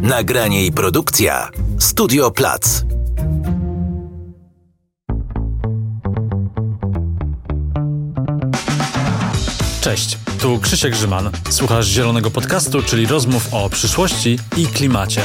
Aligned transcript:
Nagranie 0.00 0.66
i 0.66 0.72
produkcja 0.72 1.50
Studio 1.78 2.30
Plac. 2.30 2.82
Cześć, 9.80 10.18
tu 10.40 10.58
Krzysiek 10.58 10.92
Grzyman. 10.92 11.30
Słuchasz 11.50 11.86
Zielonego 11.86 12.30
Podcastu, 12.30 12.82
czyli 12.82 13.06
rozmów 13.06 13.54
o 13.54 13.70
przyszłości 13.70 14.38
i 14.56 14.66
klimacie. 14.66 15.22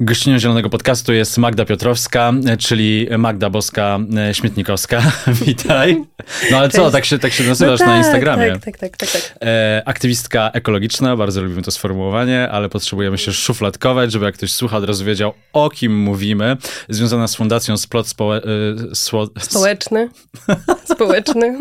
Gościnią 0.00 0.38
Zielonego 0.38 0.70
Podcastu 0.70 1.12
jest 1.12 1.38
Magda 1.38 1.64
Piotrowska, 1.64 2.32
czyli 2.58 3.08
Magda 3.18 3.50
Boska 3.50 3.98
e, 4.16 4.34
Śmietnikowska. 4.34 5.12
Witaj. 5.46 6.04
No 6.50 6.58
ale 6.58 6.68
co, 6.68 6.90
tak 6.90 7.04
się, 7.04 7.18
tak 7.18 7.32
się 7.32 7.44
nazywasz 7.44 7.80
no 7.80 7.86
na 7.86 7.92
tak, 7.92 8.04
Instagramie. 8.04 8.52
Tak, 8.52 8.64
tak, 8.64 8.78
tak, 8.78 8.96
tak. 8.96 9.10
tak. 9.10 9.38
E, 9.42 9.82
aktywistka 9.86 10.50
ekologiczna, 10.54 11.16
bardzo 11.16 11.42
lubimy 11.42 11.62
to 11.62 11.70
sformułowanie, 11.70 12.48
ale 12.48 12.68
potrzebujemy 12.68 13.18
się 13.18 13.32
szufladkować, 13.32 14.12
żeby 14.12 14.24
jak 14.24 14.34
ktoś 14.34 14.52
słucha, 14.52 14.76
od 14.76 14.84
razu 14.84 15.04
wiedział, 15.04 15.32
o 15.52 15.70
kim 15.70 15.98
mówimy. 15.98 16.56
Związana 16.88 17.28
z 17.28 17.34
fundacją 17.34 17.76
Splot 17.76 18.08
Społe... 18.08 18.42
E, 18.90 18.94
sło, 18.94 19.28
Społeczny. 19.38 20.08
Społeczny. 20.94 21.58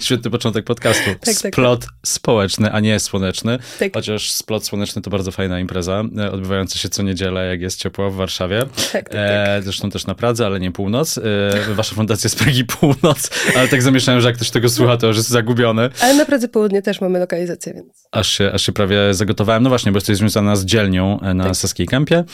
Świetny 0.00 0.30
początek 0.30 0.64
podcastu. 0.64 1.04
tak, 1.04 1.34
tak. 1.42 1.52
Splot 1.52 1.86
społeczny, 2.06 2.72
a 2.72 2.80
nie 2.80 3.00
słoneczny. 3.00 3.58
Tak. 3.78 3.92
Chociaż 3.94 4.32
splot 4.32 4.66
słoneczny 4.66 5.02
to 5.02 5.10
bardzo 5.10 5.30
fajna 5.30 5.60
impreza, 5.60 6.04
e, 6.18 6.32
odbywająca 6.32 6.78
się 6.78 6.88
co 6.88 7.02
niedzielę, 7.02 7.46
jak 7.46 7.60
jest 7.60 7.75
ciepło 7.76 8.10
w 8.10 8.14
Warszawie. 8.16 8.60
Tak, 8.92 9.08
tak, 9.08 9.12
E, 9.14 9.60
zresztą 9.62 9.90
też 9.90 10.06
na 10.06 10.14
Pradze, 10.14 10.46
ale 10.46 10.60
nie 10.60 10.72
północ. 10.72 11.18
E, 11.18 11.22
wasza 11.74 11.94
fundacja 11.94 12.28
jest 12.28 12.38
Pragi 12.38 12.64
Północ, 12.64 13.30
ale 13.56 13.68
tak 13.68 13.82
zamieszałem, 13.82 14.20
że 14.20 14.28
jak 14.28 14.36
ktoś 14.36 14.50
tego 14.50 14.68
słucha, 14.68 14.96
to 14.96 15.06
już 15.06 15.16
jest 15.16 15.28
zagubiony. 15.28 15.90
Ale 16.00 16.14
na 16.14 16.24
Pradze 16.24 16.48
Południe 16.48 16.82
też 16.82 17.00
mamy 17.00 17.18
lokalizację, 17.18 17.74
więc... 17.74 18.08
Aż 18.12 18.28
się, 18.28 18.52
aż 18.52 18.62
się 18.62 18.72
prawie 18.72 19.14
zagotowałem. 19.14 19.62
No 19.62 19.68
właśnie, 19.68 19.92
bo 19.92 19.96
jesteś 19.96 20.16
związana 20.16 20.56
z 20.56 20.64
dzielnią 20.64 21.20
e, 21.20 21.34
na 21.34 21.44
Tak. 21.44 21.56
Saskiej 21.56 21.86
Kępie 21.86 22.24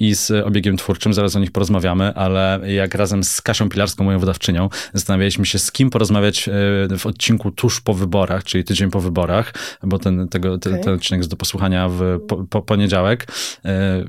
i 0.00 0.14
z 0.14 0.30
obiegiem 0.30 0.76
twórczym, 0.76 1.14
zaraz 1.14 1.36
o 1.36 1.40
nich 1.40 1.50
porozmawiamy, 1.52 2.14
ale 2.14 2.60
jak 2.66 2.94
razem 2.94 3.24
z 3.24 3.40
Kasią 3.40 3.68
Pilarską, 3.68 4.04
moją 4.04 4.18
wydawczynią, 4.18 4.68
zastanawialiśmy 4.94 5.46
się, 5.46 5.58
z 5.58 5.72
kim 5.72 5.90
porozmawiać 5.90 6.50
w 6.98 7.06
odcinku 7.06 7.50
tuż 7.50 7.80
po 7.80 7.94
wyborach, 7.94 8.44
czyli 8.44 8.64
tydzień 8.64 8.90
po 8.90 9.00
wyborach, 9.00 9.54
bo 9.82 9.98
ten, 9.98 10.28
tego, 10.28 10.58
te, 10.58 10.70
Okej. 10.70 10.84
ten 10.84 10.94
odcinek 10.94 11.18
jest 11.18 11.30
do 11.30 11.36
posłuchania 11.36 11.88
w 11.88 12.20
po, 12.28 12.36
po 12.36 12.62
poniedziałek. 12.62 13.26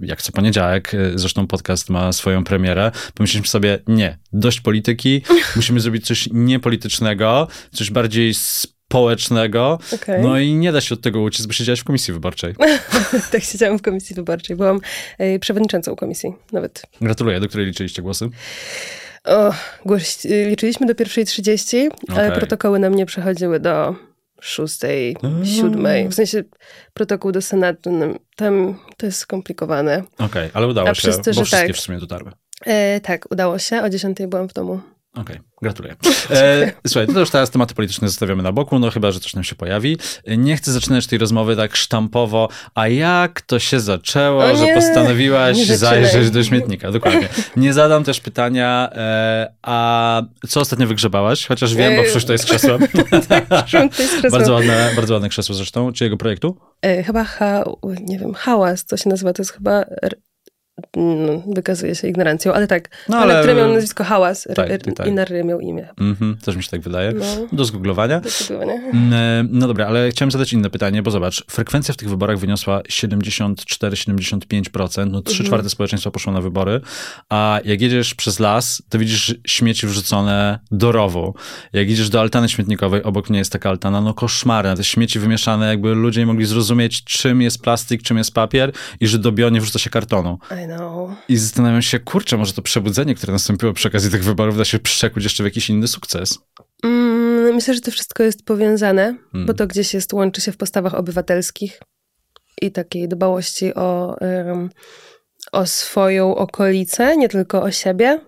Jak 0.02 0.22
co 0.22 0.32
poniedziałek, 0.32 0.75
e, 0.94 1.12
zresztą 1.16 1.48
podcast 1.48 1.90
ma 1.90 2.14
swoją 2.14 2.44
premierę. 2.44 2.92
Pomyśleliśmy 3.14 3.50
sobie, 3.50 3.80
nie, 3.88 4.18
dość 4.34 4.62
polityki, 4.62 5.22
musimy 5.56 5.80
zrobić 5.80 6.06
coś 6.06 6.30
niepolitycznego, 6.32 7.48
coś 7.74 7.92
bardziej 7.92 8.34
społecznego, 8.34 9.80
Okej. 9.94 10.22
no 10.22 10.40
i 10.40 10.54
nie 10.54 10.72
da 10.72 10.82
się 10.82 10.96
od 10.96 11.02
tego 11.02 11.22
uciec, 11.22 11.46
bo 11.46 11.54
siedziałeś 11.54 11.80
w 11.80 11.84
komisji 11.84 12.14
wyborczej. 12.14 12.56
tak 13.32 13.44
siedziałam 13.44 13.80
w 13.80 13.82
komisji 13.82 14.16
wyborczej. 14.16 14.56
Byłam 14.56 14.80
e, 15.18 15.40
przewodniczącą 15.40 15.96
komisji 15.96 16.34
nawet. 16.52 16.82
Gratuluję. 17.02 17.40
Do 17.40 17.48
której 17.48 17.66
liczyliście 17.66 18.02
głosy? 18.02 18.30
O, 19.24 19.54
liczyliśmy 20.50 20.88
do 20.88 20.96
pierwszej 20.96 21.26
30, 21.26 21.90
ale 22.08 22.28
Okej. 22.28 22.38
protokoły 22.38 22.80
nam 22.80 22.96
nie 22.96 23.06
przechodziły 23.06 23.60
do 23.60 23.96
szóstej, 24.46 25.18
siódmej. 25.44 26.10
W 26.10 26.14
sensie 26.14 26.44
protokół 26.94 27.32
do 27.32 27.42
Senatu, 27.42 27.92
no, 27.92 28.06
tam 28.36 28.80
to 28.98 29.06
jest 29.06 29.20
skomplikowane. 29.20 30.04
Okej, 30.18 30.50
ale 30.54 30.68
udało 30.68 30.90
A 30.90 30.94
się, 30.96 31.00
przez 31.00 31.16
to, 31.18 31.24
bo 31.24 31.46
wszystkie 31.46 31.68
tak. 31.68 31.76
w 31.76 31.80
sumie 31.80 31.98
dotarły. 31.98 32.32
E, 32.66 33.00
tak, 33.00 33.32
udało 33.32 33.60
się. 33.60 33.82
O 33.82 33.90
10 33.90 34.18
byłam 34.28 34.50
w 34.50 34.54
domu. 34.54 34.82
Okej, 35.16 35.40
gratuluję. 35.62 35.96
E, 36.32 36.72
słuchaj, 36.88 37.08
to 37.08 37.20
już 37.20 37.30
teraz 37.30 37.50
tematy 37.50 37.76
polityczne 37.76 38.08
zostawiamy 38.08 38.44
na 38.44 38.52
boku, 38.52 38.80
no 38.80 38.92
chyba, 38.92 39.12
że 39.12 39.20
coś 39.20 39.34
nam 39.34 39.44
się 39.44 39.56
pojawi. 39.56 39.98
Nie 40.38 40.58
chcę 40.58 40.72
zaczynać 40.72 41.08
tej 41.08 41.20
rozmowy 41.20 41.56
tak 41.56 41.76
sztampowo, 41.76 42.50
a 42.76 42.88
jak 42.88 43.42
to 43.42 43.60
się 43.60 43.80
zaczęło, 43.80 44.44
O 44.44 44.56
że 44.56 44.66
nie, 44.66 44.76
postanowiłaś 44.76 45.58
nie 45.58 45.78
zajrzeć 45.78 46.32
do 46.32 46.44
śmietnika? 46.44 46.92
Dokładnie. 46.92 47.28
Nie 47.58 47.74
zadam 47.74 48.04
też 48.04 48.20
pytania, 48.20 48.90
e, 48.96 49.54
a 49.62 50.22
co 50.48 50.60
ostatnio 50.60 50.88
wygrzebałaś? 50.88 51.48
Chociaż 51.48 51.76
wiem, 51.76 51.94
bo 51.96 52.00
Ej. 52.00 52.06
przecież 52.06 52.26
to 52.26 52.32
jest 52.34 52.46
krzesłem. 52.46 52.88
Przyszłam 53.66 53.90
tutaj 53.90 54.08
z 54.08 54.10
krzesłem. 54.10 54.32
bardzo, 54.32 54.54
ładne, 54.54 54.92
bardzo 54.96 55.14
ładne 55.14 55.30
krzesło 55.30 55.56
zresztą. 55.56 55.92
Czyjego 55.94 56.18
projektu? 56.18 56.58
E, 56.82 57.04
chyba 57.04 57.24
ha, 57.24 57.64
nie 58.02 58.20
wiem, 58.20 58.34
hałas, 58.34 58.86
to 58.86 58.98
się 58.98 59.10
nazywa, 59.10 59.34
to 59.34 59.42
jest 59.42 59.52
chyba, 59.52 59.86
wykazuje 61.56 61.96
się 61.96 62.08
ignorancją, 62.08 62.54
ale 62.54 62.68
tak, 62.68 62.90
No, 63.10 63.16
no, 63.18 63.24
ale... 63.24 63.40
który 63.40 63.56
miał 63.56 63.74
nazwisko 63.74 64.04
hałas, 64.04 64.48
Tak, 64.56 64.70
r, 64.72 64.82
tak. 64.96 65.08
i 65.08 65.12
na 65.12 65.26
ry 65.26 65.44
miał 65.44 65.60
imię. 65.60 65.88
Mhm, 66.00 66.38
też 66.46 66.56
mi 66.56 66.64
się 66.64 66.70
tak 66.70 66.82
wydaje. 66.82 67.12
No, 67.12 67.26
Do 67.52 67.66
zgooglowania. 67.66 68.20
zdecydowanie. 68.20 68.74
Mm, 68.94 69.14
e, 69.14 69.46
No 69.52 69.68
dobra, 69.68 69.88
ale 69.88 70.10
chciałem 70.10 70.32
zadać 70.32 70.54
inne 70.54 70.70
pytanie, 70.70 71.04
bo 71.04 71.12
zobacz, 71.12 71.46
frekwencja 71.50 71.94
w 71.94 71.98
tych 71.98 72.10
wyborach 72.10 72.38
wyniosła 72.38 72.82
74-75%, 72.82 75.08
no 75.12 75.22
3 75.22 75.44
czwarte 75.44 75.70
społeczeństwa 75.70 76.12
poszło 76.12 76.34
na 76.34 76.42
wybory, 76.42 76.82
a 77.30 77.60
jak 77.66 77.82
jedziesz 77.82 78.16
przez 78.16 78.40
las, 78.40 78.84
to 78.90 79.00
widzisz 79.00 79.36
śmieci 79.48 79.88
wrzucone 79.88 80.60
do 80.72 80.92
rowu. 80.92 81.34
Jak 81.74 81.90
idziesz 81.90 82.10
do 82.10 82.22
altany 82.22 82.50
śmietnikowej, 82.50 83.04
obok 83.04 83.30
mnie 83.30 83.40
jest 83.40 83.52
taka 83.52 83.70
altana, 83.70 84.02
no 84.02 84.14
koszmarne, 84.14 84.76
te 84.76 84.84
śmieci 84.84 85.20
wymieszane, 85.20 85.68
jakby 85.68 85.96
ludzie 85.96 86.20
nie 86.22 86.26
mogli 86.28 86.46
zrozumieć, 86.46 87.04
czym 87.04 87.42
jest 87.42 87.62
plastik, 87.62 88.04
czym 88.04 88.18
jest 88.18 88.34
papier 88.34 88.72
i 89.00 89.08
że 89.08 89.20
do 89.20 89.32
bio 89.32 89.50
nie 89.50 89.62
wrzuca 89.62 89.80
się 89.80 89.90
kartonu. 89.90 90.38
I 91.30 91.38
zastanawiam 91.38 91.82
się, 91.82 92.00
kurczę, 92.00 92.38
może 92.38 92.54
to 92.54 92.62
przebudzenie, 92.62 93.16
które 93.16 93.34
nastąpiło 93.34 93.74
przy 93.74 93.88
okazji 93.88 94.12
tych 94.12 94.24
wyborów, 94.24 94.58
da 94.58 94.66
się 94.66 94.80
przekuć 94.80 95.24
jeszcze 95.24 95.44
w 95.44 95.46
jakiś 95.46 95.70
inny 95.70 95.88
sukces. 95.88 96.40
Mm, 96.84 97.56
myślę, 97.56 97.74
że 97.74 97.82
to 97.82 97.92
wszystko 97.92 98.24
jest 98.24 98.46
powiązane, 98.46 99.16
Hmm. 99.32 99.46
bo 99.48 99.54
to 99.54 99.68
gdzieś 99.68 99.94
jest, 99.94 100.14
łączy 100.14 100.42
się 100.42 100.52
w 100.52 100.58
postawach 100.58 100.94
obywatelskich 100.94 101.80
i 102.62 102.72
takiej 102.72 103.08
dbałości 103.08 103.74
o, 103.74 104.18
em, 104.20 104.70
o 105.52 105.66
swoją 105.66 106.36
okolicę, 106.36 107.18
nie 107.18 107.30
tylko 107.30 107.62
o 107.62 107.72
siebie. 107.72 108.20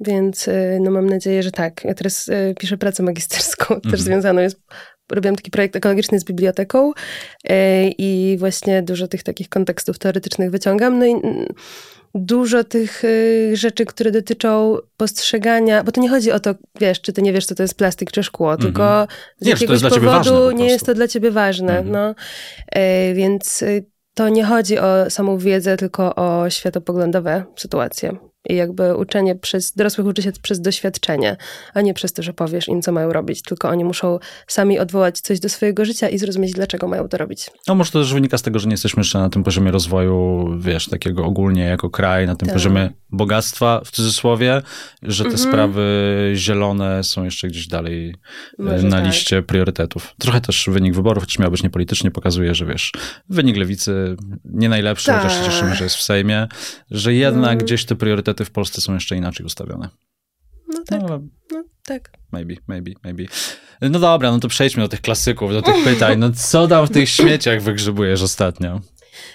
Więc 0.00 0.48
y, 0.48 0.78
no, 0.80 0.90
mam 0.90 1.06
nadzieję, 1.06 1.42
że 1.42 1.50
tak. 1.50 1.84
Ja 1.84 1.94
teraz 1.94 2.28
y, 2.28 2.54
piszę 2.58 2.78
pracę 2.78 3.02
magisterską, 3.02 3.74
Mhm. 3.74 3.92
też 3.92 4.00
związaną 4.00 4.40
jest. 4.42 4.60
Robiłam 5.12 5.36
taki 5.36 5.50
projekt 5.50 5.76
ekologiczny 5.76 6.20
z 6.20 6.24
biblioteką 6.24 6.90
y, 6.90 7.52
i 7.98 8.36
właśnie 8.38 8.82
dużo 8.82 9.08
tych 9.08 9.22
takich 9.22 9.48
kontekstów 9.48 9.98
teoretycznych 9.98 10.50
wyciągam. 10.50 10.98
No 10.98 11.06
i 11.06 11.10
mm, 11.10 11.46
dużo 12.14 12.64
tych 12.64 13.04
y, 13.04 13.50
rzeczy, 13.54 13.84
które 13.84 14.10
dotyczą 14.10 14.76
postrzegania, 14.96 15.84
bo 15.84 15.92
to 15.92 16.00
nie 16.00 16.08
chodzi 16.08 16.32
o 16.32 16.40
to, 16.40 16.54
wiesz, 16.80 17.00
czy 17.00 17.12
ty 17.12 17.22
nie 17.22 17.32
wiesz, 17.32 17.46
co 17.46 17.54
to 17.54 17.62
jest 17.62 17.74
plastik 17.74 18.10
czy 18.10 18.22
szkło, 18.22 18.56
tylko 18.56 19.06
z. 19.40 19.44
Nie, 19.44 19.50
jakiegoś 19.50 19.82
powodu 19.82 20.30
po 20.30 20.52
nie 20.52 20.66
jest 20.66 20.86
to 20.86 20.94
dla 20.94 21.08
ciebie 21.08 21.30
ważne. 21.30 21.78
Mhm. 21.78 21.92
No. 21.92 22.14
E, 22.72 23.14
więc 23.14 23.64
to 24.14 24.28
nie 24.28 24.44
chodzi 24.44 24.78
o 24.78 25.10
samą 25.10 25.38
wiedzę, 25.38 25.76
tylko 25.76 26.14
o 26.14 26.50
światopoglądowe 26.50 27.44
sytuacje. 27.56 28.16
I 28.48 28.54
jakby 28.56 28.96
uczenie 28.96 29.34
przez, 29.36 29.72
dorosłych 29.72 30.06
uczy 30.06 30.22
się 30.22 30.32
przez 30.42 30.60
doświadczenie, 30.60 31.36
a 31.74 31.80
nie 31.80 31.94
przez 31.94 32.12
to, 32.12 32.22
że 32.22 32.32
powiesz 32.32 32.68
im, 32.68 32.82
co 32.82 32.92
mają 32.92 33.12
robić. 33.12 33.42
Tylko 33.42 33.68
oni 33.68 33.84
muszą 33.84 34.18
sami 34.46 34.78
odwołać 34.78 35.20
coś 35.20 35.40
do 35.40 35.48
swojego 35.48 35.84
życia 35.84 36.08
i 36.08 36.18
zrozumieć, 36.18 36.52
dlaczego 36.52 36.88
mają 36.88 37.08
to 37.08 37.16
robić. 37.18 37.50
No 37.68 37.74
może 37.74 37.90
to 37.90 37.98
też 38.00 38.12
wynika 38.14 38.38
z 38.38 38.42
tego, 38.42 38.58
że 38.58 38.66
nie 38.68 38.72
jesteśmy 38.74 39.00
jeszcze 39.00 39.18
na 39.18 39.30
tym 39.30 39.44
poziomie 39.44 39.70
rozwoju, 39.70 40.48
wiesz, 40.60 40.86
takiego 40.88 41.24
ogólnie 41.24 41.62
jako 41.64 41.90
kraj, 41.90 42.26
na 42.26 42.36
tym 42.36 42.46
Tak. 42.48 42.54
poziomie 42.54 42.90
bogactwa 43.10 43.80
w 43.84 43.90
cudzysłowie, 43.90 44.62
że 45.02 45.24
te 45.24 45.30
Mhm. 45.30 45.48
sprawy 45.48 45.82
zielone 46.36 47.04
są 47.04 47.24
jeszcze 47.24 47.48
gdzieś 47.48 47.68
dalej 47.68 48.14
e, 48.58 48.62
Może 48.62 48.82
na 48.82 48.96
tak. 48.96 49.06
liście 49.06 49.42
priorytetów. 49.42 50.14
Trochę 50.18 50.40
też 50.40 50.68
wynik 50.72 50.94
wyborów, 50.94 51.22
choć 51.24 51.38
miał 51.38 51.50
być 51.50 51.62
niepolitycznie, 51.62 52.10
pokazuje, 52.10 52.54
że 52.54 52.66
wiesz, 52.66 52.92
wynik 53.28 53.56
lewicy 53.56 54.16
nie 54.44 54.68
najlepszy, 54.68 55.12
chociaż 55.12 55.32
się 55.32 55.38
Tak. 55.42 55.46
cieszymy, 55.52 55.74
że 55.74 55.84
jest 55.84 55.96
w 55.96 56.02
Sejmie, 56.02 56.48
że 56.90 57.14
jednak 57.14 57.38
Mhm. 57.52 57.58
gdzieś 57.58 57.84
te 57.84 57.94
priorytety 57.96 58.37
w 58.44 58.50
Polsce 58.50 58.80
są 58.80 58.94
jeszcze 58.94 59.16
inaczej 59.16 59.46
ustawione. 59.46 59.88
No 60.74 60.82
tak, 60.86 61.02
No, 61.02 61.20
no 61.52 61.64
tak. 61.84 62.10
Maybe, 62.32 62.54
maybe, 62.66 62.90
maybe. 63.04 63.24
No 63.80 63.98
dobra, 63.98 64.30
no 64.30 64.38
to 64.40 64.48
przejdźmy 64.48 64.82
do 64.82 64.88
tych 64.88 65.00
klasyków, 65.00 65.52
do 65.52 65.62
tych 65.62 65.84
pytań. 65.84 66.18
No 66.18 66.30
co 66.32 66.68
tam 66.68 66.86
w 66.86 66.90
tych 66.90 67.08
śmieciach 67.08 67.62
wygrzebujesz 67.62 68.22
ostatnio? 68.22 68.80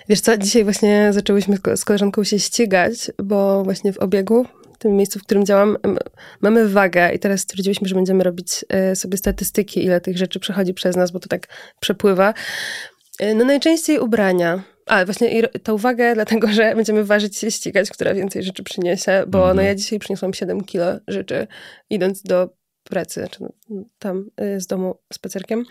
Wiesz 0.09 0.19
co, 0.21 0.37
dzisiaj 0.37 0.63
właśnie 0.63 1.09
zaczęłyśmy 1.13 1.57
z 1.75 1.85
koleżanką 1.85 2.23
się 2.23 2.39
ścigać, 2.39 3.11
bo 3.23 3.63
właśnie 3.63 3.93
w 3.93 3.97
obiegu, 3.97 4.45
w 4.75 4.77
tym 4.77 4.95
miejscu, 4.95 5.19
w 5.19 5.23
którym 5.23 5.45
działam, 5.45 5.77
mamy 6.41 6.69
wagę 6.69 7.13
i 7.13 7.19
teraz 7.19 7.41
stwierdziłyśmy, 7.41 7.87
że 7.87 7.95
będziemy 7.95 8.23
robić 8.23 8.65
e, 8.69 8.95
sobie 8.95 9.17
statystyki, 9.17 9.85
ile 9.85 10.01
tych 10.01 10.17
rzeczy 10.17 10.39
przechodzi 10.39 10.73
przez 10.73 10.95
nas, 10.95 11.11
bo 11.11 11.19
to 11.19 11.27
tak 11.27 11.47
przepływa. 11.79 12.33
E, 13.19 13.35
No 13.35 13.45
najczęściej 13.45 13.99
ubrania. 13.99 14.63
A, 14.85 15.05
właśnie 15.05 15.47
tą 15.47 15.73
uwagę, 15.73 16.13
dlatego 16.15 16.47
że 16.47 16.75
będziemy 16.75 17.03
ważyć 17.05 17.37
się 17.37 17.51
ścigać, 17.51 17.89
która 17.89 18.13
więcej 18.13 18.43
rzeczy 18.43 18.63
przyniesie, 18.63 19.23
bo 19.27 19.37
Mhm. 19.39 19.55
no 19.55 19.61
ja 19.63 19.75
dzisiaj 19.75 19.99
przyniosłam 19.99 20.33
7 20.33 20.63
kilo 20.63 20.85
rzeczy, 21.07 21.47
idąc 21.89 22.23
do 22.23 22.49
pracy, 22.83 23.27
czy 23.31 23.39
no, 23.43 23.49
tam 23.99 24.29
y, 24.41 24.61
z 24.61 24.67
domu 24.67 24.95
spacerkiem. 25.13 25.65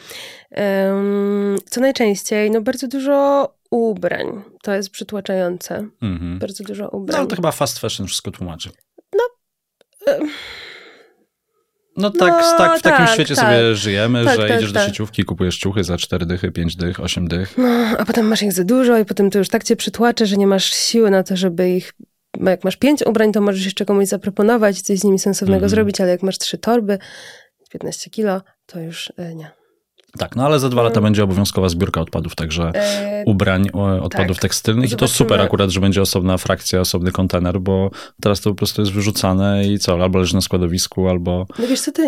Em, 0.50 1.58
co 1.70 1.80
najczęściej? 1.80 2.50
No 2.50 2.60
bardzo 2.60 2.88
dużo 2.88 3.48
ubrań. 3.70 4.42
To 4.62 4.74
jest 4.74 4.90
przytłaczające. 4.90 5.88
Mhm. 6.02 6.38
Bardzo 6.38 6.64
dużo 6.64 6.82
No 6.84 6.90
ubrań. 6.90 7.18
ale 7.20 7.28
to 7.28 7.36
chyba 7.36 7.52
fast 7.52 7.78
fashion 7.78 8.06
wszystko 8.06 8.30
tłumaczy. 8.30 8.70
No 9.12 9.24
tak, 11.94 12.12
No, 12.42 12.58
tak 12.58 12.78
w 12.78 12.82
takim 12.82 13.06
tak, 13.06 13.14
świecie 13.14 13.34
tak. 13.34 13.44
sobie 13.44 13.74
żyjemy, 13.74 14.24
Tak, 14.24 14.40
że 14.40 14.48
tak, 14.48 14.56
idziesz 14.58 14.72
do 14.72 14.80
tak. 14.80 14.88
sieciówki, 14.88 15.24
kupujesz 15.24 15.58
ciuchy 15.58 15.84
za 15.84 15.96
4 15.96 16.26
dychy, 16.26 16.52
5 16.52 16.76
dych, 16.76 17.00
8 17.00 17.28
dych. 17.28 17.54
No, 17.58 17.68
a 17.98 18.04
potem 18.04 18.26
masz 18.26 18.42
ich 18.42 18.52
za 18.52 18.64
dużo 18.64 18.98
i 18.98 19.04
potem 19.04 19.30
to 19.30 19.38
już 19.38 19.48
tak 19.48 19.64
cię 19.64 19.76
przytłaczy, 19.76 20.26
że 20.26 20.36
nie 20.36 20.46
masz 20.46 20.64
siły 20.74 21.10
na 21.10 21.22
to, 21.22 21.36
żeby 21.36 21.70
ich... 21.70 21.92
Jak 22.40 22.64
masz 22.64 22.76
pięć 22.76 23.06
ubrań, 23.06 23.32
to 23.32 23.40
możesz 23.40 23.64
jeszcze 23.64 23.84
komuś 23.84 24.06
zaproponować 24.06 24.80
coś 24.80 24.98
z 24.98 25.04
nimi 25.04 25.18
sensownego 25.18 25.56
Mhm. 25.64 25.70
zrobić, 25.70 26.00
ale 26.00 26.10
jak 26.10 26.22
masz 26.22 26.38
trzy 26.38 26.58
torby, 26.58 26.98
15 27.70 28.10
kilo, 28.10 28.40
to 28.66 28.80
już 28.80 29.12
e, 29.16 29.34
nie. 29.34 29.50
Tak, 30.18 30.36
no 30.36 30.44
ale 30.44 30.58
za 30.60 30.68
dwa 30.68 30.82
lata 30.82 30.94
Mm. 30.94 31.04
będzie 31.04 31.24
obowiązkowa 31.24 31.68
zbiórka 31.68 32.00
odpadów, 32.00 32.34
także 32.36 32.70
E, 32.74 33.24
ubrań, 33.26 33.66
odpadów 34.02 34.36
tak. 34.36 34.42
tekstylnych 34.42 34.84
i 34.84 34.92
to 34.92 34.98
Zobaczymy. 34.98 35.16
super 35.16 35.40
akurat, 35.40 35.70
że 35.70 35.80
będzie 35.80 36.02
osobna 36.02 36.38
frakcja, 36.38 36.80
osobny 36.80 37.12
kontener, 37.12 37.60
bo 37.60 37.90
teraz 38.20 38.40
to 38.40 38.50
po 38.50 38.56
prostu 38.56 38.82
jest 38.82 38.92
wyrzucane 38.92 39.66
i 39.66 39.78
co, 39.78 40.02
albo 40.02 40.18
leży 40.18 40.34
na 40.34 40.40
składowisku, 40.40 41.08
albo... 41.08 41.46
No 41.58 41.66
wiesz 41.66 41.80
co, 41.80 41.92
to 41.92 42.02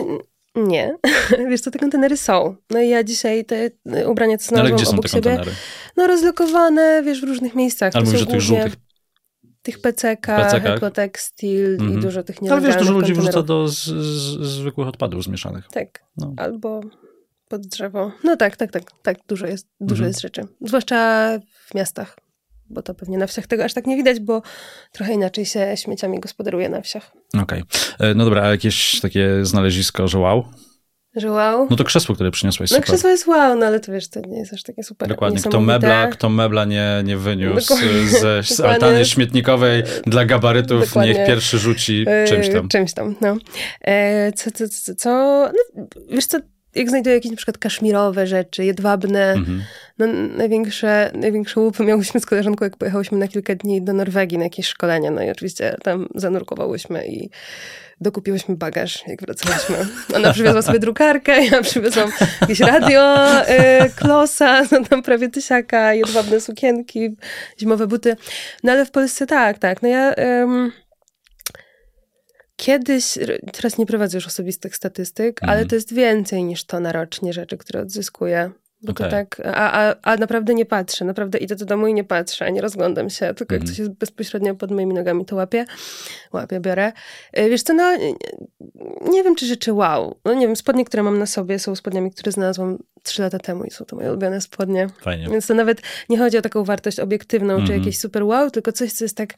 nie. 0.57 0.97
wiesz 1.51 1.61
co, 1.61 1.71
te 1.71 1.79
kontenery 1.79 2.17
są. 2.17 2.57
No 2.71 2.81
i 2.81 2.89
ja 2.89 3.05
dzisiaj 3.05 3.45
te 3.45 3.71
ubrania, 4.07 4.39
co 4.39 4.49
Ale 4.49 4.57
znalazłam 4.57 4.77
gdzie 4.77 4.87
są 4.87 4.93
obok 4.93 5.03
te 5.05 5.09
siebie, 5.09 5.23
kontenery? 5.31 5.51
no 5.97 6.07
rozlokowane, 6.07 7.03
wiesz, 7.05 7.21
w 7.21 7.25
różnych 7.25 7.55
miejscach. 7.55 7.93
To 7.93 7.99
Ale 7.99 8.07
mówisz 8.07 8.21
są 8.21 8.29
o 8.29 8.31
tych 8.31 8.41
żółtych. 8.41 8.77
Tych 9.63 9.81
PCK. 9.81 10.29
Ekotekstil 10.65 11.73
Mhm. 11.75 11.99
i 11.99 12.03
dużo 12.03 12.23
tych 12.23 12.37
Ale 12.37 12.45
nielegalnych 12.45 12.73
wiesz, 12.73 12.81
dużo 12.87 12.93
ludzi 12.93 13.15
wrzuca 13.15 13.43
do 13.43 13.69
z, 13.69 13.75
z, 13.85 14.41
zwykłych 14.41 14.89
odpadów 14.89 15.25
zmieszanych. 15.25 15.69
Tak, 15.73 16.05
No. 16.17 16.33
albo 16.37 16.81
pod 17.55 17.67
drzewo. 17.67 18.13
No 18.25 18.37
tak, 18.37 18.57
tak, 18.57 18.73
tak, 18.73 18.83
tak, 19.03 19.17
dużo 19.29 19.47
jest, 19.47 19.67
dużo 19.81 19.95
Mhm. 19.95 20.09
jest 20.11 20.21
rzeczy. 20.21 20.43
Zwłaszcza 20.61 21.31
w 21.67 21.75
miastach, 21.75 22.17
bo 22.71 22.83
to 22.83 22.95
pewnie 22.95 23.19
na 23.19 23.27
wsiach 23.27 23.47
tego 23.47 23.65
aż 23.65 23.75
tak 23.75 23.87
nie 23.87 23.97
widać, 23.97 24.21
bo 24.21 24.43
trochę 24.93 25.13
inaczej 25.13 25.47
się 25.47 25.73
śmieciami 25.77 26.21
gospodaruje 26.21 26.69
na 26.69 26.81
wsiach. 26.81 27.13
Okej. 27.43 27.63
E, 28.01 28.15
No 28.15 28.25
dobra, 28.25 28.43
a 28.43 28.51
jakieś 28.51 29.01
takie 29.01 29.45
znalezisko, 29.45 30.09
że 30.09 30.19
wow? 30.19 30.45
Że 31.17 31.31
wow. 31.31 31.67
No 31.71 31.77
to 31.77 31.85
krzesło, 31.85 32.15
które 32.15 32.31
przyniosłeś, 32.31 32.71
No 32.71 32.75
super. 32.77 32.85
krzesło 32.89 33.11
jest 33.11 33.27
wow, 33.27 33.57
no 33.57 33.67
ale 33.67 33.81
to 33.81 33.93
wiesz, 33.93 34.09
to 34.09 34.21
nie 34.21 34.39
jest 34.39 34.53
aż 34.55 34.63
takie 34.63 34.83
super 34.83 35.09
Dokładnie. 35.09 35.41
Kto 35.41 35.61
mebla, 35.61 36.07
kto 36.07 36.29
mebla 36.29 36.65
nie, 36.65 37.03
nie 37.05 37.17
wyniósł 37.17 37.69
Dokładnie. 37.69 38.09
ze 38.09 38.43
z 38.43 38.57
Dokładnie. 38.57 38.75
altany 38.75 39.05
śmietnikowej 39.05 39.83
dla 40.07 40.25
gabarytów, 40.25 40.87
Dokładnie. 40.87 41.15
niech 41.15 41.27
pierwszy 41.27 41.59
rzuci 41.59 42.05
E, 42.09 42.27
czymś 42.29 42.49
tam. 42.49 42.69
Czymś 42.69 42.93
tam, 42.95 43.15
no. 43.21 43.37
E, 43.81 44.33
co, 44.33 44.51
co, 44.51 44.69
co, 44.69 44.95
co? 44.95 45.11
No, 45.77 45.85
wiesz 46.11 46.27
co, 46.27 46.39
jak 46.75 46.89
znajduję 46.89 47.15
jakieś 47.15 47.31
na 47.31 47.37
przykład 47.37 47.59
kaszmirowe 47.59 48.27
rzeczy, 48.27 48.65
jedwabne, 48.65 49.33
Mhm. 49.33 49.63
no 49.99 50.07
największe, 50.37 51.11
największe 51.15 51.61
łupy 51.61 51.85
miałyśmy 51.85 52.21
z 52.21 52.27
koleżanką, 52.27 52.65
jak 52.65 52.77
pojechałyśmy 52.77 53.19
na 53.19 53.29
kilka 53.29 53.55
dni 53.55 53.83
do 53.83 53.93
Norwegii 53.93 54.39
na 54.39 54.45
jakieś 54.45 54.67
szkolenie, 54.67 55.11
no 55.11 55.23
i 55.23 55.31
oczywiście 55.31 55.77
tam 55.83 56.09
zanurkowałyśmy 56.15 57.07
i 57.07 57.31
dokupiłyśmy 58.01 58.57
bagaż, 58.57 59.05
jak 59.07 59.21
wracałyśmy. 59.21 59.77
Ona 60.17 60.33
przywiozła 60.33 60.63
sobie 60.63 60.79
drukarkę, 60.79 61.45
ja 61.45 61.63
przywiozłam 61.63 62.11
jakieś 62.41 62.61
radio, 62.61 63.27
y, 63.43 63.91
klosa, 63.97 64.63
no 64.73 64.85
tam 64.91 65.03
prawie 65.03 65.29
tysiaka, 65.29 65.95
jedwabne 65.95 66.41
sukienki, 66.41 67.17
zimowe 67.61 67.87
buty. 67.87 68.17
No 68.63 68.73
ale 68.73 68.87
w 68.87 68.91
Polsce 68.91 69.27
tak, 69.27 69.59
tak. 69.59 69.83
No 69.83 69.89
ja... 69.89 70.15
ym, 70.43 70.73
Kiedyś, 72.65 73.19
teraz 73.53 73.79
nie 73.79 73.87
prowadzę 73.87 74.17
już 74.19 74.27
osobistych 74.27 74.77
statystyk, 74.77 75.43
Mhm. 75.43 75.59
ale 75.59 75.69
to 75.69 75.75
jest 75.75 75.95
więcej 75.95 76.45
niż 76.45 76.65
to 76.65 76.81
na 76.81 76.93
rocznie 76.93 77.33
rzeczy, 77.33 77.57
które 77.59 77.81
odzyskuję. 77.81 78.51
Bo 78.83 78.93
to 78.93 79.07
Okej. 79.07 79.11
tak, 79.11 79.41
a, 79.55 79.73
a, 79.91 79.95
a 80.03 80.17
naprawdę 80.17 80.55
nie 80.55 80.67
patrzę, 80.67 81.05
naprawdę 81.05 81.39
idę 81.39 81.57
do 81.57 81.65
domu 81.65 81.87
i 81.87 81.95
nie 81.95 82.05
patrzę, 82.05 82.53
nie 82.53 82.61
rozglądam 82.61 83.11
się, 83.11 83.35
tylko 83.35 83.55
jak 83.55 83.63
Mhm. 83.63 83.67
coś 83.69 83.79
jest 83.79 83.91
bezpośrednio 83.91 84.55
pod 84.55 84.71
moimi 84.71 84.95
nogami, 84.95 85.25
to 85.25 85.37
łapię, 85.37 85.65
łapię, 86.33 86.61
biorę. 86.61 86.93
Y, 87.39 87.51
Wiesz 87.51 87.63
co, 87.63 87.75
no 87.75 87.97
nie, 87.97 88.15
nie 89.11 89.23
wiem, 89.23 89.35
czy 89.35 89.47
rzeczy 89.47 89.73
wow. 89.73 90.17
No 90.25 90.35
nie 90.35 90.47
wiem, 90.47 90.57
spodnie, 90.57 90.85
które 90.85 91.03
mam 91.03 91.19
na 91.19 91.27
sobie 91.27 91.59
są 91.59 91.77
spodniami, 91.77 92.11
które 92.11 92.33
znalazłam 92.33 92.79
trzy 93.03 93.23
lata 93.23 93.39
temu 93.39 93.65
i 93.65 93.71
są 93.71 93.85
to 93.85 93.97
moje 93.97 94.09
ulubione 94.09 94.41
spodnie. 94.41 94.87
Fajnie. 95.01 95.29
Więc 95.29 95.47
to 95.47 95.55
nawet 95.55 95.83
nie 96.09 96.19
chodzi 96.19 96.39
o 96.39 96.43
taką 96.43 96.65
wartość 96.65 97.01
obiektywną, 97.01 97.55
czy 97.57 97.61
Mhm. 97.63 97.79
jakieś 97.81 97.99
super 97.99 98.23
wow, 98.25 98.51
tylko 98.51 98.73
coś, 98.73 98.93
co 98.93 99.05
jest 99.05 99.17
tak 99.17 99.35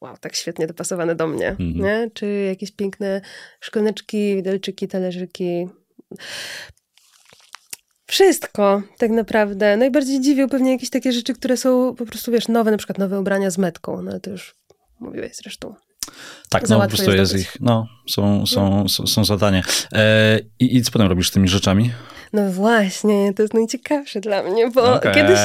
wow, 0.00 0.16
tak 0.20 0.36
świetnie 0.36 0.66
dopasowane 0.66 1.14
do 1.14 1.26
mnie, 1.26 1.48
Mhm. 1.48 1.74
nie? 1.76 2.10
Czy 2.14 2.26
jakieś 2.48 2.72
piękne 2.72 3.20
szklaneczki, 3.60 4.36
widelczyki, 4.36 4.88
talerzyki. 4.88 5.68
Wszystko, 8.06 8.82
tak 8.98 9.10
naprawdę. 9.10 9.76
Najbardziej 9.76 10.20
dziwią 10.20 10.48
pewnie 10.48 10.72
jakieś 10.72 10.90
takie 10.90 11.12
rzeczy, 11.12 11.34
które 11.34 11.56
są 11.56 11.94
po 11.94 12.06
prostu, 12.06 12.32
wiesz, 12.32 12.48
nowe, 12.48 12.70
na 12.70 12.76
przykład 12.76 12.98
nowe 12.98 13.20
ubrania 13.20 13.50
z 13.50 13.58
metką, 13.58 14.02
no 14.02 14.10
ale 14.10 14.20
to 14.20 14.30
już 14.30 14.54
mówiłeś 15.00 15.36
zresztą. 15.36 15.74
Tak, 16.50 16.68
no 16.68 16.80
po 16.80 16.88
prostu 16.88 17.10
je 17.10 17.16
jest 17.16 17.36
ich, 17.36 17.56
no, 17.60 17.86
są, 18.10 18.46
są, 18.46 18.88
są, 18.88 19.06
są 19.06 19.24
zadania. 19.24 19.62
E, 19.92 20.40
i, 20.58 20.76
I 20.76 20.82
co 20.82 20.90
potem 20.90 21.08
robisz 21.08 21.28
z 21.28 21.32
tymi 21.32 21.48
rzeczami? 21.48 21.92
No 22.32 22.50
właśnie, 22.50 23.34
to 23.34 23.42
jest 23.42 23.54
najciekawsze 23.54 24.20
dla 24.20 24.42
mnie, 24.42 24.70
bo 24.70 24.94
Okej, 24.94 25.14
kiedyś... 25.14 25.38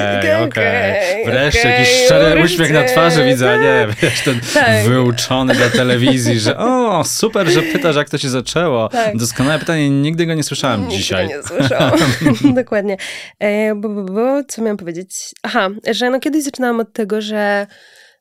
okej. 0.48 1.26
Wreszcie 1.26 1.60
okej, 1.60 1.72
jakiś 1.72 2.06
szczery 2.06 2.26
wreszcie, 2.26 2.44
uśmiech 2.46 2.72
na 2.72 2.84
twarzy 2.84 3.26
widzę, 3.26 3.52
a 3.54 3.58
nie, 3.58 3.88
wiesz, 4.02 4.22
ten 4.24 4.40
Tak. 4.54 4.84
wyuczony 4.86 5.54
dla 5.54 5.70
telewizji, 5.70 6.40
że 6.40 6.58
o, 6.58 7.04
super, 7.04 7.48
że 7.48 7.62
pytasz, 7.62 7.96
jak 7.96 8.10
to 8.10 8.18
się 8.18 8.30
zaczęło. 8.30 8.90
Tak. 8.90 9.18
Doskonałe 9.18 9.60
pytanie, 9.60 9.90
nigdy 9.90 10.26
go 10.26 10.34
nie 10.34 10.44
słyszałem 10.44 10.82
Nigdy 10.82 10.96
dzisiaj. 10.96 11.28
Nie 11.28 11.44
słyszałam. 11.44 12.00
Dokładnie. 12.64 12.98
E, 13.40 13.76
bo, 13.76 13.90
bo, 13.90 14.04
bo, 14.04 14.44
co 14.48 14.62
miałam 14.62 14.78
powiedzieć? 14.78 15.32
Aha, 15.44 15.70
że 15.92 16.10
no 16.10 16.20
kiedyś 16.20 16.44
zaczynałam 16.44 16.80
od 16.80 16.94
tego, 16.94 17.22
że 17.22 17.68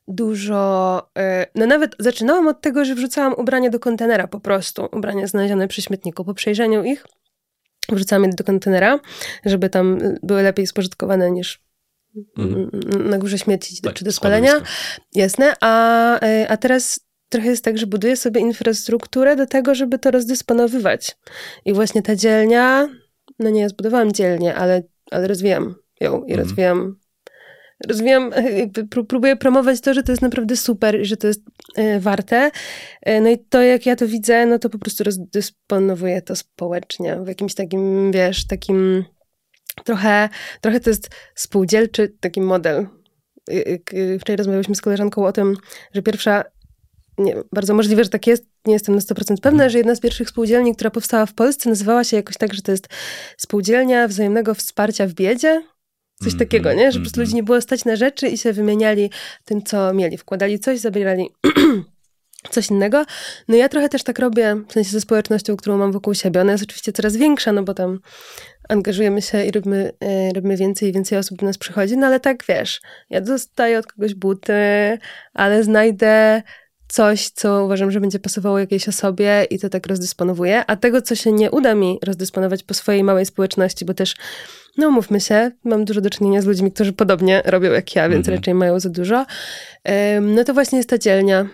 dużo, 0.07 1.01
e, 1.17 1.45
no 1.55 1.65
nawet 1.65 1.95
zaczynałam 1.99 2.47
od 2.47 2.61
tego, 2.61 2.85
że 2.85 2.95
wrzucałam 2.95 3.33
ubrania 3.33 3.69
do 3.69 3.79
kontenera 3.79 4.27
po 4.27 4.39
prostu, 4.39 4.87
ubrania 4.91 5.27
znalezione 5.27 5.67
przy 5.67 5.81
śmietniku. 5.81 6.25
Po 6.25 6.33
przejrzeniu 6.33 6.83
ich 6.83 7.05
wrzucałam 7.91 8.23
je 8.25 8.29
do 8.37 8.43
kontenera, 8.43 8.99
żeby 9.45 9.69
tam 9.69 9.99
były 10.23 10.41
lepiej 10.43 10.67
spożytkowane 10.67 11.31
niż 11.31 11.63
Mhm. 12.37 12.69
mm, 12.73 13.09
na 13.09 13.17
górze 13.17 13.37
śmieci 13.39 13.81
Tak, 13.81 13.93
czy 13.93 14.05
do 14.05 14.11
spalenia. 14.11 14.49
składowisko. 14.51 15.01
Jasne, 15.15 15.53
a, 15.61 16.19
e, 16.19 16.47
a 16.49 16.57
teraz 16.57 16.99
trochę 17.29 17.47
jest 17.49 17.63
tak, 17.63 17.77
że 17.77 17.87
buduję 17.87 18.17
sobie 18.17 18.41
infrastrukturę 18.41 19.35
do 19.35 19.45
tego, 19.45 19.75
żeby 19.75 19.99
to 19.99 20.11
rozdysponowywać. 20.11 21.17
I 21.65 21.73
właśnie 21.73 22.01
ta 22.01 22.15
dzielnia, 22.15 22.89
no 23.39 23.49
nie 23.49 23.61
ja 23.61 23.69
zbudowałam 23.69 24.11
dzielnię, 24.11 24.55
ale, 24.55 24.83
ale 25.11 25.27
rozwijam 25.27 25.75
ją 26.01 26.23
i 26.23 26.31
Mhm. 26.31 26.39
rozwijam 26.39 26.99
rozwijam, 27.87 28.31
jakby 28.57 28.83
pró- 28.83 29.05
próbuję 29.07 29.35
promować 29.35 29.81
to, 29.81 29.93
że 29.93 30.03
to 30.03 30.11
jest 30.11 30.21
naprawdę 30.21 30.57
super 30.57 31.01
i 31.01 31.05
że 31.05 31.17
to 31.17 31.27
jest 31.27 31.41
e, 31.75 31.99
warte. 31.99 32.51
E, 33.01 33.21
no 33.21 33.29
i 33.29 33.37
to, 33.37 33.61
jak 33.61 33.85
ja 33.85 33.95
to 33.95 34.07
widzę, 34.07 34.45
no 34.45 34.59
to 34.59 34.69
po 34.69 34.79
prostu 34.79 35.03
rozdysponowuję 35.03 36.21
to 36.21 36.35
społecznie 36.35 37.15
w 37.15 37.27
jakimś 37.27 37.53
takim, 37.55 38.11
wiesz, 38.11 38.47
takim 38.47 39.05
trochę, 39.85 40.29
trochę 40.61 40.79
to 40.79 40.89
jest 40.89 41.09
spółdzielczy 41.35 42.15
taki 42.19 42.41
model. 42.41 42.87
Y, 43.51 43.81
y, 43.93 44.19
Wczoraj 44.19 44.37
rozmawialiśmy 44.37 44.75
z 44.75 44.81
koleżanką 44.81 45.25
o 45.25 45.31
tym, 45.31 45.55
że 45.93 46.01
pierwsza, 46.01 46.43
nie, 47.17 47.35
bardzo 47.51 47.73
możliwe, 47.73 48.03
że 48.03 48.09
tak 48.09 48.27
jest, 48.27 48.45
nie 48.65 48.73
jestem 48.73 48.95
na 48.95 49.01
100% 49.01 49.35
pewna, 49.41 49.69
że 49.69 49.77
jedna 49.77 49.95
z 49.95 49.99
pierwszych 49.99 50.29
spółdzielni, 50.29 50.75
która 50.75 50.89
powstała 50.89 51.25
w 51.25 51.33
Polsce, 51.33 51.69
nazywała 51.69 52.03
się 52.03 52.17
jakoś 52.17 52.37
tak, 52.37 52.53
że 52.53 52.61
to 52.61 52.71
jest 52.71 52.87
spółdzielnia 53.37 54.07
wzajemnego 54.07 54.55
wsparcia 54.55 55.07
w 55.07 55.13
biedzie. 55.13 55.63
Coś 56.23 56.37
takiego, 56.37 56.73
nie? 56.73 56.91
Że 56.91 56.99
po 56.99 57.03
prostu 57.03 57.19
mhm. 57.19 57.27
ludzi 57.27 57.35
nie 57.35 57.43
było 57.43 57.61
stać 57.61 57.85
na 57.85 57.95
rzeczy 57.95 58.27
i 58.27 58.37
się 58.37 58.53
wymieniali 58.53 59.09
tym, 59.45 59.63
co 59.63 59.93
mieli. 59.93 60.17
Wkładali 60.17 60.59
coś, 60.59 60.79
zabierali 60.79 61.29
coś 62.51 62.69
innego. 62.69 63.05
No 63.47 63.55
ja 63.55 63.69
trochę 63.69 63.89
też 63.89 64.03
tak 64.03 64.19
robię, 64.19 64.55
w 64.67 64.73
sensie 64.73 64.89
ze 64.89 65.01
społecznością, 65.01 65.57
którą 65.57 65.77
mam 65.77 65.91
wokół 65.91 66.13
siebie. 66.13 66.41
Ona 66.41 66.51
jest 66.51 66.63
oczywiście 66.63 66.91
coraz 66.91 67.17
większa, 67.17 67.51
no 67.51 67.63
bo 67.63 67.73
tam 67.73 67.99
angażujemy 68.69 69.21
się 69.21 69.45
i 69.45 69.51
robimy, 69.51 69.91
e, 69.99 70.33
robimy 70.33 70.57
więcej 70.57 70.89
i 70.89 70.93
więcej 70.93 71.17
osób 71.17 71.37
do 71.37 71.45
nas 71.45 71.57
przychodzi, 71.57 71.97
no 71.97 72.07
ale 72.07 72.19
tak 72.19 72.43
wiesz, 72.47 72.81
ja 73.09 73.21
dostaję 73.21 73.79
od 73.79 73.87
kogoś 73.87 74.13
buty, 74.13 74.53
ale 75.33 75.63
znajdę 75.63 76.41
coś, 76.87 77.29
co 77.29 77.65
uważam, 77.65 77.91
że 77.91 77.99
będzie 77.99 78.19
pasowało 78.19 78.59
jakiejś 78.59 78.87
osobie 78.87 79.47
i 79.49 79.59
to 79.59 79.69
tak 79.69 79.87
rozdysponowuję, 79.87 80.65
a 80.65 80.75
tego, 80.75 81.01
co 81.01 81.15
się 81.15 81.31
nie 81.31 81.51
uda 81.51 81.75
mi 81.75 81.99
rozdysponować 82.03 82.63
po 82.63 82.73
swojej 82.73 83.03
małej 83.03 83.25
społeczności, 83.25 83.85
bo 83.85 83.93
też, 83.93 84.15
no 84.77 84.91
mówmy 84.91 85.19
się, 85.21 85.51
mam 85.63 85.85
dużo 85.85 86.01
do 86.01 86.09
czynienia 86.09 86.41
z 86.41 86.45
ludźmi, 86.45 86.71
którzy 86.71 86.93
podobnie 86.93 87.41
robią 87.45 87.71
jak 87.71 87.95
ja, 87.95 88.09
więc 88.09 88.27
Mhm. 88.27 88.37
raczej 88.37 88.53
mają 88.53 88.79
za 88.79 88.89
dużo, 88.89 89.25
no 90.21 90.43
to 90.43 90.53
właśnie 90.53 90.77
jest 90.77 90.89
ta 90.89 90.97
dzielnia, 90.97 91.47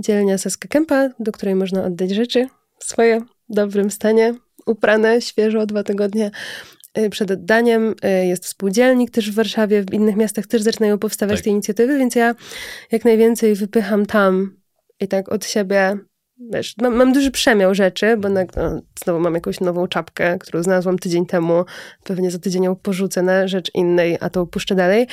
dzielnia 0.00 0.38
Saska 0.38 0.68
Kępa, 0.68 1.08
do 1.20 1.32
której 1.32 1.54
można 1.54 1.84
oddać 1.84 2.10
rzeczy 2.10 2.48
swoje 2.78 3.20
w 3.20 3.54
dobrym 3.54 3.90
stanie, 3.90 4.34
uprane 4.66 5.20
świeżo 5.22 5.66
dwa 5.66 5.82
tygodnie 5.82 6.30
y, 6.98 7.10
przed 7.10 7.30
oddaniem. 7.30 7.94
Y, 8.22 8.26
Jest 8.26 8.44
współdzielnik 8.44 9.10
też 9.10 9.30
w 9.30 9.34
Warszawie, 9.34 9.82
w 9.82 9.94
innych 9.94 10.16
miastach 10.16 10.46
też 10.46 10.62
zaczynają 10.62 10.98
powstawać 10.98 11.36
Tak. 11.36 11.44
te 11.44 11.50
inicjatywy, 11.50 11.98
więc 11.98 12.14
ja 12.14 12.34
jak 12.92 13.04
najwięcej 13.04 13.54
wypycham 13.54 14.06
tam 14.06 14.56
i 15.00 15.08
tak 15.08 15.32
od 15.32 15.46
siebie. 15.46 15.98
Wiesz, 16.38 16.74
mam, 16.82 16.94
mam 16.94 17.12
duży 17.12 17.30
przemiał 17.30 17.74
rzeczy, 17.74 18.16
bo 18.16 18.28
na, 18.28 18.40
no, 18.56 18.80
znowu 19.04 19.20
mam 19.20 19.34
jakąś 19.34 19.60
nową 19.60 19.88
czapkę, 19.88 20.38
którą 20.38 20.62
znalazłam 20.62 20.98
tydzień 20.98 21.26
temu. 21.26 21.64
Pewnie 22.04 22.30
za 22.30 22.38
tydzień 22.38 22.64
ją 22.64 22.76
porzucę 22.76 23.22
na 23.22 23.48
rzecz 23.48 23.70
innej, 23.74 24.18
a 24.20 24.30
to 24.30 24.46
puszczę 24.46 24.74
dalej. 24.74 25.06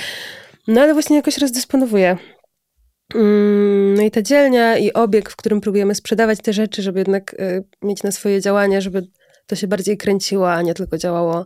No 0.67 0.81
ale 0.81 0.93
właśnie 0.93 1.15
jakoś 1.15 1.37
rozdysponowuję. 1.37 2.17
Mm, 3.15 3.93
no 3.93 4.01
i 4.01 4.11
ta 4.11 4.21
dzielnia 4.21 4.77
i 4.77 4.93
obieg, 4.93 5.29
w 5.29 5.35
którym 5.35 5.61
próbujemy 5.61 5.95
sprzedawać 5.95 6.39
te 6.39 6.53
rzeczy, 6.53 6.81
żeby 6.81 6.99
jednak 6.99 7.33
y, 7.33 7.63
mieć 7.81 8.03
na 8.03 8.11
swoje 8.11 8.41
działania, 8.41 8.81
żeby 8.81 9.07
to 9.47 9.55
się 9.55 9.67
bardziej 9.67 9.97
kręciło, 9.97 10.51
a 10.51 10.61
nie 10.61 10.73
tylko 10.73 10.97
działało 10.97 11.45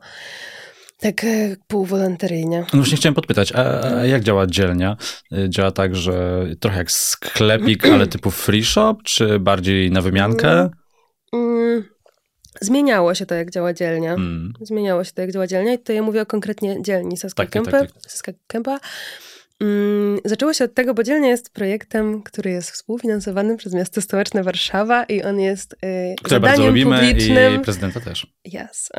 tak 0.99 1.23
y, 1.23 1.57
półwolontaryjnie. 1.67 2.59
No 2.59 2.79
właśnie 2.79 2.97
chciałem 2.97 3.13
podpytać, 3.13 3.51
a, 3.51 3.81
a 3.83 4.05
jak 4.05 4.23
działa 4.23 4.47
dzielnia? 4.47 4.97
Y, 5.33 5.49
działa 5.49 5.71
tak, 5.71 5.95
że 5.95 6.45
trochę 6.59 6.77
jak 6.77 6.91
sklepik, 6.91 7.85
ale 7.85 8.07
typu 8.17 8.31
free 8.31 8.63
shop, 8.63 8.95
czy 9.03 9.39
bardziej 9.39 9.91
na 9.91 10.01
wymiankę? 10.01 10.49
Mm, 10.51 10.71
mm, 11.33 11.83
zmieniało 12.61 13.15
się 13.15 13.25
to, 13.25 13.35
jak 13.35 13.51
działa 13.51 13.73
dzielnia. 13.73 14.13
Mm. 14.13 14.53
Zmieniało 14.61 15.03
się 15.03 15.11
to, 15.11 15.21
jak 15.21 15.31
działa 15.31 15.47
dzielnia 15.47 15.73
i 15.73 15.79
to 15.79 15.93
ja 15.93 16.01
mówię 16.01 16.21
o 16.21 16.25
konkretnie 16.25 16.81
dzielni 16.81 17.17
Saska 17.17 17.43
Tak, 17.43 17.51
tak, 17.51 17.63
Kępy. 17.63 17.71
tak, 17.71 18.63
tak. 18.63 18.81
Mm, 19.61 20.19
zaczęło 20.25 20.53
się 20.53 20.65
od 20.65 20.73
tego, 20.73 20.93
bo 20.93 21.03
dzielnia 21.03 21.27
jest 21.27 21.53
projektem, 21.53 22.23
który 22.23 22.51
jest 22.51 22.71
współfinansowany 22.71 23.57
przez 23.57 23.73
miasto 23.73 24.01
stołeczne 24.01 24.43
Warszawa 24.43 25.03
i 25.03 25.23
on 25.23 25.39
jest 25.39 25.73
y, 25.73 26.15
Które 26.17 26.29
zadaniem 26.35 26.41
bardzo 26.41 26.67
lubimy 26.67 26.95
publicznym. 26.99 27.55
i 27.55 27.59
prezydenta 27.59 27.99
też. 27.99 28.27
Yes. 28.47 28.89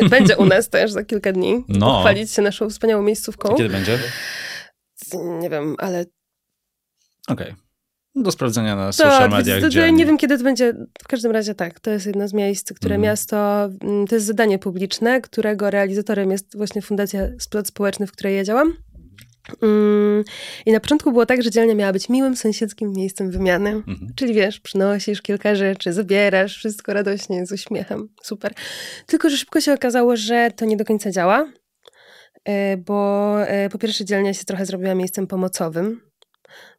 Y, 0.00 0.08
Będzie 0.10 0.36
u 0.36 0.44
nas 0.46 0.68
też 0.68 0.90
za 0.92 1.04
kilka 1.04 1.32
dni. 1.32 1.64
No. 1.68 1.86
Pochwalić 1.86 2.30
się 2.32 2.42
naszą 2.42 2.70
wspaniałą 2.70 3.02
miejscówką. 3.02 3.54
Kiedy 3.54 3.68
będzie? 3.68 3.98
Nie 5.40 5.50
wiem, 5.50 5.74
ale 5.78 6.04
Okej. 7.28 7.54
Do 8.14 8.30
sprawdzenia 8.32 8.76
na 8.76 8.86
to, 8.86 8.92
social 8.92 9.30
mediach. 9.30 9.60
to, 9.60 9.70
to, 9.70 9.88
nie 9.90 10.06
wiem, 10.06 10.18
kiedy 10.18 10.38
to 10.38 10.44
będzie. 10.44 10.74
W 11.04 11.08
każdym 11.08 11.32
razie 11.32 11.54
tak, 11.54 11.80
to 11.80 11.90
jest 11.90 12.06
jedno 12.06 12.28
z 12.28 12.32
miejsc, 12.32 12.72
które 12.72 12.94
Mhm. 12.94 13.10
miasto, 13.12 13.64
mm, 13.82 14.06
to 14.06 14.14
jest 14.14 14.26
zadanie 14.26 14.58
publiczne, 14.58 15.20
którego 15.20 15.70
realizatorem 15.70 16.30
jest 16.30 16.56
właśnie 16.56 16.82
Fundacja 16.82 17.20
Splot 17.38 17.68
Społeczny, 17.68 18.06
w 18.06 18.12
której 18.12 18.36
ja 18.36 18.44
działam. 18.44 18.72
Mm, 19.62 20.24
I 20.66 20.72
na 20.72 20.80
początku 20.80 21.12
było 21.12 21.26
tak, 21.26 21.42
że 21.42 21.50
dzielnia 21.50 21.74
miała 21.74 21.92
być 21.92 22.08
miłym 22.08 22.36
sąsiedzkim 22.36 22.92
miejscem 22.92 23.30
wymiany. 23.30 23.70
Mhm. 23.70 24.12
Czyli 24.16 24.34
wiesz, 24.34 24.60
przynosisz 24.60 25.22
kilka 25.22 25.54
rzeczy, 25.54 25.92
zabierasz, 25.92 26.56
wszystko 26.56 26.92
radośnie, 26.92 27.46
z 27.46 27.52
uśmiechem. 27.52 28.08
Super. 28.22 28.52
Tylko, 29.06 29.30
że 29.30 29.36
szybko 29.36 29.60
się 29.60 29.72
okazało, 29.72 30.16
że 30.16 30.50
to 30.56 30.64
nie 30.64 30.76
do 30.76 30.84
końca 30.84 31.10
działa, 31.10 31.52
e, 32.44 32.76
bo 32.76 33.34
e, 33.46 33.68
po 33.68 33.78
pierwsze 33.78 34.04
dzielnia 34.04 34.34
się 34.34 34.44
trochę 34.44 34.66
zrobiła 34.66 34.94
miejscem 34.94 35.26
pomocowym, 35.26 36.00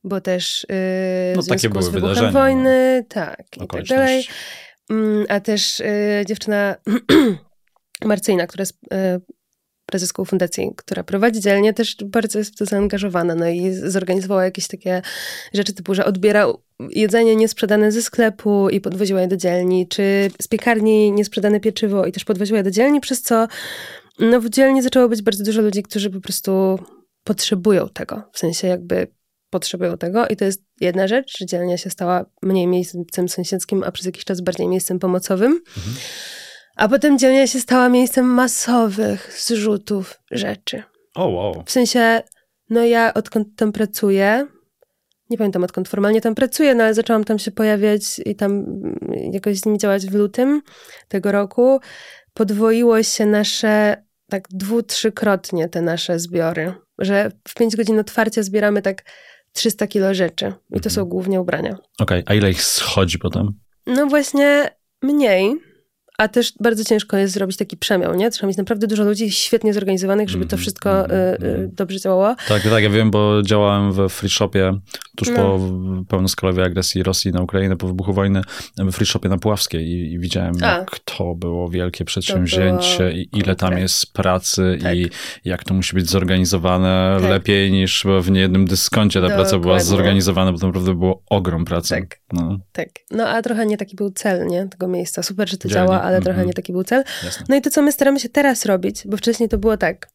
bo 0.04 0.22
też 0.22 0.66
e, 0.70 1.34
No, 1.36 1.42
w 1.42 1.48
takie 1.48 1.60
związku 1.60 1.82
z 1.82 1.90
wybuchem 1.90 2.16
wydarzenia, 2.16 2.32
wojny, 2.32 3.06
tak, 3.10 3.44
i 3.58 3.68
tak 3.68 3.86
dalej. 3.86 4.28
Mm, 4.90 5.26
A 5.30 5.40
też 5.40 5.82
dziewczyna 6.26 6.76
Marcyjna, 8.06 8.48
która 8.48 8.62
jest 8.62 8.80
prezeską 9.90 10.26
fundacji, 10.26 10.72
która 10.76 11.04
prowadzi 11.04 11.40
dzielnię, 11.40 11.74
też 11.74 11.96
bardzo 12.06 12.40
jest 12.40 12.54
w 12.54 12.58
to 12.58 12.66
zaangażowana. 12.66 13.36
No 13.36 13.50
i 13.50 13.74
zorganizowała 13.74 14.44
jakieś 14.44 14.68
takie 14.68 15.02
rzeczy 15.54 15.74
typu, 15.74 15.96
że 15.96 16.06
odbiera 16.06 16.48
jedzenie 16.90 17.36
niesprzedane 17.36 17.92
ze 17.92 18.02
sklepu 18.02 18.70
i 18.70 18.82
podwoziła 18.82 19.22
je 19.22 19.28
do 19.28 19.38
dzielni, 19.38 19.88
czy 19.88 20.32
z 20.42 20.48
piekarni 20.48 21.12
niesprzedane 21.12 21.60
pieczywo 21.60 22.06
i 22.06 22.12
też 22.12 22.26
podwoziła 22.26 22.58
je 22.58 22.64
do 22.64 22.72
dzielni, 22.72 23.02
przez 23.02 23.22
co 23.22 23.48
no, 24.20 24.42
w 24.42 24.50
dzielni 24.50 24.82
zaczęło 24.82 25.10
być 25.10 25.22
bardzo 25.22 25.44
dużo 25.44 25.62
ludzi, 25.62 25.84
którzy 25.84 26.10
po 26.10 26.22
prostu 26.22 26.80
potrzebują 27.24 27.90
tego. 27.90 28.24
W 28.34 28.40
sensie 28.40 28.68
jakby 28.68 29.08
potrzebują 29.50 29.98
tego 29.98 30.28
i 30.28 30.36
to 30.36 30.46
jest 30.46 30.64
jedna 30.82 31.08
rzecz, 31.08 31.38
że 31.40 31.46
dzielnia 31.46 31.78
się 31.78 31.90
stała 31.90 32.26
mniej 32.42 32.68
miejscem 32.68 33.30
sąsiedzkim, 33.30 33.84
a 33.84 33.92
przez 33.92 34.06
jakiś 34.06 34.26
czas 34.26 34.42
bardziej 34.42 34.68
miejscem 34.68 35.00
pomocowym. 35.00 35.62
A 36.80 36.88
potem 36.88 37.18
dzielnia 37.20 37.48
się 37.48 37.60
stała 37.60 37.90
miejscem 37.90 38.26
masowych 38.26 39.34
zrzutów 39.40 40.20
rzeczy. 40.32 40.84
O, 41.16 41.28
wow. 41.28 41.64
W 41.66 41.72
sensie, 41.72 42.22
no 42.70 42.86
ja 42.86 43.14
odkąd 43.14 43.48
tam 43.56 43.72
pracuję, 43.72 44.48
nie 45.30 45.38
pamiętam 45.38 45.64
odkąd 45.64 45.88
formalnie 45.88 46.22
tam 46.22 46.36
pracuję, 46.36 46.76
no 46.76 46.84
ale 46.84 46.94
zaczęłam 46.94 47.24
tam 47.24 47.40
się 47.40 47.52
pojawiać 47.52 48.04
i 48.26 48.36
tam 48.36 48.52
mm, 48.52 49.00
jakoś 49.34 49.58
z 49.58 49.66
nimi 49.66 49.78
działać 49.78 50.06
w 50.06 50.14
lutym 50.16 50.62
tego 51.08 51.32
roku. 51.32 51.80
Podwoiło 52.34 53.04
się 53.04 53.26
nasze, 53.26 54.04
tak 54.30 54.48
dwu, 54.50 54.84
trzykrotnie 54.84 55.70
te 55.70 55.82
nasze 55.82 56.20
zbiory, 56.20 56.74
że 56.98 57.32
w 57.48 57.54
5 57.56 57.76
godzin 57.76 58.00
otwarcia 58.00 58.44
zbieramy 58.44 58.82
tak 58.82 59.04
300 59.54 59.88
kilo 59.88 60.14
rzeczy 60.14 60.46
i 60.46 60.74
to 60.74 60.90
Mhm. 60.90 60.92
są 60.92 61.06
głównie 61.06 61.42
ubrania. 61.42 61.78
Okej, 62.00 62.24
a 62.26 62.34
ile 62.34 62.50
ich 62.52 62.64
schodzi 62.64 63.20
potem? 63.20 63.48
No 63.88 64.06
właśnie 64.06 64.70
mniej, 65.02 65.56
a 66.20 66.28
też 66.28 66.54
bardzo 66.60 66.84
ciężko 66.84 67.18
jest 67.18 67.34
zrobić 67.34 67.58
taki 67.58 67.78
przemiał, 67.78 68.16
nie? 68.16 68.32
Trzeba 68.32 68.48
mieć 68.48 68.58
naprawdę 68.58 68.88
dużo 68.88 69.04
ludzi 69.04 69.32
świetnie 69.32 69.74
zorganizowanych, 69.74 70.30
żeby 70.30 70.44
to 70.46 70.56
Mhm, 70.56 70.62
wszystko 70.62 71.06
y, 71.10 71.14
y, 71.44 71.70
dobrze 71.74 72.00
działało. 72.00 72.36
Tak, 72.48 72.64
tak, 72.64 72.84
ja 72.84 72.90
wiem, 72.90 73.12
bo 73.12 73.42
działałem 73.44 73.92
w 73.94 74.10
free 74.10 74.30
shopie 74.30 74.74
tuż 75.16 75.28
No. 75.30 75.36
po 75.36 75.60
pełnoskalowej 76.10 76.66
agresji 76.66 77.04
Rosji 77.04 77.32
na 77.32 77.42
Ukrainę, 77.42 77.76
po 77.78 77.88
wybuchu 77.88 78.14
wojny, 78.14 78.42
w 78.78 78.92
free 78.96 79.06
shopie 79.06 79.30
na 79.30 79.38
Puławskiej 79.38 79.86
i, 79.88 80.14
i 80.14 80.20
widziałem, 80.20 80.54
A. 80.62 80.66
jak 80.78 81.00
to 81.00 81.36
było 81.36 81.70
wielkie 81.70 82.06
przedsięwzięcie 82.06 83.12
i 83.12 83.30
ile 83.34 83.56
tam 83.56 83.78
jest 83.78 84.14
pracy 84.14 84.78
Tak. 84.82 84.96
i 84.96 85.10
jak 85.46 85.64
to 85.64 85.74
musi 85.74 85.96
być 85.96 86.10
zorganizowane 86.10 87.18
Tak. 87.22 87.30
lepiej 87.30 87.72
niż 87.72 88.06
w 88.22 88.32
niejednym 88.32 88.66
dyskoncie 88.66 89.22
ta 89.22 89.28
praca 89.28 89.44
była 89.52 89.60
Dokładnie. 89.60 89.84
zorganizowana, 89.86 90.52
bo 90.52 90.58
to 90.60 90.68
naprawdę 90.68 90.96
było 90.96 91.24
ogrom 91.30 91.66
pracy. 91.66 91.90
Tak. 91.90 92.20
No, 92.34 92.58
Tak. 92.72 92.90
No 93.12 93.28
a 93.28 93.42
trochę 93.42 93.66
nie 93.66 93.78
taki 93.78 93.96
był 93.96 94.12
cel, 94.12 94.48
nie? 94.48 94.68
Tego 94.68 94.88
miejsca. 94.88 95.24
Super, 95.24 95.50
że 95.50 95.58
to 95.58 95.70
Dzielni. 95.70 95.88
działa, 95.88 96.02
ale 96.10 96.18
trochę 96.22 96.30
Mhm. 96.40 96.48
nie 96.48 96.54
taki 96.54 96.72
był 96.74 96.84
cel. 96.84 97.04
jasne. 97.24 97.46
No 97.50 97.56
i 97.56 97.62
to, 97.62 97.70
co 97.70 97.82
my 97.82 97.92
staramy 97.92 98.20
się 98.20 98.30
teraz 98.30 98.66
robić, 98.66 99.02
bo 99.06 99.18
wcześniej 99.18 99.50
to 99.50 99.58
było 99.58 99.78
tak. 99.78 100.10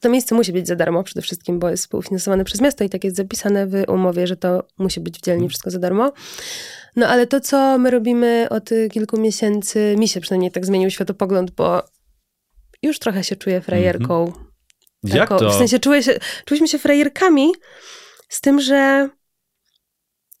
To 0.00 0.08
miejsce 0.08 0.34
musi 0.34 0.52
być 0.52 0.66
za 0.66 0.76
darmo 0.76 1.02
przede 1.04 1.22
wszystkim, 1.22 1.58
bo 1.58 1.68
jest 1.70 1.82
współfinansowane 1.82 2.44
przez 2.44 2.60
miasto 2.60 2.84
i 2.84 2.88
tak 2.88 3.04
jest 3.04 3.16
zapisane 3.16 3.66
w 3.66 3.84
umowie, 3.88 4.26
że 4.26 4.36
to 4.36 4.66
musi 4.78 5.00
być 5.00 5.18
w 5.18 5.22
dzielni 5.22 5.38
Mhm. 5.38 5.48
wszystko 5.48 5.70
za 5.70 5.78
darmo. 5.78 6.12
No 6.96 7.08
ale 7.08 7.26
to, 7.26 7.40
co 7.40 7.78
my 7.78 7.90
robimy 7.90 8.46
od 8.50 8.70
kilku 8.92 9.20
miesięcy, 9.20 9.94
mi 9.98 10.08
się 10.08 10.20
przynajmniej 10.20 10.50
tak 10.50 10.66
zmienił 10.66 10.90
światopogląd, 10.90 11.50
bo 11.50 11.82
już 12.82 12.98
trochę 12.98 13.24
się 13.24 13.36
czuję 13.36 13.60
frajerką. 13.60 14.20
Mhm. 14.26 14.44
Jak 15.04 15.14
Jako- 15.16 15.38
to? 15.38 15.50
W 15.50 15.54
sensie 15.58 15.78
czuję 15.78 16.02
się, 16.02 16.18
czuliśmy 16.44 16.68
się 16.68 16.78
frajerkami 16.78 17.52
z 18.28 18.40
tym, 18.40 18.60
że 18.60 19.08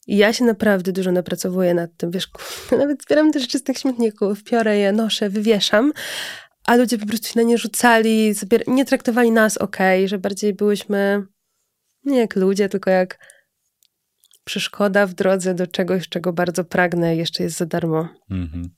ja 0.08 0.32
się 0.32 0.44
naprawdę 0.44 0.92
dużo 0.92 1.12
napracowuję 1.12 1.74
nad 1.74 1.90
tym, 1.96 2.10
wiesz, 2.10 2.28
nawet 2.78 3.02
zbieram 3.02 3.32
te 3.32 3.40
rzeczy 3.40 3.58
z 3.58 3.62
tych 3.62 3.78
śmietników, 3.78 4.44
piorę 4.44 4.78
je, 4.78 4.92
noszę, 4.92 5.30
wywieszam, 5.30 5.92
a 6.66 6.76
ludzie 6.76 6.98
po 6.98 7.06
prostu 7.06 7.28
się 7.28 7.40
na 7.40 7.42
nie 7.42 7.58
rzucali, 7.58 8.34
nie 8.66 8.84
traktowali 8.84 9.30
nas 9.30 9.58
okej, 9.58 10.08
że 10.08 10.18
bardziej 10.18 10.54
byłyśmy 10.54 11.26
nie 12.04 12.18
jak 12.18 12.36
ludzie, 12.36 12.68
tylko 12.68 12.90
jak 12.90 13.18
przeszkoda 14.44 15.06
w 15.06 15.14
drodze 15.14 15.54
do 15.54 15.66
czegoś, 15.66 16.08
czego 16.08 16.32
bardzo 16.32 16.64
pragnę, 16.64 17.16
jeszcze 17.16 17.42
jest 17.42 17.56
za 17.56 17.66
darmo 17.66 18.08
Mhm. 18.30 18.70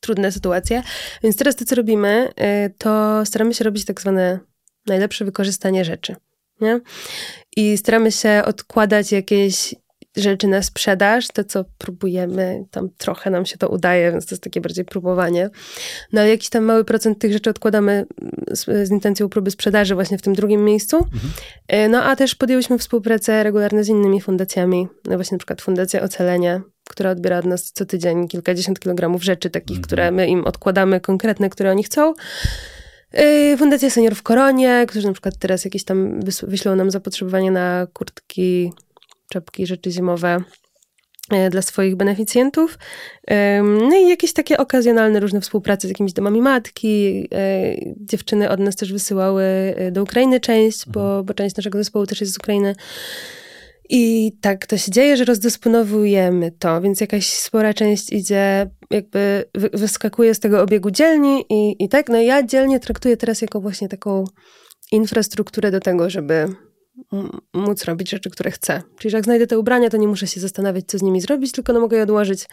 trudne 0.00 0.32
sytuacje. 0.32 0.82
Więc 1.22 1.36
teraz 1.36 1.56
to, 1.56 1.64
co 1.64 1.74
robimy, 1.74 2.28
y, 2.66 2.74
to 2.78 3.22
staramy 3.26 3.54
się 3.54 3.64
robić 3.64 3.84
tak 3.84 4.00
zwane 4.00 4.40
najlepsze 4.86 5.24
wykorzystanie 5.24 5.84
rzeczy. 5.84 6.16
Nie? 6.60 6.80
I 7.56 7.78
staramy 7.78 8.12
się 8.12 8.42
odkładać 8.44 9.12
jakieś 9.12 9.74
rzeczy 10.18 10.46
na 10.46 10.62
sprzedaż, 10.62 11.28
to 11.28 11.44
co 11.44 11.64
próbujemy, 11.78 12.64
tam 12.70 12.88
trochę 12.98 13.30
nam 13.30 13.46
się 13.46 13.58
to 13.58 13.68
udaje, 13.68 14.12
więc 14.12 14.26
to 14.26 14.34
jest 14.34 14.42
takie 14.42 14.60
bardziej 14.60 14.84
próbowanie. 14.84 15.50
No 16.12 16.20
ale 16.20 16.30
jakiś 16.30 16.48
tam 16.48 16.64
mały 16.64 16.84
procent 16.84 17.18
tych 17.18 17.32
rzeczy 17.32 17.50
odkładamy 17.50 17.92
mm, 17.92 18.06
z, 18.50 18.88
z 18.88 18.90
intencją 18.90 19.28
próby 19.28 19.50
sprzedaży 19.50 19.94
właśnie 19.94 20.18
w 20.18 20.22
tym 20.22 20.34
drugim 20.34 20.64
miejscu. 20.64 21.06
Y, 21.72 21.88
No 21.88 22.02
a 22.02 22.16
też 22.16 22.34
podjęłyśmy 22.34 22.78
współpracę 22.78 23.42
regularnie 23.42 23.84
z 23.84 23.88
innymi 23.88 24.20
fundacjami, 24.20 24.88
no 25.04 25.16
właśnie 25.16 25.34
na 25.34 25.38
przykład 25.38 25.62
Fundacja 25.62 26.02
Ocalenia, 26.02 26.60
która 26.90 27.10
odbiera 27.10 27.38
od 27.38 27.44
nas 27.44 27.72
co 27.72 27.86
tydzień 27.86 28.28
kilkadziesiąt 28.28 28.80
kilogramów 28.80 29.24
rzeczy, 29.24 29.50
takich, 29.50 29.76
Mhm. 29.76 29.84
które 29.84 30.10
my 30.10 30.28
im 30.28 30.44
odkładamy 30.44 31.00
konkretne, 31.00 31.50
które 31.50 31.70
oni 31.70 31.82
chcą. 31.82 32.14
Yy, 33.12 33.56
Fundacja 33.56 33.90
Senior 33.90 34.14
w 34.14 34.22
Koronie, 34.22 34.84
którzy 34.88 35.06
na 35.06 35.12
przykład 35.12 35.36
teraz 35.38 35.64
jakieś 35.64 35.84
tam 35.84 36.20
wyślą 36.42 36.76
nam 36.76 36.90
zapotrzebowanie 36.90 37.50
na 37.50 37.86
kurtki, 37.92 38.72
czapki, 39.32 39.66
rzeczy 39.66 39.90
zimowe 39.90 40.42
yy, 41.32 41.50
dla 41.50 41.62
swoich 41.62 41.96
beneficjentów. 41.96 42.78
No 43.62 43.96
i 43.96 44.08
jakieś 44.08 44.32
takie 44.32 44.58
okazjonalne 44.58 45.20
różne 45.20 45.40
współprace 45.40 45.88
z 45.88 45.90
jakimiś 45.90 46.12
domami 46.12 46.42
matki. 46.42 47.14
Yy, 47.14 47.94
Dziewczyny 47.96 48.50
od 48.50 48.60
nas 48.60 48.76
też 48.76 48.92
wysyłały 48.92 49.74
yy, 49.78 49.92
do 49.92 50.02
Ukrainy 50.02 50.40
część, 50.40 50.88
bo, 50.88 51.24
bo 51.24 51.34
część 51.34 51.56
naszego 51.56 51.78
zespołu 51.78 52.06
też 52.06 52.20
jest 52.20 52.32
z 52.32 52.36
Ukrainy. 52.36 52.74
I 53.90 54.32
tak 54.40 54.66
to 54.66 54.76
się 54.78 54.90
dzieje, 54.92 55.16
że 55.16 55.24
rozdysponowujemy 55.24 56.52
to, 56.58 56.80
więc 56.80 57.00
jakaś 57.00 57.26
spora 57.32 57.74
część 57.74 58.12
idzie, 58.12 58.70
jakby 58.90 59.44
wy- 59.54 59.70
wyskakuje 59.72 60.34
z 60.34 60.40
tego 60.40 60.62
obiegu 60.62 60.90
dzielni 60.90 61.44
i, 61.50 61.84
i 61.84 61.88
tak. 61.88 62.08
No 62.08 62.20
ja 62.20 62.42
dzielnie 62.42 62.80
traktuję 62.80 63.16
teraz 63.16 63.42
jako 63.42 63.60
właśnie 63.60 63.88
taką 63.88 64.24
infrastrukturę 64.92 65.70
do 65.70 65.80
tego, 65.80 66.10
żeby 66.10 66.48
móc 67.54 67.84
robić 67.84 68.10
rzeczy, 68.10 68.30
które 68.30 68.50
chcę. 68.50 68.82
Czyli 68.98 69.10
że 69.10 69.16
jak 69.16 69.24
znajdę 69.24 69.46
te 69.46 69.58
ubrania, 69.58 69.90
to 69.90 69.96
nie 69.96 70.08
muszę 70.08 70.26
się 70.26 70.40
zastanawiać, 70.40 70.84
co 70.86 70.98
z 70.98 71.02
nimi 71.02 71.20
zrobić, 71.20 71.52
tylko 71.52 71.72
no 71.72 71.80
mogę 71.80 71.96
je 71.96 72.02
odłożyć. 72.02 72.46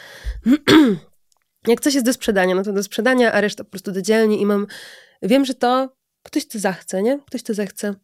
jak 1.68 1.82
coś 1.82 1.94
jest 1.94 2.06
do 2.06 2.14
sprzedania, 2.14 2.56
no 2.56 2.64
to 2.64 2.74
do 2.74 2.84
sprzedania, 2.84 3.32
a 3.32 3.42
reszta 3.42 3.64
po 3.64 3.70
prostu 3.70 3.92
do 3.92 4.02
dzielni 4.02 4.42
i 4.42 4.46
mam, 4.46 4.68
wiem, 5.22 5.46
że 5.46 5.54
to 5.54 5.96
ktoś 6.24 6.48
to 6.48 6.60
zachce, 6.60 7.04
nie? 7.04 7.20
Ktoś 7.28 7.44
to 7.44 7.54
zechce. 7.54 7.96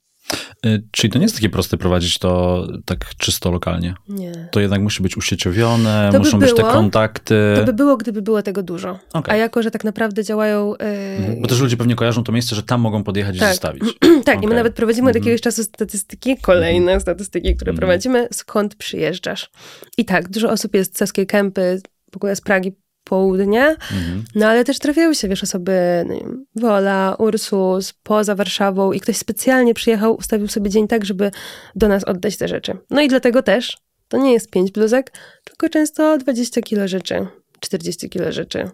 Y, 0.66 0.84
Czyli 0.92 1.13
to 1.13 1.20
nie 1.20 1.25
jest 1.25 1.36
takie 1.36 1.50
proste 1.50 1.78
prowadzić 1.78 2.18
to 2.20 2.68
tak 2.86 3.16
czysto 3.18 3.51
lokalnie. 3.51 3.94
Nie. 4.10 4.48
To 4.51 4.60
jednak 4.60 4.82
musi 4.82 5.04
być 5.04 5.18
usieciowione, 5.18 6.06
To 6.12 6.12
by 6.12 6.20
muszą 6.20 6.40
być 6.40 6.54
te 6.56 6.62
kontakty. 6.62 7.54
To 7.56 7.63
by 7.66 7.74
było, 7.74 7.98
gdyby 7.98 8.22
było 8.22 8.42
tego 8.42 8.63
dużo. 8.63 9.00
Okej. 9.13 9.34
A 9.34 9.38
jako, 9.38 9.63
że 9.63 9.72
tak 9.72 9.84
naprawdę 9.84 10.24
działają... 10.24 10.74
Yy, 10.80 11.12
Mhm. 11.22 11.42
Bo 11.42 11.48
też 11.48 11.60
ludzie 11.62 11.78
pewnie 11.78 11.96
kojarzą 11.96 12.24
to 12.24 12.32
miejsce, 12.32 12.56
że 12.56 12.63
tam 12.63 12.82
mogą 12.82 13.04
podjechać 13.04 13.36
i 13.36 13.40
Tak. 13.40 13.50
zostawić. 13.50 13.84
tak, 14.25 14.44
i 14.44 14.48
my 14.48 14.56
nawet 14.56 14.74
prowadzimy 14.74 15.10
od 15.10 15.16
Mhm. 15.16 15.24
jakiegoś 15.24 15.42
czasu 15.42 15.63
statystyki, 15.63 16.38
kolejne 16.38 17.00
statystyki, 17.00 17.56
które 17.56 17.70
Mhm. 17.70 17.78
prowadzimy, 17.78 18.28
skąd 18.34 18.75
przyjeżdżasz. 18.75 19.50
I 19.98 20.06
tak, 20.06 20.30
dużo 20.30 20.50
osób 20.51 20.75
jest 20.75 20.96
z 20.96 20.98
Saskiej 20.98 21.28
Kępy, 21.28 21.82
w 22.12 22.16
ogóle 22.16 22.36
z 22.36 22.42
Pragi 22.42 22.72
południe, 23.12 23.65
Mhm. 23.68 24.24
no 24.36 24.48
ale 24.48 24.63
też 24.63 24.80
trafiają 24.80 25.13
się, 25.13 25.27
wiesz, 25.27 25.44
osoby, 25.44 26.06
no, 26.08 26.13
wiem, 26.13 26.46
Wola, 26.56 27.15
Ursus, 27.20 27.94
poza 28.03 28.36
Warszawą 28.36 28.91
i 28.91 29.00
ktoś 29.00 29.18
specjalnie 29.18 29.74
przyjechał, 29.74 30.15
ustawił 30.15 30.48
sobie 30.48 30.70
dzień 30.70 30.88
tak, 30.88 31.06
żeby 31.06 31.32
do 31.75 31.88
nas 31.88 32.03
oddać 32.03 32.38
te 32.38 32.48
rzeczy. 32.48 32.77
No 32.89 33.01
i 33.01 33.08
dlatego 33.08 33.44
też 33.44 33.77
to 34.08 34.18
nie 34.18 34.34
jest 34.34 34.50
pięć 34.51 34.72
bluzek, 34.72 35.12
tylko 35.44 35.70
często 35.70 36.18
20 36.18 36.62
kilo 36.62 36.88
rzeczy, 36.88 37.27
40 37.60 38.10
kilo 38.10 38.32
rzeczy. 38.32 38.70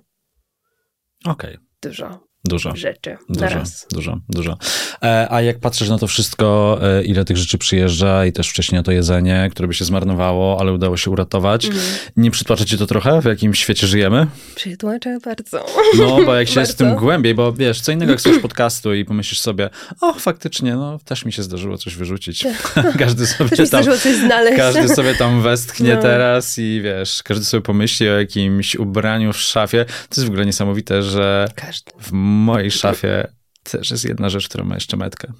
Okej, 1.26 1.58
Dużo 1.82 2.27
dużo. 2.48 2.76
rzeczy 2.76 3.18
Dużo, 3.30 3.64
dużo, 3.92 4.20
dużo. 4.30 4.58
E, 5.04 5.28
a 5.32 5.42
jak 5.42 5.60
patrzysz 5.60 5.90
na 5.90 5.98
to 5.98 6.08
wszystko, 6.08 6.80
e, 6.82 7.04
ile 7.04 7.26
tych 7.26 7.38
rzeczy 7.38 7.58
przyjeżdża 7.58 8.26
i 8.26 8.32
też 8.34 8.50
wcześniej 8.50 8.80
na 8.80 8.84
to 8.84 8.92
jedzenie, 8.92 9.48
które 9.52 9.68
by 9.68 9.74
się 9.74 9.86
zmarnowało, 9.86 10.58
ale 10.60 10.74
udało 10.74 10.98
się 10.98 11.12
uratować, 11.12 11.66
Mhm. 11.66 11.84
nie 12.18 12.32
przytłacza 12.32 12.66
ci 12.66 12.78
to 12.78 12.86
trochę, 12.88 13.22
w 13.22 13.26
jakim 13.26 13.54
świecie 13.54 13.88
żyjemy? 13.88 14.28
Przytłaczę 14.56 15.18
bardzo. 15.26 15.66
No, 15.98 16.18
bo 16.26 16.36
jak 16.36 16.48
się 16.50 16.60
jest 16.60 16.72
w 16.72 16.76
tym 16.76 16.96
głębiej, 16.96 17.36
bo 17.36 17.54
wiesz, 17.54 17.82
co 17.82 17.92
innego 17.92 18.12
jak 18.12 18.22
słuchasz 18.22 18.42
podcastu 18.42 18.94
i 18.94 19.06
pomyślisz 19.06 19.40
sobie, 19.40 19.70
o, 20.02 20.14
faktycznie, 20.14 20.76
no, 20.76 21.00
też 21.06 21.26
mi 21.26 21.34
się 21.34 21.44
zdarzyło 21.44 21.78
coś 21.78 21.96
wyrzucić. 21.96 22.46
każdy 23.00 23.26
sobie 23.28 23.50
Też 23.50 23.70
tam... 23.70 23.84
coś 23.84 24.16
znaleźć. 24.16 24.58
Każdy 24.58 24.90
sobie 24.90 25.16
tam 25.16 25.42
westchnie 25.52 25.96
No. 25.96 26.02
teraz 26.02 26.58
i 26.58 26.82
wiesz, 26.84 27.24
każdy 27.24 27.46
sobie 27.46 27.62
pomyśli 27.62 28.10
o 28.10 28.20
jakimś 28.20 28.76
ubraniu 28.76 29.34
w 29.34 29.38
szafie. 29.38 29.86
To 29.86 30.16
jest 30.22 30.26
w 30.26 30.30
ogóle 30.30 30.46
niesamowite, 30.46 31.04
że 31.04 31.48
Każdy. 31.56 31.92
w 32.02 32.12
mojej 32.38 32.72
szafie 32.72 33.28
też 33.64 33.92
jest 33.92 34.06
jedna 34.06 34.30
rzecz, 34.30 34.50
która 34.50 34.64
ma 34.64 34.76
jeszcze 34.76 34.98
metkę. 34.98 35.34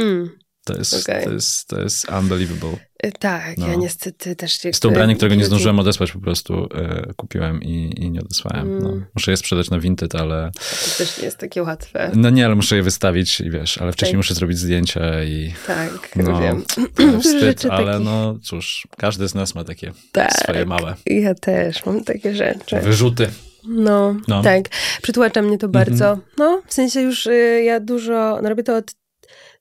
Mm, 0.00 0.30
To 0.64 0.78
jest, 0.78 0.94
Okej. 1.08 1.24
to 1.24 1.32
jest, 1.32 1.68
to 1.68 1.80
jest 1.80 2.06
unbelievable. 2.20 2.76
y, 3.06 3.12
tak, 3.18 3.58
No. 3.58 3.68
ja 3.68 3.74
niestety 3.74 4.36
też... 4.36 4.64
Jest 4.64 4.82
to 4.82 4.88
ubranie, 4.88 5.16
którego 5.16 5.34
nie 5.34 5.44
zdążyłem 5.44 5.78
odesłać, 5.78 6.12
po 6.12 6.20
prostu 6.20 6.68
e, 6.74 7.12
kupiłem 7.16 7.62
i, 7.62 7.92
i 8.04 8.10
nie 8.10 8.20
odesłałem. 8.20 8.78
No. 8.78 8.88
Mm. 8.88 9.06
Muszę 9.14 9.30
je 9.30 9.36
sprzedać 9.36 9.70
na 9.70 9.78
Vinted, 9.80 10.14
ale 10.14 10.50
To 10.54 10.98
też 10.98 11.18
nie 11.18 11.24
jest 11.24 11.38
takie 11.38 11.62
łatwe. 11.62 12.10
no 12.14 12.30
nie, 12.30 12.46
ale 12.46 12.54
muszę 12.54 12.76
je 12.76 12.82
wystawić 12.82 13.40
i 13.40 13.50
wiesz, 13.50 13.78
ale 13.78 13.92
wcześniej 13.92 14.12
Tak. 14.12 14.16
muszę 14.16 14.34
zrobić 14.34 14.58
zdjęcia 14.58 15.24
i 15.24 15.54
Tak, 15.66 16.16
no, 16.16 16.40
wiem. 16.40 16.64
wstyd, 17.22 17.40
rzeczy 17.40 17.70
ale 17.72 17.92
takich. 17.92 18.04
no 18.04 18.38
cóż, 18.42 18.86
każdy 18.98 19.28
z 19.28 19.34
nas 19.34 19.54
ma 19.54 19.64
takie 19.64 19.92
Tak. 20.12 20.32
swoje 20.32 20.66
małe 20.66 20.94
Ja 21.06 21.34
też 21.34 21.86
mam 21.86 22.04
takie 22.04 22.34
rzeczy. 22.34 22.80
wyrzuty. 22.80 23.30
No, 23.64 24.16
No. 24.28 24.42
tak. 24.42 24.68
Przytłacza 25.02 25.42
mnie 25.42 25.58
to 25.58 25.68
bardzo. 25.68 26.18
No, 26.38 26.62
w 26.66 26.74
sensie 26.74 27.00
już 27.00 27.26
y, 27.26 27.62
ja 27.64 27.80
dużo, 27.80 28.38
no 28.42 28.48
robię 28.48 28.62
to 28.62 28.76
od 28.76 28.94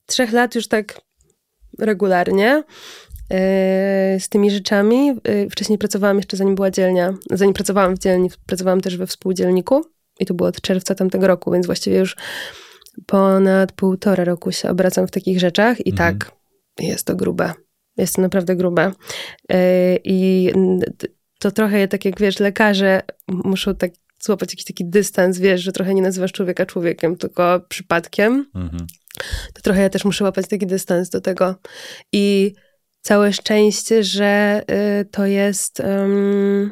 trzech 0.05 0.31
lat 0.33 0.55
już 0.55 0.67
tak 0.67 1.01
regularnie 1.79 2.57
y, 2.57 3.35
z 4.19 4.29
tymi 4.29 4.51
rzeczami. 4.51 5.11
Y, 5.27 5.47
wcześniej 5.51 5.77
pracowałam 5.77 6.17
jeszcze 6.17 6.37
zanim 6.37 6.55
była 6.55 6.71
dzielnia. 6.71 7.13
Zanim 7.31 7.53
pracowałam 7.53 7.95
w 7.95 7.99
dzielni, 7.99 8.29
pracowałam 8.45 8.81
też 8.81 8.97
we 8.97 9.07
współdzielniku 9.07 9.85
i 10.19 10.25
to 10.25 10.33
było 10.33 10.49
od 10.49 10.61
czerwca 10.61 10.95
tamtego 10.95 11.27
roku, 11.27 11.51
więc 11.51 11.65
właściwie 11.65 11.97
już 11.99 12.15
ponad 13.05 13.71
półtora 13.71 14.23
roku 14.23 14.51
się 14.51 14.69
obracam 14.69 15.07
w 15.07 15.11
takich 15.11 15.39
rzeczach 15.39 15.85
i 15.85 15.91
Mhm. 15.91 16.17
tak, 16.19 16.31
jest 16.79 17.05
to 17.07 17.15
grube. 17.15 17.53
Jest 17.97 18.15
to 18.15 18.21
naprawdę 18.21 18.55
grube. 18.55 18.91
Y, 19.51 19.55
I 20.03 20.51
to 21.39 21.51
trochę 21.51 21.87
tak 21.87 22.05
jak 22.05 22.19
wiesz, 22.19 22.39
lekarze 22.39 23.01
muszą 23.27 23.75
tak 23.75 23.91
złapać 24.21 24.51
jakiś 24.51 24.65
taki 24.65 24.89
dystans, 24.89 25.39
wiesz, 25.39 25.61
że 25.61 25.71
trochę 25.71 25.93
nie 25.93 26.01
nazywasz 26.01 26.31
człowieka 26.31 26.65
człowiekiem, 26.65 27.17
tylko 27.17 27.61
przypadkiem. 27.69 28.45
Mhm. 28.55 28.87
To 29.53 29.61
trochę 29.61 29.81
ja 29.81 29.89
też 29.89 30.05
muszę 30.05 30.23
łapać 30.23 30.47
taki 30.47 30.67
dystans 30.67 31.09
do 31.09 31.21
tego. 31.21 31.55
I 32.13 32.53
całe 33.01 33.33
szczęście, 33.33 34.03
że 34.03 34.61
y, 35.01 35.05
to 35.05 35.25
jest, 35.25 35.79
ym, 35.79 36.71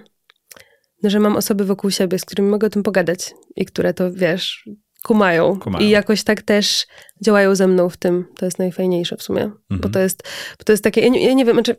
no, 1.03 1.09
że 1.09 1.19
mam 1.19 1.35
osoby 1.35 1.65
wokół 1.65 1.91
siebie, 1.91 2.19
z 2.19 2.25
którymi 2.25 2.49
mogę 2.49 2.67
o 2.67 2.69
tym 2.69 2.83
pogadać 2.83 3.33
i 3.55 3.65
które 3.65 3.93
to, 3.93 4.11
wiesz, 4.13 4.69
kumają. 5.03 5.59
Kumają. 5.59 5.85
I 5.85 5.89
jakoś 5.89 6.23
tak 6.23 6.41
też 6.41 6.87
działają 7.25 7.55
ze 7.55 7.67
mną 7.67 7.89
w 7.89 7.97
tym. 7.97 8.25
To 8.37 8.45
jest 8.45 8.59
najfajniejsze 8.59 9.17
w 9.17 9.23
sumie. 9.23 9.51
Bo 9.69 9.75
Mhm. 9.75 9.93
to 9.93 9.99
jest, 9.99 10.23
bo 10.59 10.63
to 10.63 10.73
jest 10.73 10.83
takie, 10.83 11.01
ja 11.01 11.09
nie, 11.09 11.25
ja 11.25 11.33
nie 11.33 11.45
wiem, 11.45 11.55
znaczy 11.55 11.75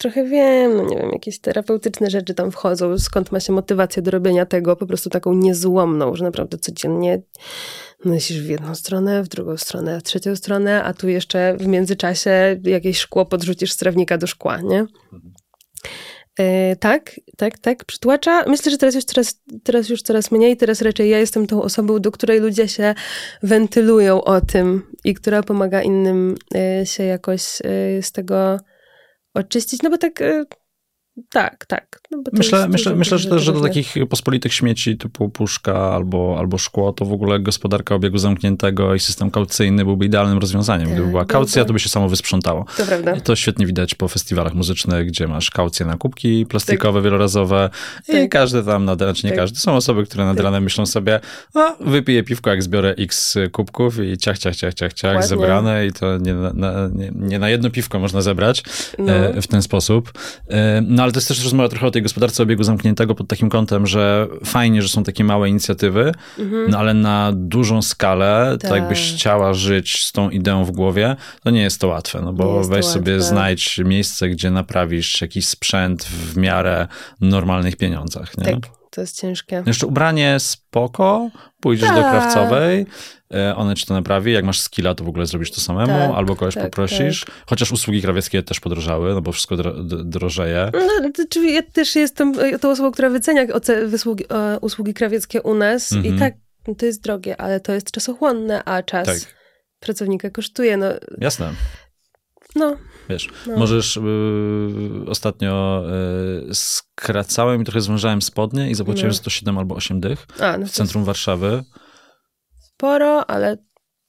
trochę 0.00 0.24
wiem, 0.24 0.76
no 0.76 0.84
nie 0.84 0.96
wiem, 0.96 1.10
jakieś 1.12 1.38
terapeutyczne 1.38 2.10
rzeczy 2.10 2.34
tam 2.34 2.50
wchodzą, 2.50 2.98
skąd 2.98 3.32
ma 3.32 3.40
się 3.40 3.52
motywacja 3.52 4.02
do 4.02 4.10
robienia 4.10 4.46
tego, 4.46 4.76
po 4.76 4.86
prostu 4.86 5.10
taką 5.10 5.34
niezłomną, 5.34 6.14
że 6.14 6.24
naprawdę 6.24 6.58
codziennie 6.58 7.22
nosisz 8.04 8.40
w 8.40 8.48
jedną 8.48 8.74
stronę, 8.74 9.22
w 9.22 9.28
drugą 9.28 9.56
stronę, 9.56 10.00
w 10.00 10.02
trzecią 10.02 10.36
stronę, 10.36 10.84
a 10.84 10.94
tu 10.94 11.08
jeszcze 11.08 11.56
w 11.56 11.66
międzyczasie 11.66 12.60
jakieś 12.64 12.98
szkło 12.98 13.26
podrzucisz 13.26 13.72
z 13.72 13.76
trawnika 13.76 14.18
do 14.18 14.26
szkła, 14.26 14.60
nie? 14.60 14.86
E, 16.38 16.76
tak, 16.76 17.20
tak, 17.36 17.58
tak, 17.58 17.84
przytłacza. 17.84 18.44
Myślę, 18.46 18.72
że 18.72 18.78
teraz 18.78 18.94
już 18.94 19.04
coraz, 19.04 19.42
teraz 19.62 19.88
już 19.88 20.02
coraz 20.02 20.30
mniej, 20.30 20.56
teraz 20.56 20.82
raczej 20.82 21.10
ja 21.10 21.18
jestem 21.18 21.46
tą 21.46 21.62
osobą, 21.62 21.98
do 21.98 22.12
której 22.12 22.40
ludzie 22.40 22.68
się 22.68 22.94
wentylują 23.42 24.24
o 24.24 24.40
tym 24.40 24.82
i 25.04 25.14
która 25.14 25.42
pomaga 25.42 25.82
innym 25.82 26.34
e, 26.54 26.86
się 26.86 27.02
jakoś 27.02 27.42
e, 27.64 28.02
z 28.02 28.12
tego 28.12 28.60
oczyścić, 29.34 29.82
no 29.82 29.90
bo 29.90 29.98
tak, 29.98 30.20
e, 30.20 30.44
tak, 31.30 31.66
tak. 31.66 32.00
No 32.10 32.18
Myślę, 32.32 32.68
myślę, 32.68 32.94
myślę, 32.96 33.18
że 33.18 33.28
też, 33.30 33.42
że 33.42 33.52
do 33.52 33.60
takich 33.60 33.94
pospolitych 34.08 34.54
śmieci 34.54 34.96
typu 34.96 35.28
puszka 35.28 35.74
albo, 35.94 36.36
albo 36.38 36.58
szkło, 36.58 36.92
to 36.92 37.04
w 37.04 37.12
ogóle 37.12 37.40
gospodarka 37.40 37.94
obiegu 37.94 38.18
zamkniętego 38.18 38.94
i 38.94 39.00
system 39.00 39.30
kaucyjny 39.30 39.84
byłby 39.84 40.04
idealnym 40.06 40.38
rozwiązaniem. 40.38 40.86
Gdyby 40.86 41.02
Tak, 41.02 41.10
była 41.10 41.24
kaucja, 41.24 41.54
byłby. 41.60 41.68
to 41.68 41.72
by 41.72 41.78
się 41.80 41.88
samo 41.88 42.08
wysprzątało. 42.08 42.64
To 42.76 42.86
prawda. 42.86 43.12
I 43.14 43.20
to 43.20 43.36
świetnie 43.36 43.66
widać 43.66 43.94
po 43.94 44.08
festiwalach 44.08 44.54
muzycznych, 44.54 45.06
gdzie 45.06 45.28
masz 45.28 45.50
kaucje 45.50 45.86
na 45.86 45.96
kubki 45.96 46.46
plastikowe, 46.46 47.02
wielorazowe 47.02 47.70
i 48.08 48.12
Tak. 48.12 48.28
każdy 48.30 48.62
tam 48.64 48.84
nad 48.84 49.00
ranem, 49.00 49.14
czy 49.14 49.26
nie 49.26 49.30
Tak. 49.32 49.38
każdy, 49.40 49.58
są 49.60 49.74
osoby, 49.76 50.04
które 50.06 50.24
nad 50.24 50.36
Tak. 50.36 50.44
ranem 50.44 50.62
myślą 50.64 50.86
sobie, 50.86 51.20
a 51.54 51.74
wypiję 51.80 52.22
piwko, 52.22 52.50
jak 52.50 52.62
zbiorę 52.62 52.94
x 52.98 53.34
kubków 53.52 53.98
i 53.98 54.18
ciach, 54.18 54.38
ciach, 54.38 54.56
ciach, 54.56 54.74
ciach, 54.74 54.92
ciach, 54.92 55.14
Ładnie. 55.14 55.28
zebrane 55.28 55.86
i 55.86 55.92
to 55.92 56.18
nie 56.18 56.34
na, 56.34 56.88
nie, 56.94 57.10
nie 57.14 57.38
na 57.38 57.48
jedno 57.50 57.70
piwko 57.70 57.98
można 57.98 58.22
zebrać 58.22 58.62
No. 58.98 59.12
e, 59.12 59.42
w 59.42 59.46
ten 59.46 59.62
sposób. 59.62 60.12
E, 60.48 60.80
no 61.00 61.04
ale 61.04 61.12
to 61.12 61.18
jest 61.18 61.28
też 61.28 61.44
rozmowa 61.44 61.68
trochę 61.68 61.86
o 61.86 61.90
tej 61.90 62.02
gospodarce 62.02 62.42
obiegu 62.42 62.62
zamkniętego 62.62 63.14
pod 63.14 63.28
takim 63.28 63.48
kątem, 63.48 63.86
że 63.86 64.28
fajnie, 64.44 64.82
że 64.82 64.88
są 64.88 65.02
takie 65.04 65.24
małe 65.24 65.48
inicjatywy, 65.48 66.12
no 66.68 66.78
ale 66.78 66.94
na 66.94 67.32
dużą 67.34 67.82
skalę, 67.82 68.40
Mhm. 68.40 68.58
Tak. 68.58 68.70
jakbyś 68.70 69.12
chciała 69.14 69.54
żyć 69.54 70.04
z 70.04 70.12
tą 70.12 70.30
ideą 70.30 70.64
w 70.64 70.70
głowie, 70.70 71.16
to 71.44 71.50
nie 71.50 71.62
jest 71.62 71.80
to 71.80 71.88
łatwe, 71.88 72.20
no 72.24 72.32
bo 72.32 72.64
weź 72.64 72.84
sobie 72.84 73.12
łatwe. 73.12 73.28
znajdź 73.28 73.78
miejsce, 73.84 74.28
gdzie 74.28 74.50
naprawisz 74.50 75.20
jakiś 75.20 75.48
sprzęt 75.48 76.04
w 76.04 76.36
miarę 76.36 76.88
normalnych 77.20 77.76
pieniądzach, 77.76 78.38
nie? 78.38 78.44
Tak, 78.44 78.56
to 78.90 79.00
jest 79.00 79.20
ciężkie. 79.20 79.62
Jeszcze 79.66 79.86
ubranie 79.86 80.36
spoko, 80.40 81.30
pójdziesz 81.60 81.88
do 81.88 81.94
Tak. 81.94 82.10
krawcowej, 82.10 82.86
e, 83.34 83.56
ona 83.56 83.74
ci 83.74 83.86
to 83.86 83.94
naprawi. 83.94 84.32
Jak 84.32 84.44
masz 84.44 84.60
skilla, 84.60 84.94
to 84.94 85.04
w 85.04 85.08
ogóle 85.08 85.26
zrobisz 85.26 85.50
to 85.50 85.60
samemu, 85.60 85.92
Tak, 85.92 86.10
albo 86.14 86.36
kogoś 86.36 86.54
tak, 86.54 86.64
poprosisz. 86.64 87.26
Chociaż 87.46 87.72
usługi 87.72 88.02
krawieckie 88.02 88.42
też 88.42 88.60
podrożały, 88.60 89.14
no 89.14 89.22
bo 89.22 89.32
wszystko 89.32 89.56
dro, 89.56 89.72
drożeje. 90.04 90.70
No, 91.02 91.10
to, 91.16 91.22
czyli 91.30 91.54
ja 91.54 91.62
też 91.62 91.96
jestem 91.96 92.32
e, 92.40 92.58
tą 92.58 92.70
osobą, 92.70 92.90
która 92.92 93.10
wycenia 93.10 93.46
oce- 93.46 93.86
wysługi, 93.88 94.24
e, 94.30 94.58
usługi 94.60 94.94
krawieckie 94.94 95.42
u 95.42 95.54
nas 95.54 95.92
Mhm. 95.92 96.16
i 96.16 96.18
tak, 96.18 96.34
no 96.68 96.74
to 96.74 96.86
jest 96.86 97.02
drogie, 97.02 97.40
ale 97.40 97.60
to 97.60 97.72
jest 97.72 97.90
czasochłonne, 97.90 98.64
a 98.64 98.82
czas 98.82 99.06
Tak. 99.06 99.18
pracownika 99.80 100.30
kosztuje, 100.30 100.76
no, 100.76 100.86
Jasne. 101.18 101.52
no 102.56 102.76
Wiesz, 103.08 103.28
No. 103.46 103.56
możesz 103.56 103.96
y, 103.96 104.00
ostatnio 105.06 105.82
y, 106.50 106.54
skracałem 106.54 107.62
i 107.62 107.64
trochę 107.64 107.80
zwężałem 107.80 108.22
spodnie 108.22 108.70
i 108.70 108.74
zapłaciłem 108.74 109.08
No. 109.10 109.14
107 109.14 109.58
albo 109.58 109.74
8 109.74 110.00
dych 110.00 110.26
a, 110.40 110.58
no 110.58 110.66
w 110.66 110.70
centrum 110.70 111.04
Warszawy. 111.04 111.62
Sporo, 112.80 113.30
ale 113.30 113.56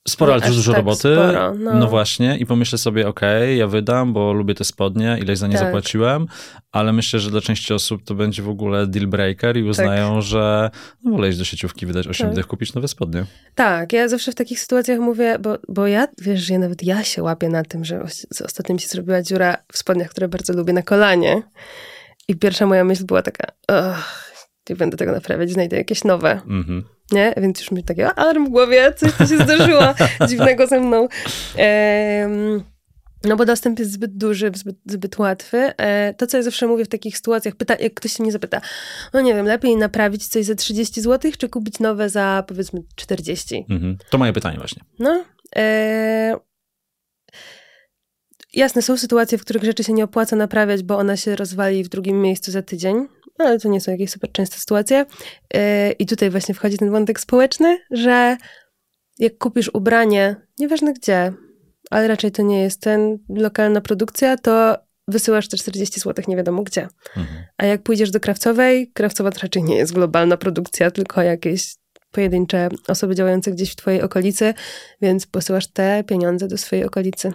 Sporo, 0.07 0.33
ale 0.33 0.41
też 0.41 0.55
dużo 0.55 0.71
tak 0.71 0.77
roboty. 0.79 0.97
sporo, 1.15 1.53
no. 1.55 1.87
właśnie. 1.87 2.37
I 2.37 2.45
pomyślę 2.45 2.77
sobie, 2.77 3.07
okej, 3.07 3.57
ja 3.57 3.67
wydam, 3.67 4.13
bo 4.13 4.33
lubię 4.33 4.55
te 4.55 4.63
spodnie, 4.63 5.17
ileś 5.21 5.37
za 5.37 5.47
nie 5.47 5.53
Tak. 5.57 5.63
zapłaciłem, 5.65 6.25
ale 6.71 6.93
myślę, 6.93 7.19
że 7.19 7.31
dla 7.31 7.41
części 7.41 7.73
osób 7.73 8.03
to 8.03 8.15
będzie 8.15 8.43
w 8.43 8.49
ogóle 8.49 8.87
deal 8.87 9.07
breaker 9.07 9.57
i 9.57 9.63
uznają, 9.63 10.21
że 10.21 10.69
no, 11.03 11.11
wolę 11.11 11.29
iść 11.29 11.37
do 11.37 11.43
sieciówki, 11.45 11.85
wydać 11.85 12.07
8 12.07 12.27
Tak. 12.27 12.35
dych, 12.35 12.47
kupić 12.47 12.73
nowe 12.73 12.87
spodnie. 12.87 13.25
tak, 13.55 13.93
ja 13.93 14.07
zawsze 14.07 14.31
w 14.31 14.35
takich 14.35 14.59
sytuacjach 14.59 14.99
mówię, 14.99 15.39
bo, 15.39 15.57
bo 15.69 15.87
ja, 15.87 16.07
wiesz, 16.21 16.41
że 16.41 16.53
ja 16.53 16.59
nawet 16.59 16.83
ja 16.83 17.03
się 17.03 17.23
łapię 17.23 17.49
na 17.49 17.63
tym, 17.63 17.85
że 17.85 18.01
os- 18.03 18.27
ostatnio 18.45 18.73
mi 18.75 18.81
się 18.81 18.87
zrobiła 18.87 19.21
dziura 19.21 19.57
w 19.73 19.77
spodniach, 19.77 20.09
które 20.09 20.27
bardzo 20.27 20.53
lubię, 20.53 20.73
na 20.73 20.81
kolanie 20.83 21.41
i 22.27 22.35
pierwsza 22.35 22.65
moja 22.65 22.83
myśl 22.83 23.05
była 23.05 23.21
taka, 23.21 23.47
ugh, 23.71 24.30
nie 24.69 24.75
będę 24.75 24.97
tego 24.97 25.11
naprawiać, 25.11 25.51
znajdę 25.51 25.77
jakieś 25.77 26.03
nowe. 26.03 26.31
Mhm. 26.31 26.83
nie? 27.11 27.33
Więc 27.37 27.59
już 27.59 27.71
mi 27.71 27.83
takie 27.83 28.13
alarm 28.13 28.45
w 28.45 28.49
głowie, 28.49 28.93
coś 28.97 29.13
tu 29.13 29.27
się 29.27 29.37
zdarzyło 29.37 29.81
dziwnego 30.29 30.67
ze 30.67 30.79
mną. 30.79 31.07
No 33.23 33.35
bo 33.35 33.45
dostęp 33.45 33.79
jest 33.79 33.91
zbyt 33.91 34.17
duży, 34.17 34.51
zbyt, 34.55 34.75
zbyt 34.85 35.19
łatwy. 35.19 35.57
E, 35.77 36.13
to, 36.13 36.27
co 36.27 36.37
ja 36.37 36.43
zawsze 36.43 36.67
mówię 36.67 36.85
w 36.85 36.87
takich 36.87 37.17
sytuacjach, 37.17 37.55
pyta, 37.55 37.75
jak 37.79 37.93
ktoś 37.93 38.13
się 38.13 38.23
mnie 38.23 38.31
zapyta, 38.31 38.61
no 39.13 39.21
nie 39.21 39.33
wiem, 39.33 39.45
lepiej 39.45 39.75
naprawić 39.75 40.27
coś 40.27 40.45
za 40.45 40.55
30 40.55 41.01
zł, 41.01 41.31
czy 41.37 41.49
kupić 41.49 41.79
nowe 41.79 42.09
za 42.09 42.43
powiedzmy 42.47 42.83
40? 42.95 43.65
Mhm. 43.69 43.97
To 44.09 44.17
moje 44.17 44.33
pytanie 44.33 44.57
właśnie. 44.57 44.83
No, 44.99 45.25
e, 45.55 46.35
jasne, 48.53 48.81
są 48.81 48.97
sytuacje, 48.97 49.37
w 49.37 49.41
których 49.41 49.63
rzeczy 49.63 49.83
się 49.83 49.93
nie 49.93 50.03
opłaca 50.03 50.35
naprawiać, 50.35 50.83
bo 50.83 50.97
ona 50.97 51.17
się 51.17 51.35
rozwali 51.35 51.83
w 51.83 51.89
drugim 51.89 52.21
miejscu 52.21 52.51
za 52.51 52.61
tydzień, 52.61 53.07
ale 53.41 53.59
to 53.59 53.69
nie 53.69 53.81
są 53.81 53.91
jakieś 53.91 54.11
super 54.11 54.31
częste 54.31 54.57
sytuacje. 54.57 55.05
E, 55.53 55.91
I 55.91 56.05
tutaj 56.05 56.29
właśnie 56.29 56.55
wchodzi 56.55 56.77
ten 56.77 56.91
wątek 56.91 57.19
społeczny, 57.19 57.79
że 57.91 58.37
jak 59.19 59.37
kupisz 59.37 59.69
ubranie, 59.73 60.35
nieważne 60.59 60.93
gdzie, 60.93 61.33
ale 61.89 62.07
raczej 62.07 62.31
to 62.31 62.41
nie 62.41 62.61
jest 62.61 62.81
ten 62.81 63.17
lokalna 63.29 63.81
produkcja, 63.81 64.37
to 64.37 64.77
wysyłasz 65.07 65.47
te 65.47 65.57
40 65.57 65.99
zł 65.99 66.25
nie 66.27 66.35
wiadomo 66.35 66.63
gdzie. 66.63 66.87
Mhm. 67.17 67.43
A 67.57 67.65
jak 67.65 67.83
pójdziesz 67.83 68.11
do 68.11 68.19
krawcowej, 68.19 68.91
krawcowa 68.93 69.31
to 69.31 69.39
raczej 69.41 69.63
nie 69.63 69.75
jest 69.75 69.93
globalna 69.93 70.37
produkcja, 70.37 70.91
tylko 70.91 71.21
jakieś 71.21 71.75
pojedyncze 72.11 72.69
osoby 72.87 73.15
działające 73.15 73.51
gdzieś 73.51 73.71
w 73.71 73.75
twojej 73.75 74.01
okolicy, 74.01 74.53
więc 75.01 75.27
posyłasz 75.27 75.67
te 75.67 76.03
pieniądze 76.03 76.47
do 76.47 76.57
swojej 76.57 76.85
okolicy. 76.85 77.33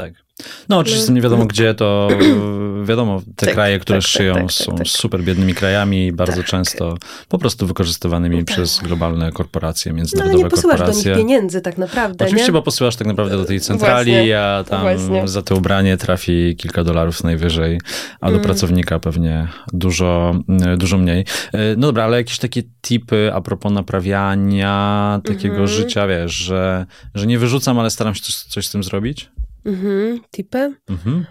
Tak. 0.00 0.30
No, 0.68 0.78
oczywiście 0.78 1.12
nie 1.12 1.20
wiadomo 1.20 1.46
gdzie, 1.46 1.74
to 1.74 2.08
wiadomo, 2.84 3.22
te 3.36 3.46
tak, 3.46 3.54
kraje, 3.54 3.78
które 3.78 3.98
tak, 3.98 4.04
tak 4.04 4.10
szyją, 4.10 4.34
tak, 4.34 4.42
tak, 4.42 4.52
są 4.52 4.76
super 4.84 5.22
biednymi 5.22 5.54
krajami, 5.54 6.12
bardzo 6.12 6.36
tak. 6.36 6.46
często 6.46 6.96
po 7.28 7.38
prostu 7.38 7.66
wykorzystywanymi 7.66 8.44
przez 8.44 8.78
globalne 8.78 9.32
korporacje, 9.32 9.92
międzynarodowe 9.92 10.38
no, 10.38 10.44
nie 10.44 10.50
posyłasz 10.50 10.78
korporacje. 10.78 11.12
do 11.12 11.18
nich 11.18 11.26
pieniędzy 11.26 11.60
tak 11.60 11.78
naprawdę, 11.78 12.24
Oczywiście, 12.24 12.48
nie? 12.48 12.52
bo 12.52 12.62
posyłasz 12.62 12.96
tak 12.96 13.06
naprawdę 13.06 13.36
do 13.36 13.44
tej 13.44 13.60
centrali, 13.60 14.12
Właśnie. 14.12 14.40
a 14.40 14.64
tam 14.64 14.80
Właśnie. 14.80 15.28
za 15.28 15.42
to 15.42 15.56
ubranie 15.56 15.96
trafi 15.96 16.56
kilka 16.56 16.84
dolarów 16.84 17.24
najwyżej, 17.24 17.80
a 18.20 18.26
do 18.26 18.32
mm. 18.32 18.44
pracownika 18.44 18.98
pewnie 18.98 19.48
dużo, 19.72 20.34
dużo 20.78 20.98
mniej. 20.98 21.24
E, 21.52 21.76
no 21.76 21.86
dobra, 21.86 22.04
ale 22.04 22.16
jakieś 22.16 22.38
takie 22.38 22.62
tipy 22.82 23.30
a 23.34 23.40
propos 23.40 23.72
naprawiania 23.72 25.20
takiego 25.24 25.54
mm 25.54 25.66
-hmm. 25.66 25.70
życia, 25.70 26.06
wiesz, 26.06 26.32
że, 26.32 26.86
że 27.14 27.26
nie 27.26 27.38
wyrzucam, 27.38 27.78
ale 27.78 27.90
staram 27.90 28.14
się 28.14 28.22
coś, 28.22 28.34
coś 28.34 28.66
z 28.66 28.70
tym 28.70 28.84
zrobić? 28.84 29.30
Mhm, 29.64 30.20
tipy. 30.30 30.74
Mhm. 30.88 31.26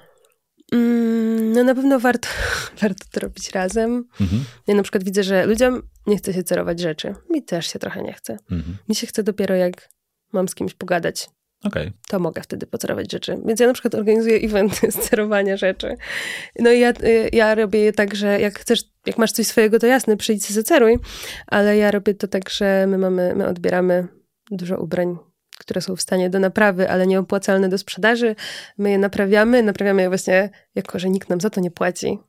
Mm, 0.72 1.54
no 1.54 1.64
na 1.64 1.76
pewno 1.76 2.00
warto, 2.00 2.28
warto 2.82 3.06
to 3.12 3.20
robić 3.20 3.52
razem. 3.52 4.06
Mhm. 4.22 4.44
Ja 4.68 4.76
na 4.76 4.84
przykład 4.84 5.04
widzę, 5.04 5.24
że 5.24 5.46
ludziom 5.46 5.82
nie 6.08 6.18
chce 6.18 6.34
się 6.34 6.44
cerować 6.44 6.80
rzeczy. 6.80 7.16
Mi 7.30 7.44
też 7.44 7.68
się 7.68 7.80
trochę 7.80 8.02
nie 8.02 8.14
chce. 8.14 8.38
Mhm. 8.52 8.78
Mi 8.90 8.96
się 8.96 9.08
chce 9.08 9.24
dopiero 9.24 9.56
jak 9.56 9.90
mam 10.34 10.48
z 10.48 10.56
kimś 10.56 10.74
pogadać. 10.74 11.30
Okay. 11.64 11.92
To 12.08 12.20
mogę 12.20 12.42
wtedy 12.42 12.68
pocerować 12.68 13.12
rzeczy. 13.12 13.38
Więc 13.46 13.60
ja 13.60 13.68
na 13.68 13.74
przykład 13.74 13.96
organizuję 13.96 14.36
eventy 14.48 14.92
z 14.92 14.96
cerowania 14.96 15.58
rzeczy. 15.58 15.96
No 16.60 16.72
i 16.72 16.80
ja, 16.80 16.90
y, 16.90 17.30
ja 17.34 17.56
robię 17.56 17.80
je 17.80 17.94
tak, 17.94 18.16
że 18.16 18.40
jak 18.42 18.60
chcesz, 18.60 18.84
jak 19.06 19.18
masz 19.18 19.32
coś 19.32 19.48
swojego, 19.48 19.80
to 19.80 19.88
jasne, 19.88 20.18
przyjdź 20.18 20.50
zaceruj, 20.50 21.00
ale 21.48 21.78
ja 21.78 21.92
robię 21.92 22.14
to 22.14 22.28
tak, 22.28 22.50
że 22.50 22.88
my 22.88 22.98
mamy, 22.98 23.36
my 23.36 23.48
odbieramy 23.48 24.08
dużo 24.52 24.78
ubrań 24.78 25.18
które 25.60 25.82
są 25.82 25.96
w 25.96 26.02
stanie 26.02 26.30
do 26.30 26.40
naprawy, 26.40 26.90
ale 26.90 27.08
nieopłacalne 27.08 27.70
do 27.70 27.78
sprzedaży. 27.78 28.36
My 28.78 28.92
je 28.92 28.98
naprawiamy, 28.98 29.64
naprawiamy 29.64 30.02
je 30.02 30.08
właśnie 30.08 30.50
jako, 30.76 31.00
że 31.00 31.10
nikt 31.10 31.30
nam 31.30 31.42
za 31.42 31.50
to 31.50 31.62
nie 31.62 31.72
płaci. 31.72 32.20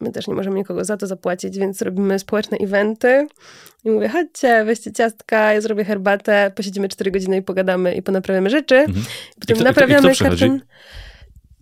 My 0.00 0.12
też 0.12 0.28
nie 0.28 0.34
możemy 0.34 0.56
nikogo 0.56 0.84
za 0.84 0.96
to 0.96 1.06
zapłacić, 1.06 1.58
więc 1.58 1.82
robimy 1.82 2.18
społeczne 2.18 2.58
eventy 2.58 3.26
i 3.84 3.90
mówię, 3.90 4.08
chodźcie, 4.08 4.64
weźcie 4.64 4.92
ciastka, 4.92 5.52
ja 5.52 5.60
zrobię 5.60 5.84
herbatę, 5.84 6.52
posiedzimy 6.54 6.88
4 6.88 7.10
godziny 7.10 7.36
i 7.36 7.42
pogadamy 7.42 7.94
i 7.94 8.02
ponaprawiamy 8.02 8.50
rzeczy. 8.50 8.76
Mhm. 8.76 9.04
Potem 9.40 9.56
I 9.56 9.60
kto, 9.60 9.64
naprawiamy 9.64 10.12
i 10.12 10.14
kto, 10.14 10.24
karton. 10.24 10.60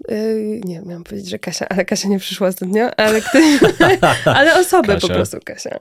Yy, 0.08 0.60
nie, 0.64 0.80
miałam 0.80 1.04
powiedzieć, 1.04 1.30
że 1.30 1.38
Kasia, 1.38 1.68
ale 1.68 1.84
Kasia 1.84 2.08
nie 2.08 2.18
przyszła 2.18 2.48
ostatnio, 2.48 2.90
ale, 2.96 3.20
kto, 3.20 3.38
ale 4.38 4.60
osoby 4.60 4.88
Kasia. 4.88 5.08
po 5.08 5.14
prostu, 5.14 5.38
Kasia. 5.44 5.78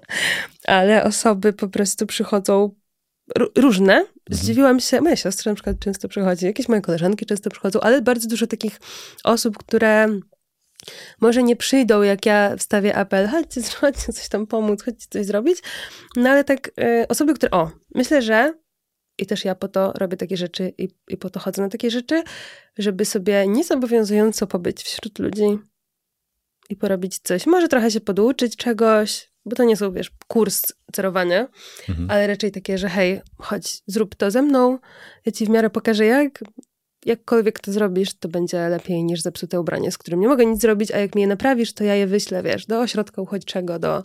Ale 0.67 1.03
osoby 1.03 1.53
po 1.53 1.67
prostu 1.67 2.07
przychodzą 2.07 2.71
różne. 3.57 3.93
Mhm. 3.93 4.15
Zdziwiłam 4.29 4.79
się, 4.79 5.01
moja 5.01 5.15
siostra 5.15 5.51
na 5.51 5.55
przykład 5.55 5.79
często 5.79 6.07
przychodzi, 6.07 6.45
jakieś 6.45 6.69
moje 6.69 6.81
koleżanki 6.81 7.25
często 7.25 7.49
przychodzą, 7.49 7.79
ale 7.79 8.01
bardzo 8.01 8.27
dużo 8.29 8.47
takich 8.47 8.79
osób, 9.23 9.57
które 9.57 10.07
może 11.21 11.43
nie 11.43 11.55
przyjdą, 11.55 12.01
jak 12.01 12.25
ja 12.25 12.55
wstawię 12.57 12.95
apel, 12.95 13.27
chodźcie, 13.27 13.61
chodźcie 13.81 14.13
coś 14.13 14.29
tam 14.29 14.47
pomóc, 14.47 14.83
chodźcie 14.83 15.07
coś 15.09 15.25
zrobić, 15.25 15.59
no 16.15 16.29
ale 16.29 16.43
tak 16.43 16.67
y, 16.67 17.07
osoby, 17.07 17.33
które, 17.33 17.51
o, 17.51 17.71
myślę, 17.95 18.21
że 18.21 18.53
i 19.17 19.25
też 19.25 19.45
ja 19.45 19.55
po 19.55 19.67
to 19.67 19.93
robię 19.95 20.17
takie 20.17 20.37
rzeczy 20.37 20.73
i, 20.77 20.89
i 21.07 21.17
po 21.17 21.29
to 21.29 21.39
chodzę 21.39 21.61
na 21.61 21.69
takie 21.69 21.91
rzeczy, 21.91 22.23
żeby 22.77 23.05
sobie 23.05 23.47
niezobowiązująco 23.47 24.47
pobyć 24.47 24.83
wśród 24.83 25.19
ludzi 25.19 25.59
i 26.69 26.75
porobić 26.75 27.19
coś. 27.19 27.45
Może 27.45 27.67
trochę 27.67 27.91
się 27.91 28.01
poduczyć 28.01 28.55
czegoś, 28.55 29.30
bo 29.45 29.55
to 29.55 29.63
nie 29.63 29.77
są, 29.77 29.91
wiesz, 29.91 30.11
kurs 30.27 30.61
cerowania, 30.91 31.47
mhm. 31.89 32.11
ale 32.11 32.27
raczej 32.27 32.51
takie, 32.51 32.77
że 32.77 32.89
hej, 32.89 33.21
chodź, 33.37 33.81
zrób 33.87 34.15
to 34.15 34.31
ze 34.31 34.41
mną, 34.41 34.77
ja 35.25 35.31
ci 35.31 35.45
w 35.45 35.49
miarę 35.49 35.69
pokażę 35.69 36.05
jak, 36.05 36.43
jakkolwiek 37.05 37.59
to 37.59 37.71
zrobisz, 37.71 38.13
to 38.13 38.29
będzie 38.29 38.69
lepiej 38.69 39.03
niż 39.03 39.21
zepsute 39.21 39.59
ubranie, 39.59 39.91
z 39.91 39.97
którym 39.97 40.19
nie 40.19 40.27
mogę 40.27 40.45
nic 40.45 40.61
zrobić, 40.61 40.91
a 40.91 40.97
jak 40.97 41.15
mi 41.15 41.21
je 41.21 41.27
naprawisz, 41.27 41.73
to 41.73 41.83
ja 41.83 41.95
je 41.95 42.07
wyślę, 42.07 42.43
wiesz, 42.43 42.65
do 42.65 42.79
ośrodka 42.79 43.21
uchodźczego, 43.21 43.79
do 43.79 44.03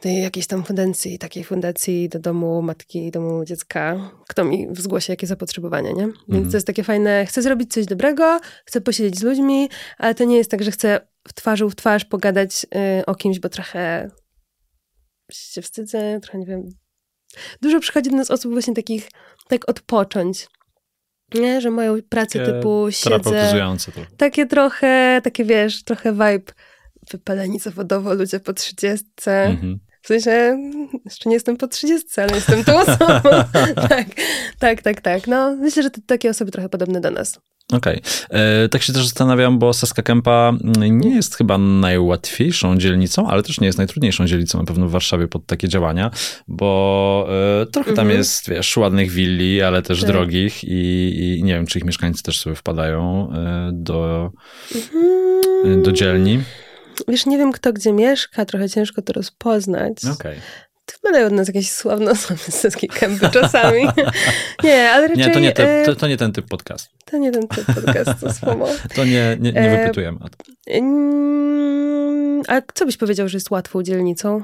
tej 0.00 0.22
jakiejś 0.22 0.46
tam 0.46 0.64
fundacji, 0.64 1.18
takiej 1.18 1.44
fundacji 1.44 2.08
do 2.08 2.18
domu 2.18 2.62
matki, 2.62 3.10
domu 3.10 3.44
dziecka, 3.44 4.10
kto 4.28 4.44
mi 4.44 4.68
zgłosi 4.72 5.12
jakie 5.12 5.26
zapotrzebowanie, 5.26 5.92
nie? 5.92 6.04
Więc 6.04 6.28
mhm. 6.28 6.50
to 6.50 6.56
jest 6.56 6.66
takie 6.66 6.84
fajne, 6.84 7.26
chcę 7.26 7.42
zrobić 7.42 7.72
coś 7.72 7.86
dobrego, 7.86 8.40
chcę 8.64 8.80
posiedzieć 8.80 9.18
z 9.18 9.22
ludźmi, 9.22 9.68
ale 9.98 10.14
to 10.14 10.24
nie 10.24 10.36
jest 10.36 10.50
tak, 10.50 10.62
że 10.62 10.70
chcę 10.70 11.00
w 11.28 11.32
twarzy 11.32 11.66
w 11.66 11.74
twarz 11.74 12.04
pogadać 12.04 12.66
y, 13.00 13.06
o 13.06 13.14
kimś, 13.14 13.38
bo 13.38 13.48
trochę 13.48 14.10
się 15.34 15.62
wstydzę, 15.62 16.20
trochę 16.22 16.38
nie 16.38 16.46
wiem. 16.46 16.68
Dużo 17.62 17.80
przychodzi 17.80 18.10
do 18.10 18.16
nas 18.16 18.30
osób 18.30 18.52
właśnie 18.52 18.74
takich, 18.74 19.08
tak 19.48 19.68
odpocząć. 19.68 20.48
Nie, 21.34 21.60
że 21.60 21.70
mają 21.70 21.96
pracę 22.08 22.38
takie 22.38 22.52
typu 22.52 22.86
siedzę. 22.90 23.30
To. 23.30 24.16
Takie 24.16 24.46
trochę, 24.46 25.20
takie 25.24 25.44
wiesz, 25.44 25.84
trochę 25.84 26.12
vibe 26.12 26.52
wypaleni 27.10 27.58
zawodowo 27.58 28.14
ludzie 28.14 28.40
po 28.40 28.52
trzydziestce. 28.52 29.44
Mhm. 29.44 29.78
W 30.02 30.06
sensie, 30.06 30.58
jeszcze 31.04 31.28
nie 31.28 31.34
jestem 31.34 31.56
po 31.56 31.68
30, 31.68 32.20
ale 32.20 32.34
jestem 32.34 32.64
tą 32.64 32.80
osobą. 32.80 33.30
tak, 33.88 34.06
tak, 34.58 34.82
tak, 34.82 35.00
tak. 35.00 35.26
No, 35.26 35.56
myślę, 35.56 35.82
że 35.82 35.90
to 35.90 36.00
takie 36.06 36.30
osoby 36.30 36.50
trochę 36.50 36.68
podobne 36.68 37.00
do 37.00 37.10
nas. 37.10 37.40
Okej. 37.72 38.00
Okay. 38.28 38.40
E, 38.40 38.68
tak 38.68 38.82
się 38.82 38.92
też 38.92 39.04
zastanawiam, 39.04 39.58
bo 39.58 39.72
Saska 39.72 40.02
Kępa 40.02 40.52
nie 40.90 41.14
jest 41.14 41.36
chyba 41.36 41.58
najłatwiejszą 41.58 42.78
dzielnicą, 42.78 43.28
ale 43.28 43.42
też 43.42 43.60
nie 43.60 43.66
jest 43.66 43.78
najtrudniejszą 43.78 44.26
dzielnicą 44.26 44.58
na 44.58 44.64
pewno 44.64 44.86
w 44.86 44.90
Warszawie 44.90 45.28
pod 45.28 45.46
takie 45.46 45.68
działania, 45.68 46.10
bo 46.48 47.28
e, 47.62 47.66
trochę 47.66 47.92
tam 47.92 48.06
mhm. 48.06 48.18
jest, 48.18 48.48
wiesz, 48.48 48.76
ładnych 48.76 49.10
willi, 49.10 49.62
ale 49.62 49.82
też 49.82 50.00
tak. 50.00 50.10
drogich 50.10 50.64
i, 50.64 51.38
i, 51.38 51.42
nie 51.44 51.54
wiem, 51.54 51.66
czy 51.66 51.78
ich 51.78 51.84
mieszkańcy 51.84 52.22
też 52.22 52.40
sobie 52.40 52.56
wpadają 52.56 53.32
e, 53.32 53.70
do, 53.72 54.30
mhm. 54.74 55.82
do 55.82 55.92
dzielni. 55.92 56.40
Wiesz, 57.08 57.26
nie 57.26 57.38
wiem 57.38 57.52
kto 57.52 57.72
gdzie 57.72 57.92
mieszka, 57.92 58.44
trochę 58.44 58.68
ciężko 58.68 59.02
to 59.02 59.12
rozpoznać. 59.12 60.04
Okej. 60.04 60.12
Okay. 60.12 60.69
Wpadają 60.92 61.26
od 61.26 61.32
nas 61.32 61.48
jakieś 61.48 61.70
sławne 61.70 62.10
osoby 62.10 62.40
z 62.48 62.76
kępy 62.76 63.28
czasami. 63.28 63.82
nie, 64.64 64.90
ale 64.90 65.08
raczej... 65.08 65.26
Nie, 65.26 65.30
to 65.32 65.40
nie, 65.40 65.52
te, 65.52 65.82
to, 65.86 65.96
to 65.96 66.08
nie 66.08 66.16
ten 66.16 66.32
typ 66.32 66.48
podcast. 66.48 66.90
To 67.04 67.18
nie 67.18 67.32
ten 67.32 67.48
typ 67.48 67.66
podcastu, 67.66 68.32
słowo. 68.40 68.68
to 68.94 69.04
nie, 69.04 69.36
nie, 69.40 69.52
nie 69.52 69.60
e, 69.60 69.78
wypytujemy 69.78 70.18
to. 70.18 70.44
A 72.48 72.62
co 72.74 72.86
byś 72.86 72.96
powiedział, 72.96 73.28
że 73.28 73.36
jest 73.36 73.50
łatwą 73.50 73.82
dzielnicą? 73.82 74.42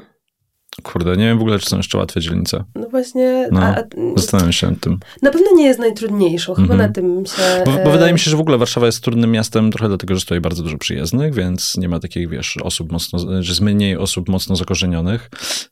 Kurde, 0.82 1.16
nie 1.16 1.24
wiem 1.24 1.38
w 1.38 1.40
ogóle, 1.40 1.58
czy 1.58 1.68
są 1.68 1.76
jeszcze 1.76 1.98
łatwe 1.98 2.20
dzielnice. 2.20 2.64
No 2.74 2.88
właśnie. 2.88 3.48
No, 3.52 3.60
a, 3.60 3.82
zastanawiam 4.16 4.52
się 4.52 4.66
nad 4.66 4.80
tym. 4.80 4.98
Na 5.22 5.30
pewno 5.30 5.46
nie 5.54 5.66
jest 5.66 5.80
najtrudniejszą, 5.80 6.54
chyba 6.54 6.74
mm 6.74 6.78
-hmm. 6.78 6.88
na 6.88 6.94
tym 6.94 7.26
się... 7.26 7.64
Bo, 7.64 7.72
bo, 7.84 7.90
wydaje 7.90 8.12
mi 8.12 8.18
się, 8.18 8.30
że 8.30 8.36
w 8.36 8.40
ogóle 8.40 8.58
Warszawa 8.58 8.86
jest 8.86 9.00
trudnym 9.00 9.30
miastem 9.30 9.70
trochę 9.70 9.88
dlatego, 9.88 10.14
że 10.14 10.20
stoi 10.20 10.40
bardzo 10.40 10.62
dużo 10.62 10.78
przyjezdnych, 10.78 11.34
więc 11.34 11.76
nie 11.76 11.88
ma 11.88 12.00
takich, 12.00 12.28
wiesz, 12.28 12.56
osób 12.62 12.92
mocno, 12.92 13.18
że 13.18 13.50
jest 13.50 13.60
mniej 13.60 13.96
osób 13.96 14.28
mocno 14.28 14.56
zakorzenionych. 14.56 15.30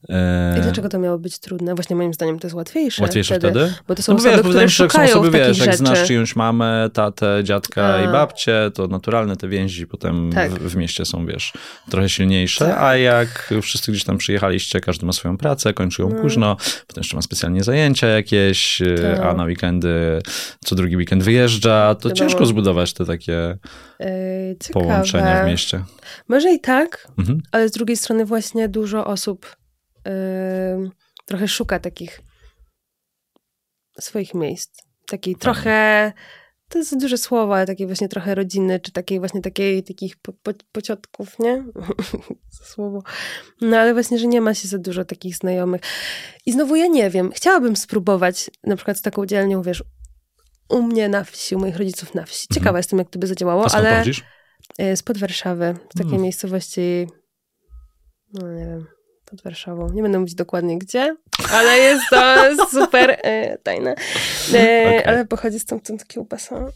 E... 0.08 0.58
I 0.58 0.62
dlaczego 0.62 0.88
to 0.88 0.98
miało 0.98 1.18
być 1.18 1.38
trudne? 1.38 1.74
Właśnie 1.74 1.96
moim 1.96 2.14
zdaniem 2.14 2.38
to 2.38 2.46
jest 2.46 2.54
łatwiejsze. 2.54 3.02
Łatwiejsze 3.02 3.38
wtedy? 3.38 3.60
wtedy? 3.60 3.74
Bo 3.88 3.94
to 3.94 4.02
są 4.02 4.12
no, 4.12 4.18
osoby, 4.18 4.36
wiesz, 4.36 4.40
które 4.40 4.64
mi 4.64 4.70
się, 4.70 4.84
że 4.84 4.90
są 4.90 5.02
osoby, 5.02 5.30
wiesz, 5.30 5.58
jak 5.58 5.76
znasz 5.76 6.06
czyjąś 6.06 6.36
mamę, 6.36 6.90
tatę, 6.92 7.40
dziadka 7.44 7.94
a. 7.94 8.04
i 8.04 8.12
babcię, 8.12 8.70
to 8.74 8.86
naturalne 8.86 9.36
te 9.36 9.48
więzi 9.48 9.86
potem 9.86 10.30
tak. 10.34 10.50
w, 10.50 10.72
w, 10.72 10.76
mieście 10.76 11.04
są, 11.04 11.26
wiesz, 11.26 11.52
trochę 11.90 12.08
silniejsze, 12.08 12.64
tak. 12.64 12.78
a 12.78 12.96
jak 12.96 13.54
wszyscy 13.62 13.92
gdzieś 13.92 14.04
tam 14.04 14.18
przyjechaliście, 14.18 14.80
każdy 14.80 14.93
ma 15.02 15.12
swoją 15.12 15.36
pracę, 15.36 15.74
kończy 15.74 16.02
ją 16.02 16.08
no. 16.08 16.22
późno, 16.22 16.56
potem 16.86 17.00
jeszcze 17.00 17.16
ma 17.16 17.22
specjalnie 17.22 17.64
zajęcia 17.64 18.06
jakieś, 18.06 18.82
tak. 19.02 19.20
a 19.20 19.34
na 19.34 19.44
weekendy, 19.44 20.18
co 20.64 20.74
drugi 20.74 20.96
weekend 20.96 21.22
wyjeżdża, 21.22 21.94
to 21.94 22.10
ciężko 22.10 22.46
zbudować 22.46 22.92
te 22.92 23.04
takie 23.04 23.58
yy, 24.00 24.06
połączenia 24.72 25.44
w 25.44 25.46
mieście. 25.46 25.84
Może 26.28 26.52
i 26.52 26.60
tak, 26.60 27.08
mhm. 27.18 27.40
ale 27.52 27.68
z 27.68 27.72
drugiej 27.72 27.96
strony 27.96 28.24
właśnie 28.24 28.68
dużo 28.68 29.06
osób 29.06 29.56
yy, 30.06 30.12
trochę 31.26 31.48
szuka 31.48 31.78
takich 31.78 32.20
swoich 34.00 34.34
miejsc. 34.34 34.82
Takiej 35.06 35.36
trochę 35.36 36.12
to 36.68 36.78
jest 36.78 36.96
duże 36.96 37.18
słowo, 37.18 37.56
ale 37.56 37.66
takiej 37.66 37.86
właśnie 37.86 38.08
trochę 38.08 38.34
rodziny, 38.34 38.80
czy 38.80 38.92
takiej 38.92 39.18
właśnie 39.18 39.40
takiej, 39.40 39.82
takich 39.82 40.16
po, 40.16 40.32
po, 40.32 40.52
pociotków, 40.72 41.38
nie? 41.38 41.64
słowo. 42.74 43.02
No 43.60 43.76
ale 43.76 43.94
właśnie, 43.94 44.18
że 44.18 44.26
nie 44.26 44.40
ma 44.40 44.54
się 44.54 44.68
za 44.68 44.78
dużo 44.78 45.04
takich 45.04 45.36
znajomych. 45.36 45.80
I 46.46 46.52
znowu 46.52 46.76
ja 46.76 46.86
nie 46.86 47.10
wiem, 47.10 47.32
chciałabym 47.32 47.76
spróbować 47.76 48.50
na 48.64 48.76
przykład 48.76 48.98
z 48.98 49.02
taką 49.02 49.26
dzielnią, 49.26 49.62
wiesz, 49.62 49.84
u 50.68 50.82
mnie 50.82 51.08
na 51.08 51.24
wsi, 51.24 51.54
u 51.54 51.58
moich 51.58 51.76
rodziców 51.76 52.14
na 52.14 52.24
wsi. 52.24 52.46
Ciekawa 52.48 52.70
mhm. 52.70 52.76
jestem, 52.76 52.98
jak 52.98 53.10
to 53.10 53.18
by 53.18 53.26
zadziałało, 53.26 53.66
ale... 53.72 53.90
Pochodzisz? 53.90 54.22
E, 54.78 54.96
spod 54.96 55.18
Warszawy, 55.18 55.74
z 55.84 55.88
takiej 55.88 56.04
hmm. 56.04 56.22
miejscowości, 56.22 57.06
no 58.32 58.52
nie 58.52 58.66
wiem, 58.66 58.86
pod 59.34 59.42
Warszawą. 59.44 59.88
Nie 59.92 60.02
będę 60.02 60.18
mówić 60.18 60.34
dokładnie 60.34 60.78
gdzie, 60.78 61.16
ale 61.52 61.78
jest 61.78 62.04
to 62.10 62.36
super 62.80 63.16
e, 63.22 63.58
tajne. 63.58 63.94
E, 64.54 64.86
okay. 64.86 65.06
Ale 65.06 65.24
pochodzi 65.24 65.60
stamtąd 65.60 66.06
kiełbasa. 66.06 66.66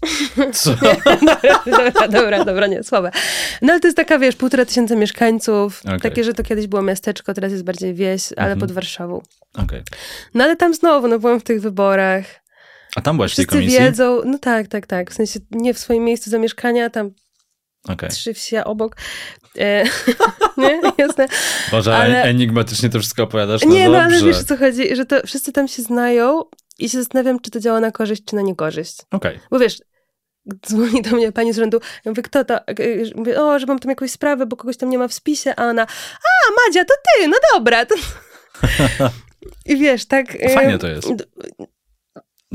Co? 0.53 0.75
dobra, 1.67 2.09
dobra, 2.09 2.45
dobra, 2.45 2.67
nie, 2.67 2.83
słabe. 2.83 3.11
No 3.63 3.73
ale 3.73 3.81
to 3.81 3.89
jest 3.89 3.97
taka, 3.97 4.19
wiesz, 4.19 4.37
półtora 4.37 4.65
tysiąca 4.65 4.97
mieszkańców. 4.97 5.81
Okay. 5.85 6.01
Takie, 6.01 6.25
że 6.25 6.35
to 6.35 6.43
kiedyś 6.43 6.67
było 6.67 6.83
miasteczko, 6.83 7.35
teraz 7.35 7.53
jest 7.53 7.65
bardziej 7.65 7.95
wieś, 7.95 8.33
ale 8.37 8.47
mm 8.47 8.59
-hmm. 8.59 8.61
pod 8.61 8.73
Warszawą. 8.73 9.23
Okay. 9.55 9.83
No 10.35 10.45
ale 10.45 10.57
tam 10.57 10.75
znowu, 10.75 11.09
no 11.09 11.19
byłam 11.19 11.41
w 11.41 11.45
tych 11.45 11.61
wyborach. 11.61 12.25
A 12.97 13.01
tam 13.01 13.17
byłaś 13.17 13.33
Wszyscy 13.33 13.47
w 13.47 13.51
tej 13.51 13.61
komisji? 13.61 13.81
wiedzą, 13.81 14.21
no 14.25 14.39
tak, 14.39 14.69
tak, 14.69 14.87
tak. 14.87 15.11
W 15.11 15.15
sensie 15.15 15.41
nie 15.51 15.75
w 15.75 15.79
swoim 15.79 16.05
miejscu 16.05 16.31
zamieszkania, 16.31 16.91
tam 16.91 17.11
Okay. 17.89 18.09
Trzy 18.09 18.35
wsie 18.35 18.65
obok. 18.65 18.97
E, 19.59 19.85
nie, 20.57 20.81
jasne. 20.99 21.29
Boże, 21.71 21.97
ale... 21.97 22.23
enigmatycznie 22.23 22.89
to 22.89 22.99
wszystko 22.99 23.23
opowiadasz. 23.23 23.63
No 23.63 23.71
nie, 23.71 23.85
dobrze. 23.85 23.99
no 23.99 24.05
ale 24.05 24.23
wiesz 24.23 24.41
o 24.41 24.45
co 24.45 24.57
chodzi, 24.57 24.97
że 24.97 25.07
to 25.07 25.27
wszyscy 25.27 25.53
tam 25.53 25.69
się 25.69 25.83
znają 25.83 26.43
i 26.79 26.89
się 26.89 26.99
zastanawiam, 26.99 27.41
czy 27.41 27.51
to 27.51 27.61
działa 27.61 27.81
na 27.81 27.93
korzyść, 27.93 28.25
czy 28.25 28.37
na 28.37 28.43
niekorzyść. 28.43 28.97
Okej. 29.11 29.37
Okay. 29.37 29.49
Bo 29.51 29.59
wiesz, 29.59 29.79
dzwoni 30.67 31.03
do 31.03 31.11
mnie 31.11 31.33
pani 31.33 31.53
z 31.53 31.57
rzędu, 31.57 31.81
ja 32.05 32.11
mówię, 32.11 32.23
kto 32.23 32.45
to? 32.45 32.59
Mówię, 33.15 33.41
o, 33.43 33.59
że 33.59 33.67
mam 33.67 33.79
tam 33.79 33.91
jakąś 33.91 34.11
sprawę, 34.11 34.47
bo 34.47 34.57
kogoś 34.57 34.77
tam 34.77 34.91
nie 34.91 34.99
ma 34.99 35.09
w 35.09 35.15
spisie, 35.15 35.55
a 35.57 35.65
ona, 35.65 35.83
a, 35.83 36.67
Madzia, 36.67 36.85
to 36.85 36.95
ty, 36.95 37.29
no 37.29 37.37
dobra. 37.55 37.87
To... 37.87 37.95
I 39.73 39.77
wiesz, 39.77 40.07
tak... 40.07 40.27
Fajnie 40.55 40.79
to 40.79 40.89
jest. 40.89 41.09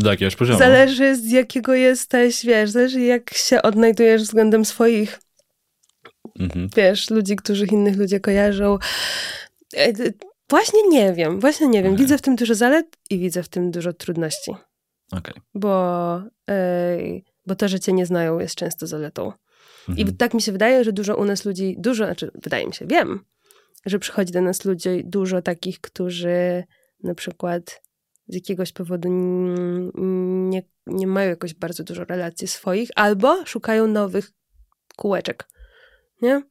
Do 0.03 0.11
jakiegoś 0.11 0.35
poziomu. 0.35 0.59
Zależy 0.59 1.15
z 1.15 1.31
jakiego 1.31 1.73
jesteś, 1.73 2.45
wiesz, 2.45 2.69
zależy 2.69 3.01
jak 3.01 3.33
się 3.33 3.61
odnajdujesz 3.61 4.21
względem 4.21 4.65
swoich, 4.65 5.19
mhm. 6.39 6.69
wiesz, 6.75 7.09
ludzi, 7.09 7.35
których 7.35 7.71
innych 7.71 7.97
ludzie 7.97 8.19
kojarzą. 8.19 8.77
E, 9.77 9.93
właśnie 10.49 10.79
nie 10.89 11.13
wiem, 11.13 11.39
właśnie 11.39 11.67
nie 11.67 11.83
wiem. 11.83 11.93
Okay. 11.93 12.03
Widzę 12.03 12.17
w 12.17 12.21
tym 12.21 12.35
dużo 12.35 12.55
zalet 12.55 12.97
i 13.09 13.19
widzę 13.19 13.43
w 13.43 13.49
tym 13.49 13.71
dużo 13.71 13.93
trudności. 13.93 14.55
Okay. 15.11 15.33
Bo, 15.53 16.21
yy, 16.47 17.21
bo 17.45 17.55
to, 17.55 17.67
że 17.67 17.79
cię 17.79 17.93
nie 17.93 18.05
znają 18.05 18.39
jest 18.39 18.55
często 18.55 18.87
zaletą. 18.87 19.31
Mhm. 19.89 20.07
I 20.07 20.13
tak 20.13 20.33
mi 20.33 20.41
się 20.41 20.51
wydaje, 20.51 20.83
że 20.83 20.93
dużo 20.93 21.15
u 21.15 21.25
nas 21.25 21.45
ludzi, 21.45 21.75
dużo, 21.79 22.05
znaczy 22.05 22.31
wydaje 22.35 22.67
mi 22.67 22.73
się, 22.73 22.85
wiem, 22.85 23.19
że 23.85 23.99
przychodzi 23.99 24.33
do 24.33 24.41
nas 24.41 24.65
ludzi 24.65 24.89
dużo 25.05 25.41
takich, 25.41 25.81
którzy 25.81 26.63
na 27.03 27.15
przykład 27.15 27.82
z 28.27 28.35
jakiegoś 28.35 28.71
powodu 28.71 29.09
nie, 30.49 30.63
nie 30.87 31.07
mają 31.07 31.29
jakoś 31.29 31.53
bardzo 31.53 31.83
dużo 31.83 32.05
relacji 32.05 32.47
swoich, 32.47 32.89
albo 32.95 33.45
szukają 33.45 33.87
nowych 33.87 34.31
kółeczek, 34.95 35.49
nie? 36.21 36.41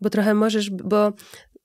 Bo 0.00 0.10
trochę 0.10 0.34
możesz, 0.34 0.70
bo 0.70 1.12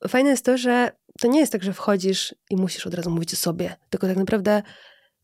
fajne 0.07 0.29
jest 0.29 0.45
to, 0.45 0.57
że 0.57 0.91
to 1.19 1.27
nie 1.27 1.39
jest 1.39 1.51
tak, 1.51 1.63
że 1.63 1.73
wchodzisz 1.73 2.35
i 2.49 2.55
musisz 2.55 2.87
od 2.87 2.93
razu 2.93 3.09
mówić 3.09 3.33
o 3.33 3.37
sobie, 3.37 3.75
tylko 3.89 4.07
tak 4.07 4.17
naprawdę 4.17 4.61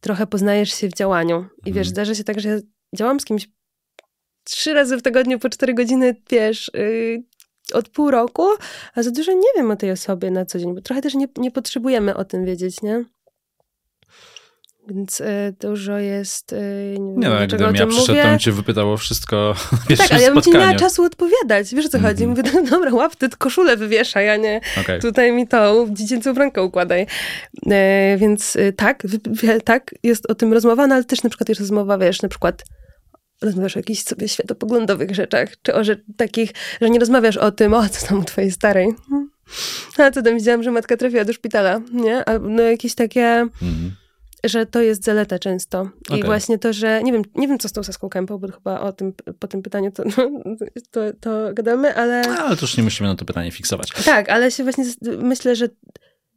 trochę 0.02 0.28
poznajesz 0.28 0.74
się 0.74 0.90
w 0.90 0.94
działaniu. 0.94 1.46
I 1.66 1.74
wiesz, 1.74 1.88
mhm. 1.88 1.94
zdarza 1.96 2.16
się 2.16 2.24
tak, 2.24 2.40
że 2.40 2.50
ja 2.50 2.60
działam 2.96 3.20
z 3.20 3.26
kimś 3.26 3.50
trzy 4.44 4.74
razy 4.74 4.98
w 4.98 5.02
tygodniu 5.02 5.40
po 5.40 5.50
cztery 5.50 5.74
godziny, 5.74 6.16
wiesz, 6.30 6.72
yy, 6.74 7.24
od 7.74 7.90
pół 7.90 8.12
roku, 8.12 8.48
a 8.96 9.04
za 9.04 9.12
dużo 9.12 9.34
nie 9.34 9.50
wiem 9.56 9.72
o 9.72 9.76
tej 9.76 9.92
osobie 9.92 10.32
na 10.32 10.46
co 10.46 10.60
dzień, 10.60 10.76
bo 10.76 10.82
trochę 10.82 11.02
też 11.02 11.16
nie, 11.16 11.28
nie 11.38 11.52
potrzebujemy 11.52 12.16
o 12.16 12.26
tym 12.26 12.46
wiedzieć, 12.46 12.82
nie? 12.82 13.06
Więc 14.90 15.22
dużo 15.60 15.98
jest. 15.98 16.54
Y, 16.54 16.96
nie, 17.00 17.28
nie 17.28 17.30
no, 17.30 17.48
gdybym 17.48 17.76
ja 17.76 17.88
przyszedł, 17.88 18.20
to 18.22 18.28
bym 18.28 18.40
cię 18.40 18.52
wypytało 18.52 18.98
wszystko 18.98 19.56
Tak, 19.98 20.12
ale 20.12 20.22
ja 20.22 20.34
bym 20.34 20.42
ci 20.42 20.52
nie 20.52 20.58
miała 20.58 20.76
czasu 20.76 21.04
odpowiadać. 21.04 21.76
Wiesz 21.76 21.86
o 21.86 21.90
co 21.90 21.98
mm 21.98 22.12
-hmm. 22.12 22.14
chodzi? 22.14 22.28
Mówię, 22.28 22.44
no, 22.54 22.64
dobra, 22.64 22.94
łap 22.94 23.16
ty 23.16 23.30
koszulę 23.30 23.78
wywieszaj, 23.78 24.30
a 24.30 24.36
nie 24.36 24.62
okay. 24.82 25.00
tutaj 25.00 25.32
mi 25.32 25.48
to 25.48 25.88
dziecięcą 25.90 26.34
rękę 26.34 26.64
układaj. 26.64 27.08
E, 27.72 28.18
więc 28.18 28.56
y, 28.56 28.74
tak, 28.74 29.04
tak, 29.64 29.96
jest 30.04 30.32
o 30.32 30.36
tym 30.36 30.54
rozmowa, 30.54 30.88
no 30.88 30.96
ale 30.96 31.04
też 31.04 31.24
na 31.24 31.30
przykład 31.30 31.50
jest 31.50 31.62
rozmowa, 31.62 31.98
wiesz, 31.98 32.22
na 32.22 32.30
przykład 32.30 32.64
rozmawiasz 33.42 33.76
o 33.76 33.80
jakichś 33.80 34.04
sobie 34.04 34.28
światopoglądowych 34.28 35.16
rzeczach, 35.16 35.50
czy 35.62 35.74
o 35.74 35.84
rzecz, 35.84 36.00
takich, 36.18 36.52
że 36.82 36.90
nie 36.90 37.00
rozmawiasz 37.00 37.38
o 37.38 37.52
tym, 37.52 37.74
o 37.74 37.90
co 37.90 38.08
tam 38.08 38.20
u 38.20 38.24
twojej 38.24 38.52
starej. 38.52 38.94
A 39.98 40.12
co 40.12 40.22
tam 40.22 40.36
widziałam, 40.38 40.64
że 40.64 40.72
matka 40.72 40.98
trafiła 40.98 41.26
do 41.26 41.34
szpitala, 41.34 41.82
nie? 41.94 42.26
Albo 42.26 42.50
no 42.50 42.62
jakieś 42.62 42.96
takie... 42.96 43.22
Mm 43.22 43.50
-hmm 43.62 43.99
że 44.44 44.66
to 44.66 44.82
jest 44.82 45.04
zaleta 45.04 45.40
często. 45.40 45.90
Okay. 46.08 46.20
I 46.20 46.24
właśnie 46.24 46.60
to, 46.60 46.74
że 46.74 47.04
nie 47.04 47.12
wiem, 47.12 47.22
nie 47.36 47.48
wiem, 47.48 47.60
co 47.60 47.70
z 47.70 47.72
tą 47.72 47.84
Saską 47.84 48.10
Kępą, 48.10 48.38
bo 48.38 48.48
chyba 48.48 48.80
o 48.80 48.94
tym, 48.94 49.14
po 49.40 49.48
tym 49.48 49.62
pytaniu 49.62 49.92
to, 49.92 50.04
no, 50.18 50.30
to, 50.92 51.02
to 51.20 51.54
gadamy, 51.54 51.96
ale... 51.96 52.22
No, 52.22 52.38
ale 52.38 52.56
to 52.56 52.62
już 52.62 52.78
nie 52.78 52.84
musimy 52.84 53.10
na 53.10 53.16
to 53.16 53.26
pytanie 53.26 53.52
fiksować. 53.52 53.90
Tak, 54.06 54.30
ale 54.30 54.52
się 54.52 54.64
właśnie 54.64 54.86
myślę, 55.22 55.56
że 55.56 55.70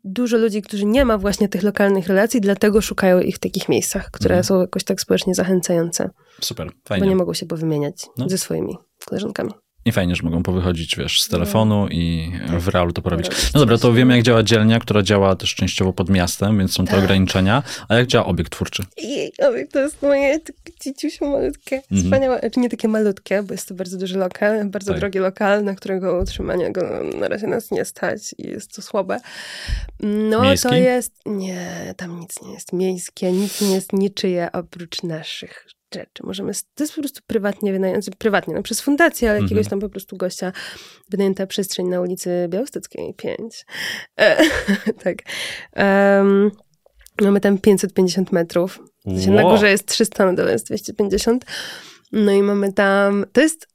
dużo 0.04 0.36
ludzi, 0.36 0.62
którzy 0.62 0.86
nie 0.86 1.04
ma 1.04 1.18
właśnie 1.18 1.48
tych 1.48 1.62
lokalnych 1.62 2.06
relacji, 2.06 2.40
dlatego 2.40 2.80
szukają 2.80 3.20
ich 3.20 3.36
w 3.36 3.38
takich 3.38 3.68
miejscach, 3.68 4.10
które 4.10 4.34
mm. 4.34 4.44
są 4.44 4.60
jakoś 4.60 4.84
tak 4.84 5.00
społecznie 5.00 5.34
zachęcające. 5.34 6.10
Super, 6.40 6.70
fajnie. 6.84 7.04
Bo 7.04 7.10
nie 7.10 7.16
mogą 7.16 7.34
się 7.34 7.46
powymieniać 7.46 8.06
no. 8.18 8.28
ze 8.28 8.38
swoimi 8.38 8.76
koleżankami. 9.04 9.50
I 9.84 9.92
fajnie, 9.92 10.16
że 10.16 10.22
mogą 10.22 10.42
powychodzić, 10.42 10.96
wiesz, 10.96 11.22
z 11.22 11.28
telefonu 11.28 11.88
i 11.90 12.32
w 12.58 12.68
realu 12.68 12.92
to 12.92 13.02
porobić. 13.02 13.26
No 13.54 13.60
dobra, 13.60 13.78
to 13.78 13.92
wiemy, 13.92 14.16
jak 14.16 14.24
działa 14.24 14.42
dzielnia, 14.42 14.78
która 14.78 15.02
działa 15.02 15.36
też 15.36 15.54
częściowo 15.54 15.92
pod 15.92 16.10
miastem, 16.10 16.58
więc 16.58 16.72
są 16.72 16.84
te 16.84 16.90
tak. 16.90 17.00
ograniczenia. 17.00 17.62
A 17.88 17.94
jak 17.94 18.06
działa 18.06 18.26
obiekt 18.26 18.52
twórczy? 18.52 18.82
Jej, 18.96 19.32
obiekt 19.48 19.72
to 19.72 19.80
jest 19.80 20.02
moje 20.02 20.40
dzieciusiu 20.80 21.26
malutkie, 21.26 21.76
mhm. 21.76 22.02
wspaniałe, 22.02 22.50
czy 22.50 22.60
nie 22.60 22.68
takie 22.68 22.88
malutkie, 22.88 23.42
bo 23.42 23.54
jest 23.54 23.68
to 23.68 23.74
bardzo 23.74 23.98
duży 23.98 24.18
lokal, 24.18 24.64
bardzo 24.64 24.90
tak. 24.90 25.00
drogi 25.00 25.18
lokal, 25.18 25.64
na 25.64 25.74
którego 25.74 26.18
utrzymanie 26.18 26.72
go 26.72 26.80
na 27.18 27.28
razie 27.28 27.46
nas 27.46 27.70
nie 27.70 27.84
stać 27.84 28.34
i 28.38 28.48
jest 28.48 28.74
to 28.74 28.82
słabe. 28.82 29.20
No 30.00 30.42
Miejski? 30.42 30.68
to 30.68 30.74
jest, 30.74 31.12
nie, 31.26 31.94
tam 31.96 32.20
nic 32.20 32.42
nie 32.42 32.52
jest 32.52 32.72
miejskie, 32.72 33.32
nic 33.32 33.60
nie 33.60 33.74
jest 33.74 33.92
niczyje 33.92 34.48
oprócz 34.52 35.02
naszych 35.02 35.66
rzeczy. 35.94 36.26
Możemy, 36.26 36.52
to 36.74 36.85
jest 36.85 36.94
po 36.94 37.00
prostu 37.00 37.20
prywatnie 37.26 37.72
wynajęty, 37.72 38.11
prywatnie, 38.18 38.55
no 38.55 38.62
przez 38.62 38.81
fundację, 38.81 39.31
ale 39.31 39.40
jakiegoś 39.40 39.64
mhm. 39.64 39.70
tam 39.70 39.81
po 39.81 39.88
prostu 39.88 40.16
gościa 40.16 40.52
wynajęta 41.11 41.46
przestrzeń 41.46 41.87
na 41.87 42.00
ulicy 42.00 42.46
Białostyckiej 42.48 43.14
5. 43.14 43.66
E, 44.20 44.37
tak. 45.05 45.16
Um, 45.76 46.50
mamy 47.20 47.40
tam 47.40 47.59
550 47.59 48.33
metrów. 48.33 48.78
Wow. 49.05 49.35
Na 49.35 49.42
górze 49.42 49.70
jest 49.70 49.87
300, 49.87 50.26
na 50.26 50.33
dole 50.33 50.52
jest 50.52 50.66
250. 50.66 51.44
No 52.12 52.33
i 52.33 52.42
mamy 52.42 52.72
tam, 52.72 53.24
to 53.33 53.40
jest, 53.40 53.68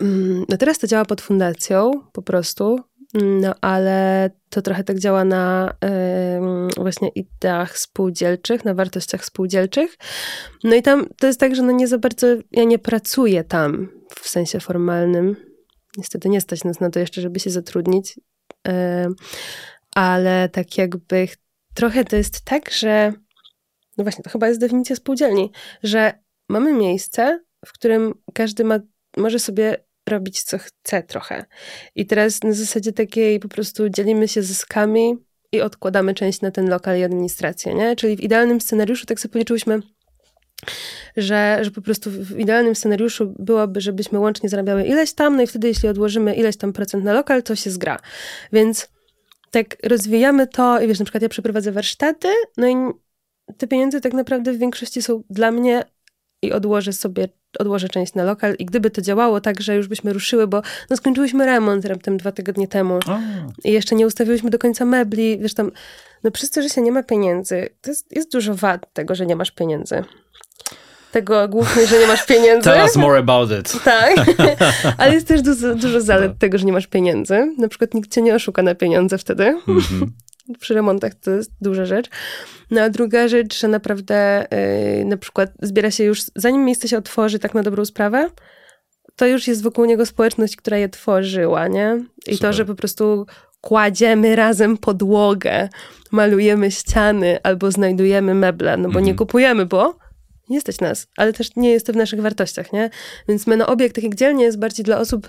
mm, 0.00 0.44
no 0.48 0.56
teraz 0.56 0.78
to 0.78 0.86
działa 0.86 1.04
pod 1.04 1.20
fundacją 1.20 1.90
po 2.12 2.22
prostu, 2.22 2.80
no 3.14 3.54
ale 3.60 4.30
to 4.50 4.62
trochę 4.62 4.84
tak 4.84 4.98
działa 4.98 5.24
na 5.24 5.74
y, 6.76 6.80
właśnie 6.80 7.08
ideach 7.08 7.78
spółdzielczych, 7.78 8.64
na 8.64 8.74
wartościach 8.74 9.24
spółdzielczych. 9.24 9.98
No 10.64 10.74
i 10.74 10.82
tam 10.82 11.06
to 11.20 11.26
jest 11.26 11.40
tak, 11.40 11.56
że 11.56 11.62
no 11.62 11.72
nie 11.72 11.88
za 11.88 11.98
bardzo 11.98 12.26
ja 12.52 12.64
nie 12.64 12.78
pracuję 12.78 13.44
tam 13.44 13.88
w 14.20 14.28
sensie 14.28 14.60
formalnym. 14.60 15.36
Niestety 15.96 16.28
nie 16.28 16.40
stać 16.40 16.64
nas 16.64 16.80
na 16.80 16.90
to 16.90 16.98
jeszcze, 16.98 17.20
żeby 17.20 17.40
się 17.40 17.50
zatrudnić. 17.50 18.18
Y, 18.68 18.72
ale 19.94 20.48
tak 20.48 20.78
jakby 20.78 21.28
trochę 21.74 22.04
to 22.04 22.16
jest 22.16 22.40
tak, 22.40 22.70
że 22.70 23.12
no 23.98 24.04
właśnie, 24.04 24.24
to 24.24 24.30
chyba 24.30 24.48
jest 24.48 24.60
definicja 24.60 24.96
spółdzielni, 24.96 25.50
że 25.82 26.12
mamy 26.48 26.72
miejsce, 26.72 27.40
w 27.66 27.72
którym 27.72 28.14
każdy 28.34 28.64
ma, 28.64 28.78
może 29.16 29.38
sobie 29.38 29.76
robić 30.08 30.42
co 30.42 30.58
chce 30.58 31.02
trochę. 31.02 31.44
I 31.94 32.06
teraz 32.06 32.42
na 32.42 32.52
zasadzie 32.52 32.92
takiej 32.92 33.40
po 33.40 33.48
prostu 33.48 33.88
dzielimy 33.88 34.28
się 34.28 34.42
zyskami 34.42 35.16
i 35.52 35.60
odkładamy 35.60 36.14
część 36.14 36.40
na 36.40 36.50
ten 36.50 36.68
lokal 36.68 36.98
i 36.98 37.02
administrację, 37.02 37.74
nie? 37.74 37.96
Czyli 37.96 38.16
w 38.16 38.20
idealnym 38.20 38.60
scenariuszu 38.60 39.06
tak 39.06 39.20
sobie 39.20 39.32
policzyłyśmy, 39.32 39.80
że, 41.16 41.58
że 41.62 41.70
po 41.70 41.82
prostu 41.82 42.10
w 42.10 42.38
idealnym 42.38 42.74
scenariuszu 42.74 43.34
byłoby, 43.38 43.80
żebyśmy 43.80 44.18
łącznie 44.18 44.48
zarabiały 44.48 44.84
ileś 44.84 45.12
tam, 45.12 45.36
no 45.36 45.42
i 45.42 45.46
wtedy 45.46 45.68
jeśli 45.68 45.88
odłożymy 45.88 46.34
ileś 46.34 46.56
tam 46.56 46.72
procent 46.72 47.04
na 47.04 47.12
lokal, 47.12 47.42
to 47.42 47.56
się 47.56 47.70
zgra. 47.70 47.98
Więc 48.52 48.88
tak 49.50 49.76
rozwijamy 49.82 50.46
to 50.46 50.80
i 50.80 50.88
wiesz, 50.88 50.98
na 50.98 51.04
przykład 51.04 51.22
ja 51.22 51.28
przeprowadzę 51.28 51.72
warsztaty, 51.72 52.28
no 52.56 52.68
i 52.68 52.74
te 53.58 53.66
pieniądze 53.66 54.00
tak 54.00 54.12
naprawdę 54.12 54.52
w 54.52 54.58
większości 54.58 55.02
są 55.02 55.22
dla 55.30 55.50
mnie 55.50 55.84
i 56.42 56.52
odłożę 56.52 56.92
sobie, 56.92 57.28
odłożę 57.58 57.88
część 57.88 58.14
na 58.14 58.24
lokal 58.24 58.54
i 58.58 58.64
gdyby 58.64 58.90
to 58.90 59.02
działało 59.02 59.40
tak, 59.40 59.60
że 59.60 59.76
już 59.76 59.88
byśmy 59.88 60.12
ruszyły, 60.12 60.46
bo 60.46 60.62
no 60.90 60.96
skończyłyśmy 60.96 61.46
remont 61.46 61.84
raptem 61.84 62.16
dwa 62.16 62.32
tygodnie 62.32 62.68
temu 62.68 62.98
i 63.64 63.72
jeszcze 63.72 63.94
nie 63.94 64.06
ustawiłyśmy 64.06 64.50
do 64.50 64.58
końca 64.58 64.84
mebli, 64.84 65.38
wiesz 65.38 65.54
tam, 65.54 65.70
no 66.24 66.30
przez 66.30 66.50
to, 66.50 66.62
że 66.62 66.68
się 66.68 66.82
nie 66.82 66.92
ma 66.92 67.02
pieniędzy, 67.02 67.68
to 67.80 67.90
jest, 67.90 68.16
jest 68.16 68.32
dużo 68.32 68.54
wad 68.54 68.92
tego, 68.92 69.14
że 69.14 69.26
nie 69.26 69.36
masz 69.36 69.50
pieniędzy. 69.50 70.04
tego 71.12 71.48
głównie, 71.48 71.86
że 71.86 71.98
nie 71.98 72.06
masz 72.06 72.26
pieniędzy. 72.26 72.70
Tell 72.70 72.82
us 72.82 72.96
more 72.96 73.18
about 73.18 73.50
it. 73.60 73.72
Tak, 73.84 74.16
ale 74.98 75.14
jest 75.14 75.28
też 75.28 75.42
dużo, 75.42 75.74
dużo 75.74 76.00
zalet 76.00 76.38
tego, 76.38 76.58
że 76.58 76.64
nie 76.64 76.72
masz 76.72 76.86
pieniędzy. 76.86 77.54
Na 77.58 77.68
przykład 77.68 77.94
nikt 77.94 78.10
cię 78.10 78.22
nie 78.22 78.34
oszuka 78.34 78.62
na 78.62 78.74
pieniądze 78.74 79.18
wtedy. 79.18 79.60
Mm-hmm. 79.68 80.06
Przy 80.60 80.74
remontach 80.74 81.14
to 81.14 81.30
jest 81.30 81.50
duża 81.60 81.84
rzecz. 81.84 82.10
No 82.70 82.80
a 82.80 82.90
druga 82.90 83.28
rzecz, 83.28 83.60
że 83.60 83.68
naprawdę 83.68 84.46
yy, 84.98 85.04
na 85.04 85.16
przykład 85.16 85.50
zbiera 85.62 85.90
się 85.90 86.04
już, 86.04 86.22
zanim 86.36 86.64
miejsce 86.64 86.88
się 86.88 86.98
otworzy 86.98 87.38
tak 87.38 87.54
na 87.54 87.62
dobrą 87.62 87.84
sprawę, 87.84 88.30
to 89.16 89.26
już 89.26 89.48
jest 89.48 89.62
wokół 89.62 89.84
niego 89.84 90.06
społeczność, 90.06 90.56
która 90.56 90.76
je 90.76 90.88
tworzyła, 90.88 91.68
nie? 91.68 92.04
I 92.26 92.34
Super. 92.34 92.38
to, 92.38 92.52
że 92.52 92.64
po 92.64 92.74
prostu 92.74 93.26
kładziemy 93.60 94.36
razem 94.36 94.78
podłogę, 94.78 95.68
malujemy 96.10 96.70
ściany 96.70 97.38
albo 97.42 97.70
znajdujemy 97.70 98.34
meble, 98.34 98.76
no 98.76 98.88
bo 98.88 99.00
nie 99.00 99.10
mhm. 99.10 99.16
kupujemy, 99.16 99.66
bo 99.66 99.98
nie 100.48 100.60
stać 100.60 100.80
nas, 100.80 101.06
ale 101.16 101.32
też 101.32 101.56
nie 101.56 101.70
jest 101.70 101.86
to 101.86 101.92
w 101.92 101.96
naszych 101.96 102.20
wartościach, 102.20 102.72
nie? 102.72 102.90
Więc 103.28 103.46
my, 103.46 103.56
no 103.56 103.66
obiekt, 103.66 103.94
tak 103.94 104.04
jak 104.04 104.14
dzielnie 104.14 104.44
jest 104.44 104.58
bardziej 104.58 104.84
dla 104.84 104.98
osób 104.98 105.28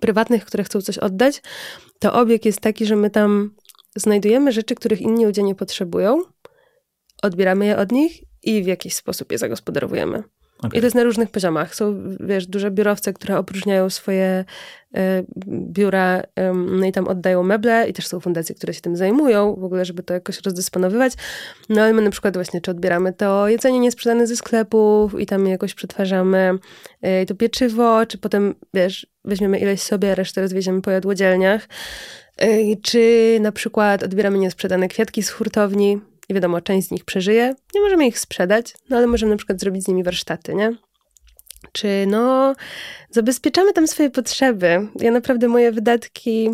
prywatnych, 0.00 0.44
które 0.44 0.64
chcą 0.64 0.80
coś 0.80 0.98
oddać, 0.98 1.42
to 1.98 2.12
obiekt 2.12 2.44
jest 2.44 2.60
taki, 2.60 2.86
że 2.86 2.96
my 2.96 3.10
tam 3.10 3.54
znajdujemy 3.96 4.52
rzeczy, 4.52 4.74
których 4.74 5.00
inni 5.00 5.26
ludzie 5.26 5.42
nie 5.42 5.54
potrzebują, 5.54 6.22
odbieramy 7.22 7.66
je 7.66 7.78
od 7.78 7.92
nich 7.92 8.22
i 8.42 8.62
w 8.62 8.66
jakiś 8.66 8.94
sposób 8.94 9.32
je 9.32 9.38
zagospodarowujemy. 9.38 10.22
Okay. 10.62 10.78
I 10.78 10.80
to 10.80 10.86
jest 10.86 10.96
na 10.96 11.04
różnych 11.04 11.30
poziomach. 11.30 11.74
Są, 11.74 12.16
wiesz, 12.20 12.46
duże 12.46 12.70
biurowce, 12.70 13.12
które 13.12 13.38
opróżniają 13.38 13.90
swoje 13.90 14.44
y, 14.96 15.00
biura 15.46 16.20
y, 16.20 16.24
no 16.54 16.86
i 16.86 16.92
tam 16.92 17.08
oddają 17.08 17.42
meble 17.42 17.88
i 17.88 17.92
też 17.92 18.06
są 18.06 18.20
fundacje, 18.20 18.54
które 18.54 18.74
się 18.74 18.80
tym 18.80 18.96
zajmują, 18.96 19.54
w 19.54 19.64
ogóle, 19.64 19.84
żeby 19.84 20.02
to 20.02 20.14
jakoś 20.14 20.40
rozdysponowywać. 20.40 21.12
No 21.68 21.82
ale 21.82 21.92
my 21.92 22.02
na 22.02 22.10
przykład 22.10 22.34
właśnie, 22.34 22.60
czy 22.60 22.70
odbieramy 22.70 23.12
to 23.12 23.48
jedzenie 23.48 23.78
niesprzedane 23.78 24.26
ze 24.26 24.36
sklepów 24.36 25.20
i 25.20 25.26
tam 25.26 25.46
jakoś 25.46 25.74
przetwarzamy 25.74 26.58
y, 27.22 27.26
to 27.26 27.34
pieczywo, 27.34 28.06
czy 28.06 28.18
potem, 28.18 28.54
wiesz, 28.74 29.06
weźmiemy 29.24 29.58
ileś 29.58 29.82
sobie, 29.82 30.14
resztę 30.14 30.40
rozwieziemy 30.40 30.82
po 30.82 30.90
jadłodzielniach. 30.90 31.68
Y, 32.42 32.76
czy 32.82 33.38
na 33.40 33.52
przykład 33.52 34.02
odbieramy 34.02 34.38
niesprzedane 34.38 34.88
kwiatki 34.88 35.22
z 35.22 35.30
hurtowni, 35.30 36.00
i 36.28 36.34
wiadomo, 36.34 36.60
część 36.60 36.88
z 36.88 36.90
nich 36.90 37.04
przeżyje. 37.04 37.54
Nie 37.74 37.80
możemy 37.80 38.06
ich 38.06 38.18
sprzedać, 38.18 38.74
no 38.90 38.96
ale 38.96 39.06
możemy 39.06 39.30
na 39.30 39.36
przykład 39.36 39.60
zrobić 39.60 39.84
z 39.84 39.88
nimi 39.88 40.04
warsztaty, 40.04 40.54
nie? 40.54 40.76
Czy 41.72 42.04
no, 42.06 42.54
zabezpieczamy 43.10 43.72
tam 43.72 43.88
swoje 43.88 44.10
potrzeby. 44.10 44.88
Ja 45.00 45.10
naprawdę 45.10 45.48
moje 45.48 45.72
wydatki, 45.72 46.50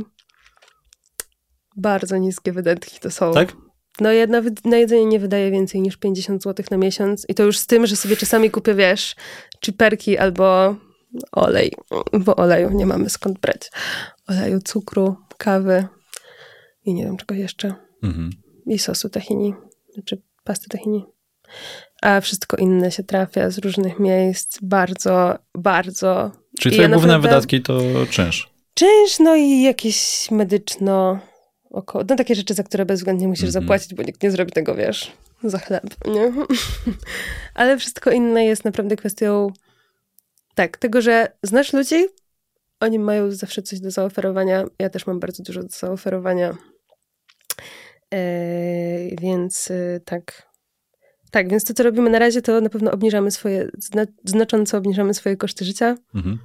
bardzo 1.76 2.16
niskie 2.16 2.52
wydatki 2.52 3.00
to 3.00 3.10
są. 3.10 3.32
Tak? 3.32 3.56
No 4.00 4.12
ja 4.12 4.26
nawet 4.26 4.64
na 4.64 4.76
jedzenie 4.76 5.06
nie 5.06 5.20
wydaję 5.20 5.50
więcej 5.50 5.80
niż 5.80 5.96
50 5.96 6.42
zł 6.42 6.66
na 6.70 6.76
miesiąc 6.76 7.26
i 7.28 7.34
to 7.34 7.42
już 7.42 7.58
z 7.58 7.66
tym, 7.66 7.86
że 7.86 7.96
sobie 7.96 8.16
czasami 8.16 8.50
kupię, 8.50 8.74
wiesz, 8.74 9.16
chiperki 9.64 10.18
albo 10.18 10.76
olej, 11.32 11.72
bo 12.24 12.36
oleju 12.36 12.70
nie 12.70 12.86
mamy 12.86 13.10
skąd 13.10 13.38
brać. 13.38 13.70
Oleju, 14.28 14.60
cukru, 14.60 15.16
kawy 15.38 15.86
i 16.84 16.94
nie 16.94 17.04
wiem 17.04 17.16
czego 17.16 17.34
jeszcze. 17.34 17.74
Mhm 18.02 18.47
i 18.68 18.78
sosu 18.78 19.08
tahini, 19.08 19.54
czy 20.04 20.22
pasty 20.44 20.68
tahini. 20.68 21.04
A 22.02 22.20
wszystko 22.20 22.56
inne 22.56 22.90
się 22.90 23.04
trafia 23.04 23.50
z 23.50 23.58
różnych 23.58 23.98
miejsc 23.98 24.58
bardzo, 24.62 25.38
bardzo. 25.54 26.30
Czyli 26.60 26.74
twoje 26.74 26.88
ja 26.88 26.94
główne 26.94 27.12
naprawdę... 27.12 27.28
wydatki 27.28 27.62
to 27.62 27.80
czynsz? 28.10 28.50
Czynsz, 28.74 29.18
no 29.20 29.36
i 29.36 29.62
jakieś 29.62 30.30
medyczno, 30.30 31.18
około, 31.70 32.04
no 32.08 32.16
takie 32.16 32.34
rzeczy, 32.34 32.54
za 32.54 32.62
które 32.62 32.86
bezwzględnie 32.86 33.28
musisz 33.28 33.42
mm 33.42 33.50
-hmm. 33.50 33.60
zapłacić, 33.62 33.94
bo 33.94 34.02
nikt 34.02 34.22
nie 34.22 34.30
zrobi 34.30 34.52
tego, 34.52 34.74
wiesz, 34.74 35.12
za 35.44 35.58
chleb, 35.58 35.84
nie? 36.06 36.32
Ale 37.54 37.78
wszystko 37.78 38.10
inne 38.10 38.44
jest 38.44 38.64
naprawdę 38.64 38.96
kwestią, 38.96 39.52
tak, 40.54 40.76
tego, 40.76 41.02
że 41.02 41.32
znasz 41.42 41.72
ludzi, 41.72 42.06
oni 42.80 42.98
mają 42.98 43.30
zawsze 43.30 43.62
coś 43.62 43.80
do 43.80 43.90
zaoferowania, 43.90 44.64
ja 44.78 44.90
też 44.90 45.06
mam 45.06 45.20
bardzo 45.20 45.42
dużo 45.42 45.62
do 45.62 45.68
zaoferowania 45.68 46.56
E, 48.14 49.16
więc 49.20 49.70
y, 49.70 50.00
tak. 50.04 50.48
Tak, 51.30 51.50
więc 51.50 51.64
to, 51.64 51.74
co 51.74 51.82
robimy 51.82 52.10
na 52.10 52.18
razie, 52.18 52.42
to 52.42 52.60
na 52.60 52.68
pewno 52.68 52.90
obniżamy 52.90 53.30
swoje, 53.30 53.68
znacząco 54.24 54.78
obniżamy 54.78 55.14
swoje 55.14 55.36
koszty 55.36 55.64
życia 55.64 55.96
mhm. 56.14 56.38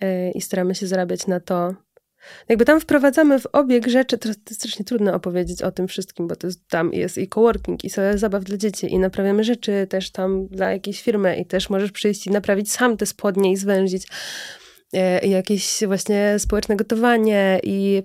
E, 0.00 0.30
i 0.30 0.40
staramy 0.40 0.74
się 0.74 0.86
zarabiać 0.86 1.26
na 1.26 1.40
to. 1.40 1.74
Jakby 2.48 2.64
tam 2.64 2.80
wprowadzamy 2.80 3.40
w 3.40 3.46
obieg 3.46 3.88
rzeczy, 3.88 4.18
to 4.18 4.28
jest 4.28 4.54
strasznie 4.54 4.84
trudno 4.84 5.14
opowiedzieć 5.14 5.62
o 5.62 5.72
tym 5.72 5.88
wszystkim, 5.88 6.28
bo 6.28 6.36
to 6.36 6.46
jest, 6.46 6.68
tam 6.68 6.92
jest 6.92 7.18
i 7.18 7.28
coworking, 7.28 7.84
i 7.84 7.90
sala 7.90 8.16
zabaw 8.16 8.44
dla 8.44 8.56
dzieci, 8.56 8.92
i 8.92 8.98
naprawiamy 8.98 9.44
rzeczy 9.44 9.86
też 9.90 10.10
tam 10.10 10.46
dla 10.46 10.72
jakiejś 10.72 11.02
firmy, 11.02 11.36
i 11.36 11.46
też 11.46 11.70
możesz 11.70 11.92
przyjść 11.92 12.26
i 12.26 12.30
naprawić 12.30 12.72
sam 12.72 12.96
te 12.96 13.06
spodnie 13.06 13.52
i 13.52 13.56
zwęzić. 13.56 14.06
E, 14.92 15.26
I 15.26 15.30
jakieś 15.30 15.84
właśnie 15.86 16.34
społeczne 16.38 16.76
gotowanie, 16.76 17.60
i 17.62 18.02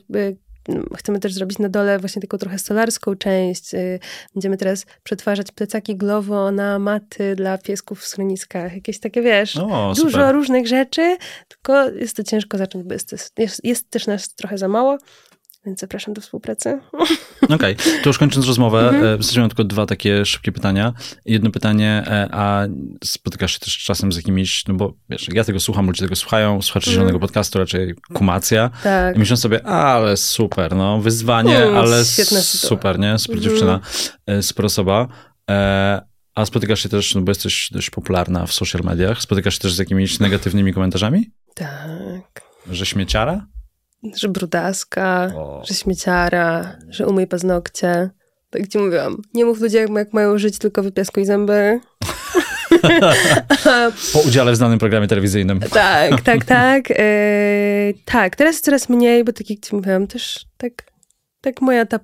Chcemy 0.98 1.20
też 1.20 1.34
zrobić 1.34 1.60
na 1.60 1.70
dole 1.70 2.00
właśnie 2.00 2.22
taką 2.22 2.38
trochę 2.38 2.60
stolarską 2.60 3.16
część. 3.16 3.74
Y, 3.74 4.00
będziemy 4.36 4.58
teraz 4.58 4.86
przetwarzać 5.04 5.52
plecaki 5.52 5.96
Glovo 5.96 6.52
na 6.52 6.80
maty 6.80 7.36
dla 7.36 7.58
piesków 7.58 8.00
w 8.00 8.06
schroniskach. 8.06 8.74
Jakieś 8.76 9.00
takie, 9.00 9.22
wiesz, 9.22 9.58
o, 9.58 9.94
dużo 9.96 10.32
różnych 10.32 10.68
rzeczy, 10.68 11.18
tylko 11.48 11.90
jest 11.90 12.18
to 12.18 12.24
ciężko 12.24 12.58
zacząć, 12.58 12.84
bo 12.86 12.94
jest, 12.94 13.32
jest, 13.38 13.64
jest 13.64 13.90
też 13.90 14.08
nas 14.08 14.36
trochę 14.36 14.58
za 14.58 14.68
mało. 14.68 14.98
Więc 15.68 15.80
zapraszam 15.80 16.14
do 16.14 16.22
współpracy. 16.22 16.80
Okej, 17.42 17.56
okay. 17.56 17.76
to 18.04 18.10
już 18.10 18.18
kończąc 18.18 18.48
rozmowę, 18.48 18.94
w 19.20 19.38
mam 19.38 19.50
tylko 19.50 19.64
dwa 19.64 19.86
takie 19.86 20.26
szybkie 20.26 20.52
pytania. 20.52 20.94
Jedno 21.26 21.52
pytanie, 21.52 22.04
e, 22.08 22.30
a 22.32 22.68
spotykasz 23.04 23.54
się 23.54 23.60
też 23.60 23.78
czasem 23.78 24.12
z 24.12 24.16
jakimiś, 24.16 24.68
no 24.68 24.74
bo 24.74 24.94
wiesz, 25.10 25.28
ja 25.34 25.44
tego 25.44 25.60
słucham, 25.60 25.88
ludzie 25.88 26.04
tego 26.04 26.16
słuchają, 26.16 26.62
słuchacze 26.62 26.92
zielonego 26.92 27.20
podcastu 27.20 27.60
raczej 27.60 27.96
kumacja. 28.14 28.70
Tak. 28.84 29.16
I 29.16 29.20
myślą 29.20 29.38
sobie, 29.38 29.66
ale 29.66 30.18
super, 30.18 30.76
no 30.76 31.02
wyzwanie, 31.02 31.58
mm, 31.58 31.78
ale 31.78 32.06
super, 32.06 33.00
nie? 33.00 33.20
Super 33.20 33.38
mhm. 33.38 33.42
dziewczyna, 33.42 33.80
e, 34.28 34.44
super 34.44 34.66
osoba. 34.66 35.08
A 36.36 36.46
spotykasz 36.46 36.84
się 36.84 36.90
też, 36.90 37.16
no 37.16 37.22
bo 37.22 37.32
jesteś 37.32 37.70
dość 37.72 37.90
popularna 37.90 38.46
w 38.46 38.54
social 38.54 38.82
mediach, 38.84 39.22
spotykasz 39.22 39.54
się 39.54 39.60
też 39.60 39.74
z 39.74 39.80
jakimiś 39.80 40.20
negatywnymi 40.20 40.74
komentarzami? 40.74 41.32
Tak. 41.56 42.42
Że 42.72 42.86
śmieciara? 42.86 43.48
Że 44.16 44.30
brudaska, 44.30 45.32
o. 45.36 45.64
że 45.66 45.74
śmieciara, 45.74 46.78
że 46.90 47.08
umyj 47.08 47.28
paznokcie. 47.28 48.10
Tak 48.50 48.68
ci 48.68 48.78
mówiłam. 48.78 49.18
Nie 49.34 49.46
mów 49.46 49.62
ludziom, 49.62 49.96
jak 49.96 50.14
mają 50.14 50.38
żyć, 50.38 50.58
tylko 50.58 50.84
wypiaskuj 50.84 51.26
zęby. 51.26 51.80
po 54.14 54.20
udziale 54.20 54.52
w 54.52 54.56
znanym 54.56 54.80
programie 54.80 55.08
telewizyjnym. 55.08 55.60
tak, 55.60 56.22
tak, 56.30 56.46
tak. 56.46 56.90
Yy, 56.90 57.94
tak, 58.06 58.36
teraz 58.36 58.62
coraz 58.62 58.90
mniej, 58.90 59.24
bo 59.24 59.34
tak 59.34 59.50
jak 59.50 59.60
ci 59.60 59.76
mówiłam, 59.76 60.08
też 60.08 60.46
tak, 60.58 60.74
tak 61.42 61.62
moja 61.62 61.86
ta 61.86 62.00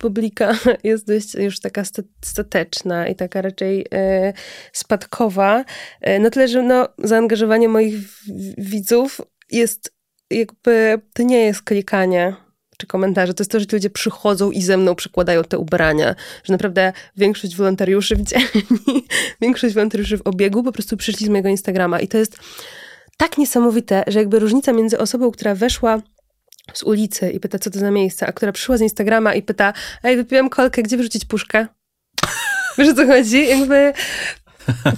publika 0.00 0.58
jest 0.84 1.06
dość 1.06 1.34
już 1.34 1.60
taka 1.60 1.82
stateczna 2.24 3.08
i 3.08 3.16
taka 3.16 3.42
raczej 3.42 3.86
e, 3.94 4.32
spadkowa. 4.72 5.64
E, 6.00 6.18
na 6.18 6.30
tyle, 6.30 6.48
że 6.48 6.62
no, 6.62 6.88
zaangażowanie 6.98 7.68
moich 7.68 7.94
widzów 8.58 9.20
jest 9.50 9.99
jakby 10.30 11.00
to 11.12 11.22
nie 11.22 11.38
jest 11.44 11.62
klikanie 11.62 12.36
czy 12.80 12.86
komentarze, 12.86 13.34
to 13.34 13.42
jest 13.42 13.50
to, 13.50 13.60
że 13.60 13.66
ludzie 13.72 13.90
przychodzą 13.90 14.50
i 14.50 14.62
ze 14.62 14.76
mną 14.76 14.94
przykładają 14.94 15.44
te 15.44 15.58
ubrania, 15.58 16.14
że 16.44 16.52
naprawdę 16.52 16.92
większość 17.16 17.56
wolontariuszy 17.56 18.16
w 18.16 18.22
dzielni, 18.22 19.06
większość 19.42 19.74
wolontariuszy 19.74 20.18
w 20.18 20.26
obiegu 20.26 20.62
po 20.62 20.72
prostu 20.72 20.96
przyszli 20.96 21.26
z 21.26 21.28
mojego 21.28 21.48
Instagrama 21.48 22.00
i 22.00 22.08
to 22.08 22.18
jest 22.18 22.38
tak 23.16 23.38
niesamowite, 23.38 24.04
że 24.06 24.18
jakby 24.18 24.38
różnica 24.38 24.72
między 24.72 24.98
osobą, 24.98 25.30
która 25.30 25.54
weszła 25.54 26.02
z 26.74 26.82
ulicy 26.82 27.30
i 27.30 27.40
pyta, 27.40 27.58
co 27.58 27.70
to 27.70 27.78
za 27.78 27.90
miejsce, 27.90 28.26
a 28.26 28.32
która 28.32 28.52
przyszła 28.52 28.76
z 28.76 28.80
Instagrama 28.80 29.34
i 29.34 29.42
pyta, 29.42 29.72
ej, 30.02 30.16
wypiłem 30.16 30.50
kolkę, 30.50 30.82
gdzie 30.82 30.96
wyrzucić 30.96 31.24
puszkę? 31.24 31.66
Wiesz 32.78 32.88
o 32.88 32.94
co 32.94 33.06
chodzi? 33.06 33.48
Jakby 33.48 33.92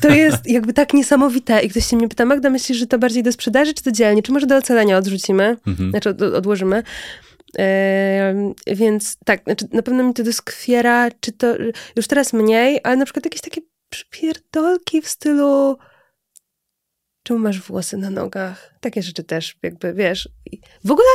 to 0.01 0.09
jest 0.09 0.47
jakby 0.47 0.73
tak 0.73 0.95
niesamowite. 0.95 1.63
I 1.63 1.69
ktoś 1.69 1.87
się 1.87 1.97
mnie 1.97 2.09
pyta, 2.09 2.25
Magda, 2.25 2.51
myślisz, 2.51 2.79
że 2.79 2.87
to 2.87 2.99
bardziej 2.99 3.23
do 3.23 3.33
sprzedaży, 3.33 3.75
czy 3.75 3.83
to 3.83 3.93
dzielnie? 3.93 4.23
Czy 4.23 4.33
może 4.33 4.47
do 4.47 4.57
ocalenia 4.57 4.99
odrzucimy? 4.99 5.57
Mhm. 5.67 5.91
Znaczy 5.91 6.09
od, 6.09 6.23
odłożymy. 6.23 6.83
Yy, 7.59 8.75
więc 8.75 9.17
tak, 9.25 9.43
znaczy 9.45 9.69
na 9.73 9.83
pewno 9.83 10.03
mi 10.03 10.15
to 10.15 10.23
doskwiera, 10.23 11.09
czy 11.21 11.33
to 11.33 11.47
już 11.97 12.07
teraz 12.07 12.33
mniej, 12.33 12.81
ale 12.85 12.97
na 12.97 13.05
przykład 13.05 13.25
jakieś 13.25 13.41
takie 13.41 13.61
przypierdolki 13.91 15.03
w 15.03 15.09
stylu 15.09 15.79
czemu 17.23 17.41
masz 17.41 17.61
włosy 17.61 17.97
na 17.97 18.11
nogach? 18.11 18.75
Takie 18.81 19.03
rzeczy 19.03 19.25
też 19.25 19.57
jakby, 19.63 19.95
wiesz. 19.95 20.29
W 20.85 20.91
ogóle 20.91 21.09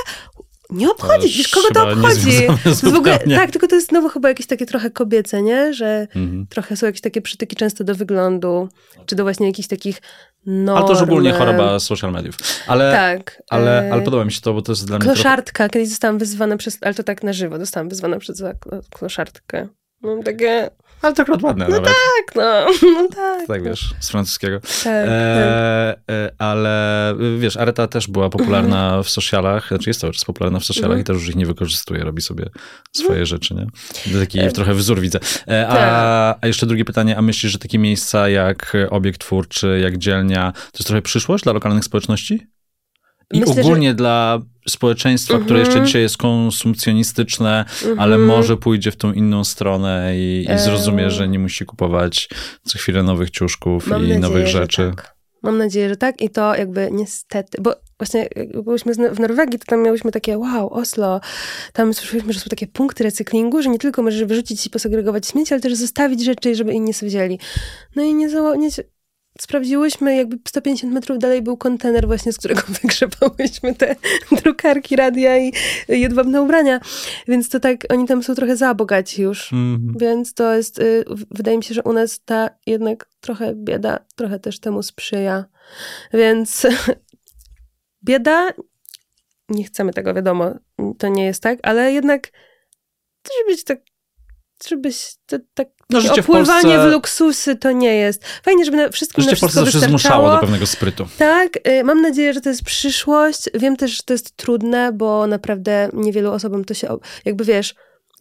nie 0.70 0.92
obchodzi, 0.92 1.38
wiesz, 1.38 1.48
kogo 1.48 1.68
to 1.74 1.90
obchodzi? 1.90 2.48
W 2.84 2.96
ogóle, 2.96 3.20
tak, 3.20 3.52
tylko 3.52 3.68
to 3.68 3.76
jest 3.76 3.90
znowu 3.90 4.10
chyba 4.10 4.30
jakieś 4.30 4.48
takie 4.48 4.66
trochę 4.66 4.90
kobiece, 4.90 5.42
nie? 5.42 5.74
Że 5.74 6.08
mhm. 6.16 6.48
trochę 6.50 6.76
są 6.76 6.86
jakieś 6.86 7.02
takie 7.02 7.22
przytyki 7.22 7.56
często 7.56 7.84
do 7.84 7.96
wyglądu, 7.96 8.70
czy 9.06 9.16
do 9.16 9.24
właśnie 9.24 9.48
jakichś 9.48 9.68
takich 9.68 10.02
norm. 10.46 10.78
Ale 10.78 10.88
to 10.88 10.94
już 10.94 11.02
ogólnie 11.02 11.32
choroba 11.32 11.80
social 11.80 12.12
mediów. 12.12 12.36
Ale, 12.68 12.92
tak. 12.92 13.44
Ale, 13.50 13.90
ale 13.94 14.02
podoba 14.02 14.26
mi 14.26 14.32
się 14.32 14.42
to, 14.42 14.54
bo 14.54 14.62
to 14.62 14.72
jest 14.72 14.88
dla 14.88 14.98
mnie 14.98 15.06
Kloszardka, 15.06 15.52
trochę... 15.52 15.70
kiedyś 15.70 15.90
zostałam 15.90 16.18
wyzwana 16.18 16.58
przez, 16.58 16.78
ale 16.82 16.94
to 16.94 17.04
tak 17.04 17.24
na 17.24 17.34
żywo, 17.34 17.60
zostałam 17.60 17.90
wyzwana 17.90 18.20
przez 18.20 18.44
kloszardkę. 18.90 19.68
Mam 20.02 20.24
takie... 20.24 20.70
Ale 21.02 21.14
to 21.14 21.22
akurat 21.22 21.42
ładne 21.44 21.66
No 21.68 21.76
nawet. 21.76 21.86
tak, 21.90 22.36
no, 22.36 22.66
no 22.94 23.08
tak. 23.16 23.48
Tak, 23.48 23.64
no. 23.64 23.70
wiesz, 23.70 23.94
z 24.00 24.10
francuskiego. 24.10 24.60
Tak, 24.60 24.70
tak. 24.84 24.86
E, 25.08 25.96
e, 26.12 26.32
ale 26.38 27.16
wiesz, 27.40 27.58
Areta 27.58 27.88
też 27.88 28.08
była 28.08 28.30
popularna 28.30 29.04
w 29.04 29.10
socialach, 29.10 29.68
znaczy 29.68 29.90
jest 29.90 30.00
cały 30.02 30.14
czas 30.14 30.26
popularna 30.26 30.60
w 30.60 30.66
socialach 30.66 30.92
Mhm. 30.92 31.02
i 31.02 31.04
też 31.04 31.16
już 31.16 31.30
ich 31.30 31.36
nie 31.36 31.46
wykorzystuje, 31.46 32.04
robi 32.04 32.22
sobie 32.22 32.46
swoje 32.94 33.26
rzeczy, 33.26 33.54
nie? 33.56 33.68
Taki 34.20 34.40
E, 34.40 34.52
trochę 34.52 34.74
wzór 34.74 35.00
widzę. 35.00 35.20
E, 35.48 35.68
a, 35.68 35.74
tak. 35.76 36.38
a 36.42 36.48
jeszcze 36.48 36.66
drugie 36.66 36.86
pytanie, 36.86 37.18
a 37.18 37.22
myślisz, 37.22 37.52
że 37.52 37.60
takie 37.60 37.80
miejsca 37.80 38.30
jak 38.30 38.78
obiekt 38.90 39.22
twórczy, 39.22 39.80
jak 39.84 39.98
dzielnia, 39.98 40.52
to 40.52 40.78
jest 40.80 40.88
trochę 40.88 41.02
przyszłość 41.02 41.44
dla 41.44 41.54
lokalnych 41.54 41.84
społeczności? 41.84 42.48
I 43.34 43.40
Myślę, 43.40 43.54
że- 43.56 43.62
ogólnie 43.62 43.94
dla 43.94 44.40
społeczeństwa, 44.70 45.40
które 45.40 45.60
jeszcze 45.60 45.72
Mhm. 45.74 45.86
dzisiaj 45.86 46.02
jest 46.02 46.18
konsumpcjonistyczne, 46.18 47.66
Mhm. 47.82 48.00
ale 48.00 48.18
może 48.18 48.58
pójdzie 48.58 48.92
w 48.92 48.96
tą 48.96 49.14
inną 49.14 49.44
stronę 49.44 50.12
i, 50.18 50.44
i 50.50 50.52
E. 50.52 50.60
zrozumie, 50.60 51.12
że 51.12 51.28
nie 51.28 51.40
musi 51.40 51.66
kupować 51.66 52.30
co 52.64 52.78
chwilę 52.78 53.04
nowych 53.04 53.30
ciuszków 53.32 53.88
Mam 53.88 54.00
i 54.00 54.02
nadzieję, 54.02 54.20
nowych 54.20 54.48
rzeczy. 54.48 54.92
Tak. 54.96 55.18
Mam 55.44 55.58
nadzieję, 55.58 55.90
że 55.90 55.96
tak 55.98 56.22
i 56.22 56.30
to 56.30 56.56
jakby 56.56 56.90
niestety, 56.92 57.62
bo 57.62 57.76
właśnie 58.00 58.28
jak 58.36 58.64
byliśmy 58.64 58.94
w 59.12 59.20
Norwegii, 59.20 59.60
to 59.60 59.66
tam 59.66 59.82
miałyśmy 59.84 60.12
takie 60.12 60.38
wow, 60.38 60.74
Oslo, 60.74 61.22
tam 61.74 61.94
słyszeliśmy, 61.94 62.34
że 62.34 62.40
są 62.40 62.50
takie 62.50 62.68
punkty 62.68 63.04
recyklingu, 63.04 63.62
że 63.62 63.70
nie 63.70 63.80
tylko 63.80 64.02
możesz 64.02 64.24
wyrzucić 64.24 64.66
i 64.66 64.70
posegregować 64.70 65.28
śmieci, 65.28 65.54
ale 65.54 65.62
też 65.62 65.74
zostawić 65.76 66.24
rzeczy, 66.26 66.56
żeby 66.56 66.74
inni 66.74 66.94
sobie 66.94 67.10
wzięli. 67.10 67.40
No 67.96 68.04
i 68.04 68.14
nie, 68.14 68.28
nie 68.58 68.70
sprawdziłyśmy, 69.42 70.16
jakby 70.16 70.40
150 70.48 70.94
metrów 70.94 71.20
dalej 71.20 71.42
był 71.42 71.58
kontener 71.58 72.08
właśnie, 72.08 72.34
z 72.34 72.38
którego 72.38 72.62
wygrzebałyśmy 72.82 73.76
te 73.76 73.96
drukarki, 74.44 74.96
radia 74.96 75.38
i 75.38 75.54
jedwabne 75.88 76.42
ubrania, 76.42 76.80
więc 77.28 77.50
to 77.50 77.60
tak, 77.60 77.86
oni 77.90 78.08
tam 78.08 78.24
są 78.24 78.36
trochę 78.36 78.58
za 78.58 78.74
bogaci 78.74 79.22
już. 79.22 79.54
Mhm. 79.54 79.94
Więc 80.00 80.34
to 80.34 80.54
jest, 80.54 80.80
y, 80.80 81.06
wydaje 81.32 81.58
mi 81.58 81.64
się, 81.64 81.74
że 81.74 81.84
u 81.84 81.94
nas 81.94 82.20
ta 82.26 82.50
jednak 82.66 83.10
trochę 83.22 83.56
bieda, 83.56 84.00
trochę 84.16 84.40
też 84.40 84.60
temu 84.60 84.84
sprzyja. 84.84 85.46
Więc 86.14 86.68
bieda, 88.08 88.50
nie 89.50 89.64
chcemy 89.64 89.94
tego, 89.94 90.14
wiadomo, 90.14 90.54
to 90.98 91.08
nie 91.08 91.26
jest 91.26 91.44
tak, 91.44 91.60
ale 91.64 91.92
jednak 91.92 92.32
żeby 93.28 93.52
być 93.52 93.64
tak, 93.64 93.80
żebyś 94.68 95.16
to, 95.26 95.38
tak 95.54 95.68
No, 95.90 96.02
życie 96.02 96.22
w 96.22 96.30
opływanie 96.30 96.62
w, 96.62 96.64
Polsce- 96.82 96.92
luksusy 96.92 97.56
to 97.56 97.72
nie 97.72 97.96
jest. 97.96 98.26
Fajnie, 98.44 98.66
żeby 98.66 98.78
na 98.78 98.90
wszystkim 98.90 99.22
Życie 99.24 99.32
na 99.32 99.38
w 99.38 99.40
Polsce 99.40 99.62
wszystko 99.62 99.80
zawsze 99.80 99.90
zmuszało 99.90 100.32
do 100.32 100.38
pewnego 100.40 100.66
sprytu. 100.68 101.08
Tak, 101.18 101.68
y, 101.68 101.84
mam 101.84 102.02
nadzieję, 102.02 102.34
że 102.34 102.42
to 102.42 102.50
jest 102.50 102.64
przyszłość. 102.64 103.50
Wiem 103.54 103.76
też, 103.78 103.92
że 103.98 104.04
to 104.04 104.14
jest 104.14 104.38
trudne, 104.38 104.92
bo 104.94 105.28
naprawdę 105.28 105.90
niewielu 105.94 106.32
osobom 106.32 106.66
to 106.66 106.74
się, 106.74 106.98
jakby 107.26 107.44
wiesz, 107.46 107.76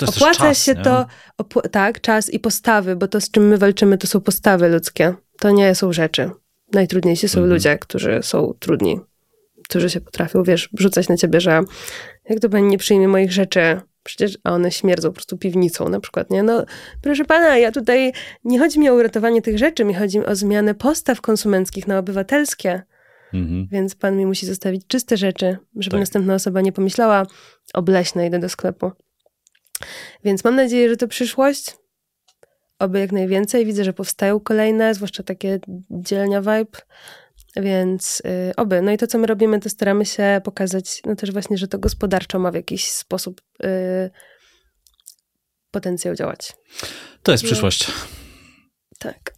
Opłaca 0.06 0.38
czas, 0.38 0.64
się 0.64 0.74
nie? 0.74 0.82
to, 0.82 1.06
opł- 1.42 1.68
tak, 1.68 2.00
czas 2.00 2.30
i 2.30 2.40
postawy, 2.40 2.96
bo 2.96 3.08
to, 3.08 3.20
z 3.20 3.30
czym 3.30 3.48
my 3.48 3.58
walczymy, 3.58 3.98
to 3.98 4.06
są 4.06 4.20
postawy 4.20 4.68
ludzkie. 4.68 5.14
To 5.38 5.50
nie 5.50 5.74
są 5.74 5.92
rzeczy. 5.92 6.30
Najtrudniejsi 6.72 7.28
są 7.28 7.38
Mhm. 7.40 7.52
ludzie, 7.52 7.78
którzy 7.78 8.20
są 8.22 8.54
trudni, 8.58 9.00
którzy 9.68 9.90
się 9.90 10.00
potrafią, 10.00 10.42
wiesz, 10.42 10.68
wrzucać 10.72 11.08
na 11.08 11.16
ciebie, 11.16 11.40
że 11.40 11.60
jak 12.28 12.40
to 12.40 12.48
pani 12.48 12.68
nie 12.68 12.78
przyjmie 12.78 13.08
moich 13.08 13.32
rzeczy, 13.32 13.80
przecież 14.06 14.38
a 14.44 14.52
one 14.52 14.70
śmierdzą 14.70 15.08
po 15.08 15.14
prostu 15.14 15.38
piwnicą 15.38 15.88
na 15.88 16.00
przykład, 16.00 16.30
nie? 16.30 16.42
No, 16.42 16.64
proszę 17.02 17.24
pana, 17.24 17.58
ja 17.58 17.72
tutaj, 17.72 18.12
nie 18.44 18.58
chodzi 18.58 18.78
mi 18.78 18.88
o 18.90 18.94
uratowanie 18.94 19.42
tych 19.42 19.58
rzeczy, 19.58 19.84
mi 19.84 19.94
chodzi 19.94 20.26
o 20.26 20.36
zmianę 20.36 20.74
postaw 20.74 21.20
konsumenckich 21.20 21.86
na 21.86 21.98
obywatelskie. 21.98 22.82
Mhm. 23.34 23.68
Więc 23.70 23.94
pan 23.94 24.16
mi 24.16 24.26
musi 24.26 24.46
zostawić 24.46 24.86
czyste 24.86 25.16
rzeczy, 25.16 25.56
żeby 25.76 25.90
Tak. 25.94 26.00
następna 26.00 26.34
osoba 26.34 26.60
nie 26.60 26.72
pomyślała, 26.72 27.26
obleśne, 27.74 28.26
idę 28.26 28.38
do 28.38 28.48
sklepu. 28.48 28.92
Więc 30.24 30.44
mam 30.44 30.56
nadzieję, 30.56 30.88
że 30.88 30.96
to 30.96 31.08
przyszłość. 31.08 31.76
Oby 32.78 33.00
jak 33.00 33.12
najwięcej. 33.12 33.66
Widzę, 33.66 33.84
że 33.84 33.92
powstają 33.92 34.40
kolejne, 34.40 34.94
zwłaszcza 34.94 35.22
takie 35.22 35.60
dzielnia 35.90 36.40
vibe. 36.40 36.78
Więc 37.56 38.22
y, 38.50 38.56
oby. 38.56 38.82
No 38.82 38.92
i 38.92 38.98
to, 38.98 39.06
co 39.06 39.18
my 39.18 39.26
robimy, 39.26 39.60
to 39.60 39.70
staramy 39.70 40.06
się 40.06 40.40
pokazać, 40.44 41.02
no 41.06 41.16
też 41.16 41.32
właśnie, 41.32 41.58
że 41.58 41.68
to 41.68 41.78
gospodarczo 41.78 42.38
ma 42.38 42.50
w 42.50 42.54
jakiś 42.54 42.90
sposób 42.90 43.40
y, 43.64 43.66
potencjał 45.70 46.14
działać. 46.14 46.52
To 47.22 47.32
jest 47.32 47.44
No. 47.44 47.46
przyszłość. 47.48 47.86
Tak. 49.06 49.34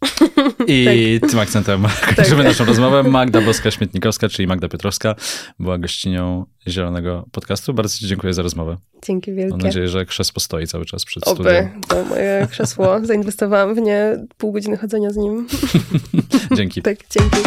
I 0.67 1.19
tym 1.29 1.39
akcentem 1.39 1.83
kończymy 2.15 2.43
naszą 2.43 2.65
rozmowę. 2.65 3.03
Magda 3.03 3.41
Boska-Śmietnikowska, 3.41 4.29
czyli 4.29 4.47
Magda 4.47 4.69
Piotrowska, 4.69 5.15
była 5.59 5.77
gościnią 5.77 6.45
Zielonego 6.67 7.25
Podcastu. 7.31 7.73
Bardzo 7.73 7.97
ci 7.97 8.07
dziękuję 8.07 8.33
za 8.33 8.41
rozmowę. 8.41 8.77
Dzięki 9.03 9.33
wielkie. 9.33 9.51
Mam 9.51 9.61
nadzieję, 9.61 9.87
że 9.87 10.05
krzesło 10.05 10.39
stoi 10.39 10.67
cały 10.67 10.85
czas 10.85 11.05
przed 11.05 11.27
Oby. 11.27 11.43
studiem. 11.43 11.81
To 11.87 12.05
moje 12.05 12.47
krzesło. 12.51 12.99
Zainwestowałam 13.05 13.75
w 13.75 13.77
nie 13.77 14.25
pół 14.37 14.51
godziny 14.51 14.77
chodzenia 14.77 15.09
z 15.09 15.17
nim. 15.17 15.47
Dzięki. 16.55 16.81
Tak, 16.81 16.97
dzięki. 17.09 17.37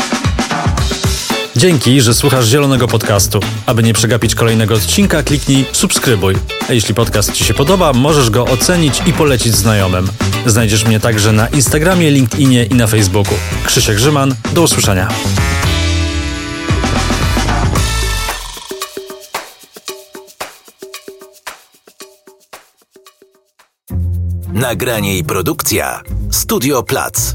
Dzięki, 1.57 2.01
że 2.01 2.15
słuchasz 2.15 2.47
Zielonego 2.47 2.89
Podcastu. 2.89 3.41
Aby 3.67 3.83
nie 3.83 3.95
przegapić 3.95 4.35
kolejnego 4.35 4.75
odcinka, 4.75 5.23
kliknij 5.23 5.65
subskrybuj. 5.73 6.35
A 6.69 6.73
jeśli 6.73 6.95
podcast 6.95 7.33
Ci 7.33 7.45
się 7.45 7.55
podoba, 7.55 7.93
możesz 7.93 8.31
go 8.31 8.45
ocenić 8.45 9.03
i 9.07 9.13
polecić 9.13 9.55
znajomym. 9.55 10.09
Znajdziesz 10.47 10.85
mnie 10.85 11.01
także 11.01 11.33
na 11.33 11.49
Instagramie, 11.49 12.11
LinkedInie 12.11 12.65
i 12.65 12.75
na 12.75 12.87
Facebooku. 12.87 13.35
Krzysiek 13.67 13.97
Grzyman, 13.97 14.35
do 14.55 14.63
usłyszenia. 14.63 15.09
Nagranie 24.53 25.19
i 25.19 25.25
produkcja 25.25 26.03
Studio 26.31 26.83
Plac. 26.83 27.35